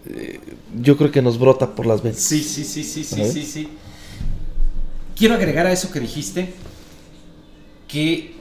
eh, 0.09 0.39
yo 0.81 0.97
creo 0.97 1.11
que 1.11 1.21
nos 1.21 1.39
brota 1.39 1.75
por 1.75 1.85
las 1.85 2.01
venas. 2.03 2.19
Sí, 2.19 2.43
sí, 2.43 2.63
sí, 2.63 2.83
sí, 2.83 3.03
sí, 3.03 3.23
sí, 3.31 3.43
sí. 3.43 3.69
Quiero 5.15 5.35
agregar 5.35 5.65
a 5.65 5.71
eso 5.71 5.91
que 5.91 5.99
dijiste 5.99 6.53
que 7.87 8.35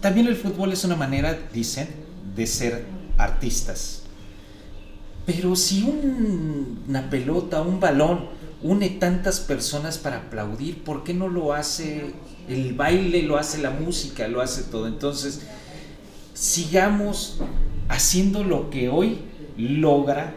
también 0.00 0.26
el 0.26 0.36
fútbol 0.36 0.72
es 0.72 0.84
una 0.84 0.96
manera, 0.96 1.38
dicen, 1.52 1.88
de 2.36 2.46
ser 2.46 2.84
artistas. 3.16 4.02
Pero 5.24 5.56
si 5.56 5.82
un- 5.84 6.82
una 6.88 7.08
pelota, 7.08 7.62
un 7.62 7.80
balón, 7.80 8.26
une 8.62 8.90
tantas 8.90 9.40
personas 9.40 9.96
para 9.98 10.16
aplaudir, 10.18 10.82
¿por 10.82 11.04
qué 11.04 11.14
no 11.14 11.28
lo 11.28 11.52
hace 11.52 12.12
el 12.48 12.74
baile, 12.74 13.22
lo 13.22 13.38
hace 13.38 13.58
la 13.58 13.70
música, 13.70 14.28
lo 14.28 14.40
hace 14.42 14.64
todo? 14.64 14.86
Entonces, 14.86 15.40
sigamos 16.34 17.40
haciendo 17.88 18.44
lo 18.44 18.70
que 18.70 18.88
hoy 18.88 19.20
logra 19.56 20.34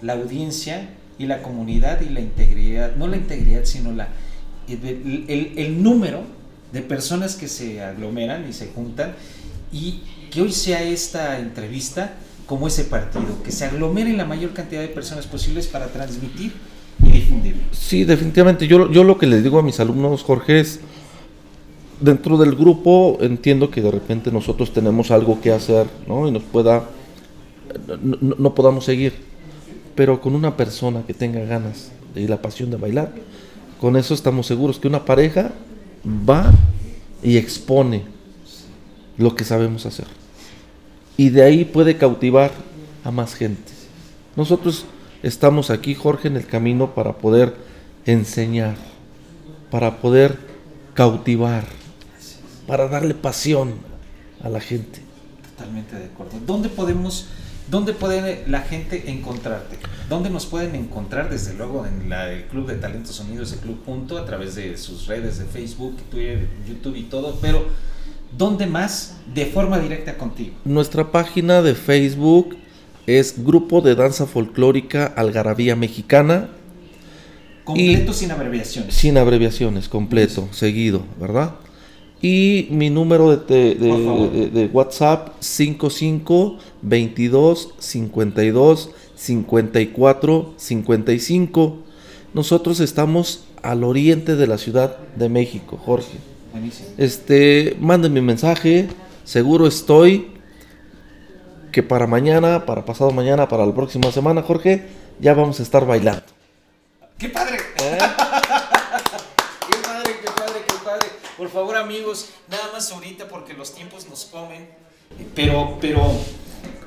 la 0.00 0.14
audiencia 0.14 0.90
y 1.18 1.26
la 1.26 1.42
comunidad 1.42 2.00
y 2.00 2.08
la 2.08 2.20
integridad, 2.20 2.96
no 2.96 3.06
la 3.06 3.16
integridad, 3.16 3.64
sino 3.64 3.92
la, 3.92 4.08
el, 4.68 5.52
el 5.56 5.82
número 5.82 6.22
de 6.72 6.80
personas 6.80 7.36
que 7.36 7.48
se 7.48 7.82
aglomeran 7.82 8.48
y 8.48 8.52
se 8.52 8.68
juntan 8.68 9.14
y 9.70 10.02
que 10.30 10.42
hoy 10.42 10.52
sea 10.52 10.82
esta 10.82 11.38
entrevista 11.38 12.14
como 12.46 12.66
ese 12.66 12.84
partido, 12.84 13.42
que 13.44 13.52
se 13.52 13.64
aglomeren 13.64 14.16
la 14.16 14.24
mayor 14.24 14.52
cantidad 14.52 14.80
de 14.80 14.88
personas 14.88 15.26
posibles 15.26 15.66
para 15.66 15.86
transmitir 15.86 16.52
y 17.04 17.12
difundir. 17.12 17.56
Sí, 17.72 18.04
definitivamente. 18.04 18.66
Yo, 18.66 18.90
yo 18.90 19.04
lo 19.04 19.18
que 19.18 19.26
les 19.26 19.42
digo 19.42 19.58
a 19.58 19.62
mis 19.62 19.80
alumnos, 19.80 20.22
Jorge, 20.22 20.60
es, 20.60 20.80
dentro 22.02 22.36
del 22.36 22.54
grupo 22.54 23.18
entiendo 23.20 23.70
que 23.70 23.80
de 23.80 23.90
repente 23.90 24.30
nosotros 24.30 24.72
tenemos 24.72 25.10
algo 25.10 25.40
que 25.40 25.52
hacer, 25.52 25.86
¿no? 26.06 26.28
Y 26.28 26.30
nos 26.30 26.42
pueda, 26.42 26.84
no, 28.02 28.34
no 28.38 28.54
podamos 28.54 28.84
seguir, 28.84 29.14
pero 29.94 30.20
con 30.20 30.34
una 30.34 30.56
persona 30.56 31.04
que 31.06 31.14
tenga 31.14 31.44
ganas 31.44 31.92
y 32.14 32.26
la 32.26 32.42
pasión 32.42 32.70
de 32.70 32.76
bailar, 32.76 33.12
con 33.80 33.96
eso 33.96 34.14
estamos 34.14 34.46
seguros 34.46 34.78
que 34.78 34.88
una 34.88 35.04
pareja 35.04 35.52
va 36.06 36.52
y 37.22 37.36
expone 37.36 38.02
lo 39.16 39.34
que 39.34 39.44
sabemos 39.44 39.86
hacer. 39.86 40.06
Y 41.16 41.30
de 41.30 41.42
ahí 41.42 41.64
puede 41.64 41.96
cautivar 41.96 42.50
a 43.04 43.10
más 43.10 43.34
gente. 43.34 43.72
Nosotros 44.36 44.86
estamos 45.22 45.70
aquí, 45.70 45.94
Jorge, 45.94 46.28
en 46.28 46.36
el 46.36 46.46
camino 46.46 46.94
para 46.94 47.18
poder 47.18 47.54
enseñar, 48.06 48.76
para 49.70 49.98
poder 49.98 50.38
cautivar, 50.94 51.64
para 52.66 52.88
darle 52.88 53.14
pasión 53.14 53.74
a 54.42 54.48
la 54.48 54.60
gente. 54.60 55.00
Totalmente 55.56 55.96
de 55.96 56.06
acuerdo. 56.06 56.38
¿Dónde 56.46 56.68
podemos, 56.68 57.26
dónde 57.70 57.92
puede 57.92 58.44
la 58.48 58.60
gente 58.60 59.10
encontrarte? 59.10 59.76
¿Dónde 60.08 60.30
nos 60.30 60.46
pueden 60.46 60.74
encontrar? 60.74 61.30
Desde 61.30 61.54
luego 61.54 61.86
en 61.86 62.08
la, 62.08 62.32
el 62.32 62.44
Club 62.44 62.66
de 62.66 62.74
Talentos 62.76 63.18
Unidos, 63.20 63.52
el 63.52 63.60
Club 63.60 63.82
Punto, 63.82 64.18
a 64.18 64.24
través 64.24 64.54
de 64.54 64.76
sus 64.76 65.06
redes 65.06 65.38
de 65.38 65.44
Facebook, 65.44 65.96
Twitter, 66.10 66.48
YouTube 66.68 66.96
y 66.96 67.04
todo, 67.04 67.38
pero 67.40 67.66
¿dónde 68.36 68.66
más 68.66 69.16
de 69.34 69.46
forma 69.46 69.78
directa 69.78 70.16
contigo? 70.16 70.54
Nuestra 70.64 71.10
página 71.12 71.62
de 71.62 71.74
Facebook 71.74 72.56
es 73.06 73.44
Grupo 73.44 73.80
de 73.80 73.94
Danza 73.94 74.26
Folclórica 74.26 75.06
Algarabía 75.06 75.76
Mexicana. 75.76 76.48
Completo 77.64 78.12
sin 78.12 78.30
abreviaciones. 78.30 78.94
Sin 78.94 79.16
abreviaciones, 79.18 79.88
completo, 79.88 80.48
seguido, 80.50 81.02
¿verdad? 81.20 81.54
Y 82.22 82.68
mi 82.70 82.88
número 82.88 83.36
de, 83.36 83.74
de, 83.74 84.50
de, 84.50 84.66
WhatsApp 84.66 85.34
55 85.40 86.56
22 86.82 87.74
52 87.78 88.90
54 89.16 90.54
55. 90.56 91.78
Nosotros 92.32 92.80
estamos 92.80 93.44
al 93.62 93.84
oriente 93.84 94.36
de 94.36 94.46
la 94.46 94.56
Ciudad 94.56 94.98
de 95.16 95.28
México, 95.28 95.76
Jorge. 95.84 96.18
Buenísimo. 96.52 96.88
Este, 96.96 97.76
manden 97.80 98.12
mi 98.12 98.20
mensaje, 98.20 98.88
seguro 99.24 99.66
estoy 99.66 100.28
que 101.72 101.82
para 101.82 102.06
mañana, 102.06 102.66
para 102.66 102.84
pasado 102.84 103.10
mañana, 103.10 103.48
para 103.48 103.66
la 103.66 103.74
próxima 103.74 104.12
semana, 104.12 104.42
Jorge, 104.42 104.86
ya 105.18 105.34
vamos 105.34 105.58
a 105.58 105.62
estar 105.62 105.86
bailando. 105.86 106.22
¡Qué 107.18 107.28
padre! 107.30 107.56
¿Eh? 107.56 107.98
¡Qué 109.70 109.76
padre, 109.82 110.12
qué 110.22 110.30
padre, 110.36 110.60
qué 110.66 110.74
padre! 110.84 111.06
Por 111.38 111.41
favor, 111.52 111.76
amigos, 111.76 112.30
nada 112.50 112.64
más 112.72 112.90
ahorita 112.90 113.28
porque 113.28 113.54
los 113.54 113.74
tiempos 113.74 114.08
nos 114.08 114.24
comen. 114.24 114.68
Pero, 115.34 115.78
pero, 115.80 116.00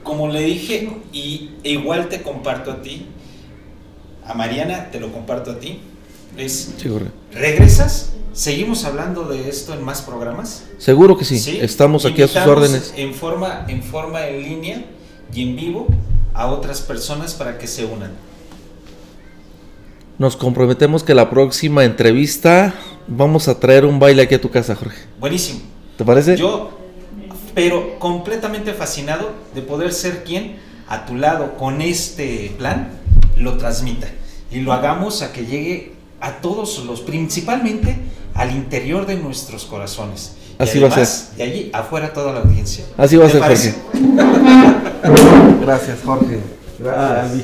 como 0.04 0.28
le 0.28 0.42
dije, 0.42 0.92
y 1.14 1.52
e 1.64 1.72
igual 1.72 2.10
te 2.10 2.22
comparto 2.22 2.72
a 2.72 2.82
ti, 2.82 3.08
a 4.26 4.34
Mariana 4.34 4.90
te 4.92 5.00
lo 5.00 5.12
comparto 5.12 5.52
a 5.52 5.60
ti, 5.60 5.82
es. 6.38 6.74
¿regresas? 7.32 8.14
¿Seguimos 8.34 8.84
hablando 8.84 9.24
de 9.26 9.48
esto 9.48 9.74
en 9.74 9.84
más 9.84 10.02
programas? 10.02 10.66
Seguro 10.78 11.18
que 11.18 11.24
sí. 11.24 11.40
¿Sí? 11.40 11.58
Estamos 11.62 12.06
aquí 12.06 12.22
a 12.22 12.28
sus 12.28 12.38
órdenes. 12.38 12.94
En 12.98 13.14
forma, 13.14 13.66
en 13.70 13.82
forma 13.82 14.28
en 14.28 14.44
línea 14.44 14.86
y 15.34 15.44
en 15.44 15.56
vivo 15.56 15.88
a 16.34 16.48
otras 16.48 16.82
personas 16.82 17.34
para 17.34 17.58
que 17.58 17.68
se 17.68 17.86
unan. 17.86 18.12
Nos 20.18 20.36
comprometemos 20.36 21.04
que 21.04 21.14
la 21.14 21.30
próxima 21.30 21.86
entrevista 21.86 22.74
vamos 23.08 23.48
a 23.48 23.60
traer 23.60 23.86
un 23.86 24.00
baile 24.00 24.22
aquí 24.22 24.36
a 24.36 24.42
tu 24.42 24.50
casa, 24.50 24.76
Jorge. 24.76 24.98
Buenísimo. 25.20 25.62
¿Te 25.98 26.04
parece? 26.04 26.36
Yo, 26.38 26.78
pero 27.54 28.00
completamente 28.00 28.74
fascinado 28.74 29.32
de 29.54 29.62
poder 29.62 29.94
ser 29.94 30.24
quien 30.24 30.58
a 30.88 31.06
tu 31.06 31.16
lado 31.16 31.56
con 31.58 31.82
este 31.82 32.54
plan 32.58 32.90
lo 33.38 33.58
transmita 33.58 34.08
y 34.52 34.60
lo 34.60 34.74
hagamos 34.74 35.22
a 35.22 35.32
que 35.32 35.46
llegue 35.46 35.94
a 36.22 36.42
todos 36.42 36.84
los, 36.86 37.02
principalmente 37.02 37.98
al 38.34 38.52
interior 38.52 39.06
de 39.06 39.16
nuestros 39.16 39.66
corazones. 39.66 40.36
Así 40.58 40.78
y 40.78 40.82
además, 40.82 40.98
va 40.98 41.02
a 41.02 41.06
ser. 41.06 41.38
De 41.38 41.44
allí 41.44 41.70
afuera 41.74 42.14
toda 42.14 42.34
la 42.34 42.40
audiencia. 42.40 42.86
Así 42.98 43.16
va 43.16 43.26
a 43.26 43.30
ser, 43.30 43.40
parece? 43.42 43.76
Jorge. 45.04 45.56
Gracias, 45.62 46.00
Jorge. 46.04 46.40
Gracias. 46.80 47.42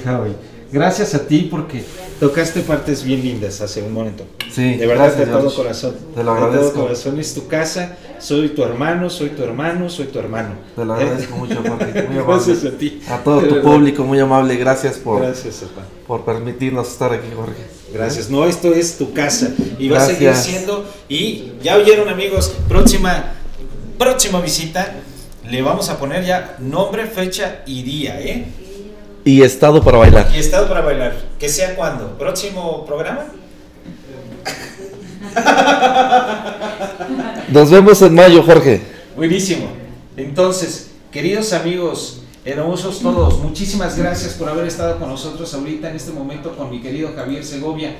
Gracias 0.71 1.13
a 1.15 1.27
ti 1.27 1.47
porque 1.51 1.83
tocaste 2.21 2.61
partes 2.61 3.03
bien 3.03 3.21
lindas 3.21 3.59
hace 3.59 3.81
un 3.81 3.91
momento. 3.93 4.23
Sí, 4.53 4.75
de 4.75 4.85
verdad, 4.87 5.05
gracias, 5.07 5.19
de 5.27 5.31
todo 5.33 5.41
George. 5.41 5.57
corazón. 5.57 5.95
Te 6.15 6.23
lo 6.23 6.33
De 6.33 6.39
agradezco. 6.39 6.71
todo 6.71 6.83
corazón 6.83 7.19
es 7.19 7.33
tu 7.33 7.47
casa. 7.47 7.97
Soy 8.19 8.49
tu 8.49 8.63
hermano, 8.63 9.09
soy 9.09 9.29
tu 9.29 9.43
hermano, 9.43 9.89
soy 9.89 10.05
tu 10.05 10.19
hermano. 10.19 10.49
Te 10.75 10.85
lo 10.85 10.93
agradezco 10.93 11.35
mucho, 11.35 11.55
Jorge. 11.67 12.03
Muy. 12.09 12.23
Gracias 12.23 12.63
a 12.65 12.77
ti. 12.77 13.01
A 13.09 13.17
todo 13.17 13.41
De 13.41 13.47
tu 13.47 13.55
verdad. 13.55 13.71
público, 13.71 14.03
muy 14.03 14.19
amable. 14.19 14.55
Gracias 14.55 14.97
por, 14.97 15.21
Gracias, 15.21 15.63
por 16.07 16.23
permitirnos 16.23 16.87
estar 16.87 17.11
aquí, 17.11 17.27
Jorge. 17.35 17.63
Gracias. 17.93 18.29
No, 18.29 18.45
esto 18.45 18.73
es 18.73 18.97
tu 18.97 19.11
casa 19.13 19.49
y 19.79 19.89
va 19.89 19.97
a 19.97 20.05
seguir 20.05 20.33
siendo. 20.35 20.85
Y 21.09 21.53
ya 21.63 21.75
oyeron, 21.77 22.07
amigos, 22.07 22.53
próxima, 22.69 23.33
próxima 23.97 24.39
visita. 24.39 24.93
Le 25.49 25.61
vamos 25.63 25.89
a 25.89 25.97
poner 25.97 26.23
ya 26.23 26.55
nombre, 26.59 27.07
fecha 27.07 27.63
y 27.65 27.81
día, 27.83 28.21
¿eh? 28.21 28.45
Y 29.23 29.43
estado 29.43 29.83
para 29.83 29.99
bailar. 29.99 30.31
Y 30.33 30.39
estado 30.39 30.67
para 30.67 30.81
bailar. 30.81 31.15
¿Que 31.39 31.49
sea 31.49 31.75
cuándo? 31.75 32.17
¿Próximo 32.17 32.85
programa? 32.85 33.25
Nos 37.49 37.69
vemos 37.69 38.01
en 38.01 38.15
mayo, 38.15 38.43
Jorge. 38.43 38.81
Buenísimo. 39.15 39.67
Entonces, 40.17 40.91
queridos 41.11 41.53
amigos, 41.53 42.23
hermosos 42.43 42.99
todos, 42.99 43.39
muchísimas 43.39 43.97
gracias 43.97 44.33
por 44.33 44.49
haber 44.49 44.65
estado 44.65 44.97
con 44.97 45.09
nosotros 45.09 45.53
ahorita 45.53 45.89
en 45.89 45.95
este 45.95 46.11
momento 46.11 46.55
con 46.55 46.69
mi 46.69 46.81
querido 46.81 47.11
Javier 47.15 47.45
Segovia, 47.45 47.95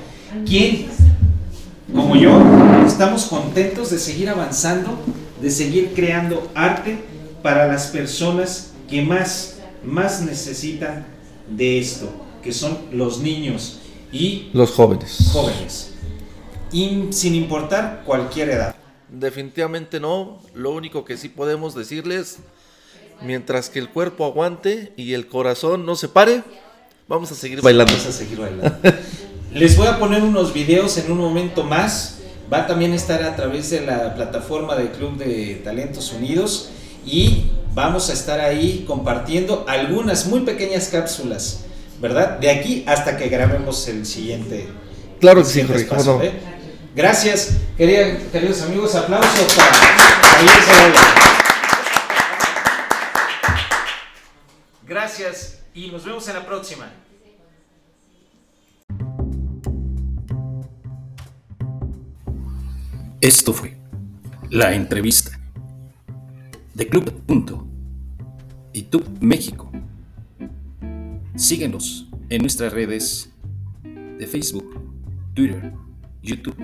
quien, 0.48 0.88
como 1.94 2.16
yo, 2.16 2.42
estamos 2.86 3.26
contentos 3.26 3.92
de 3.92 4.00
seguir 4.00 4.30
avanzando, 4.30 4.98
de 5.42 5.52
seguir 5.52 5.94
creando 5.96 6.50
arte 6.56 6.98
para 7.44 7.68
las 7.68 7.88
personas 7.88 8.72
que 8.90 9.02
más, 9.02 9.56
más 9.84 10.22
necesitan 10.22 11.06
de 11.50 11.80
esto, 11.80 12.10
que 12.44 12.52
son 12.54 12.78
los 12.92 13.20
niños 13.20 13.80
y 14.12 14.50
Los 14.54 14.72
jóvenes. 14.72 15.30
jóvenes, 15.32 15.94
y 16.72 17.08
sin 17.12 17.36
importar 17.36 18.04
cualquier 18.06 18.50
edad. 18.50 18.76
Definitivamente 19.10 20.00
no. 20.00 20.42
Lo 20.54 20.72
único 20.72 21.04
que 21.04 21.18
sí 21.18 21.28
podemos 21.30 21.76
decirles, 21.76 22.38
mientras 23.22 23.70
que 23.70 23.80
el 23.80 23.90
cuerpo 23.90 24.26
aguante 24.26 24.94
y 24.96 25.14
el 25.14 25.28
corazón 25.28 25.86
no 25.86 25.96
se 25.96 26.08
pare, 26.08 26.44
vamos 27.08 27.32
a 27.32 27.36
seguir 27.36 27.62
bailando. 27.62 27.92
Vamos 27.94 28.08
a 28.08 28.12
seguir 28.12 28.40
bailando. 28.40 28.74
Les 29.54 29.76
voy 29.76 29.88
a 29.88 30.00
poner 30.00 30.24
unos 30.24 30.54
videos 30.54 30.98
en 30.98 31.12
un 31.12 31.18
momento 31.18 31.64
más. 31.64 32.20
Va 32.52 32.68
también 32.68 32.94
a 32.94 32.96
estar 32.96 33.22
a 33.24 33.36
través 33.36 33.70
de 33.70 33.82
la 33.86 34.16
plataforma 34.16 34.76
del 34.76 34.90
Club 34.92 35.18
de 35.18 35.56
Talentos 35.64 36.12
Unidos 36.14 36.70
y 37.06 37.46
vamos 37.74 38.10
a 38.10 38.14
estar 38.14 38.40
ahí 38.40 38.84
compartiendo 38.88 39.66
algunas 39.68 40.26
muy 40.28 40.42
pequeñas 40.42 40.88
cápsulas, 40.90 41.62
¿verdad? 42.00 42.38
De 42.40 42.50
aquí 42.50 42.84
hasta 42.88 43.18
que 43.18 43.30
grabemos 43.30 43.88
el 43.88 44.06
siguiente. 44.06 44.68
Claro 45.20 45.42
que 45.44 45.50
sí, 45.50 45.62
Jorge, 45.64 45.84
espacio, 45.84 46.18
no. 46.18 46.24
¿eh? 46.24 46.34
Gracias, 46.96 47.52
querida- 47.78 48.18
queridos 48.32 48.62
amigos. 48.64 48.96
Aplausos 48.96 49.54
para 49.54 49.74
Javier. 49.74 50.94
Gracias 54.88 55.60
y 55.74 55.88
nos 55.88 56.04
vemos 56.04 56.28
en 56.28 56.34
la 56.36 56.46
próxima. 56.46 56.92
Esto 63.22 63.54
fue 63.54 63.78
la 64.50 64.74
entrevista 64.74 65.40
de 66.82 66.88
Club 66.88 67.12
Punto 67.28 67.68
y 68.74 68.82
Tub 68.82 69.04
México. 69.20 69.72
Síguenos 71.36 72.10
en 72.30 72.42
nuestras 72.42 72.74
redes 72.74 73.32
de 73.84 74.26
Facebook, 74.26 74.82
Twitter, 75.36 75.74
YouTube, 76.24 76.56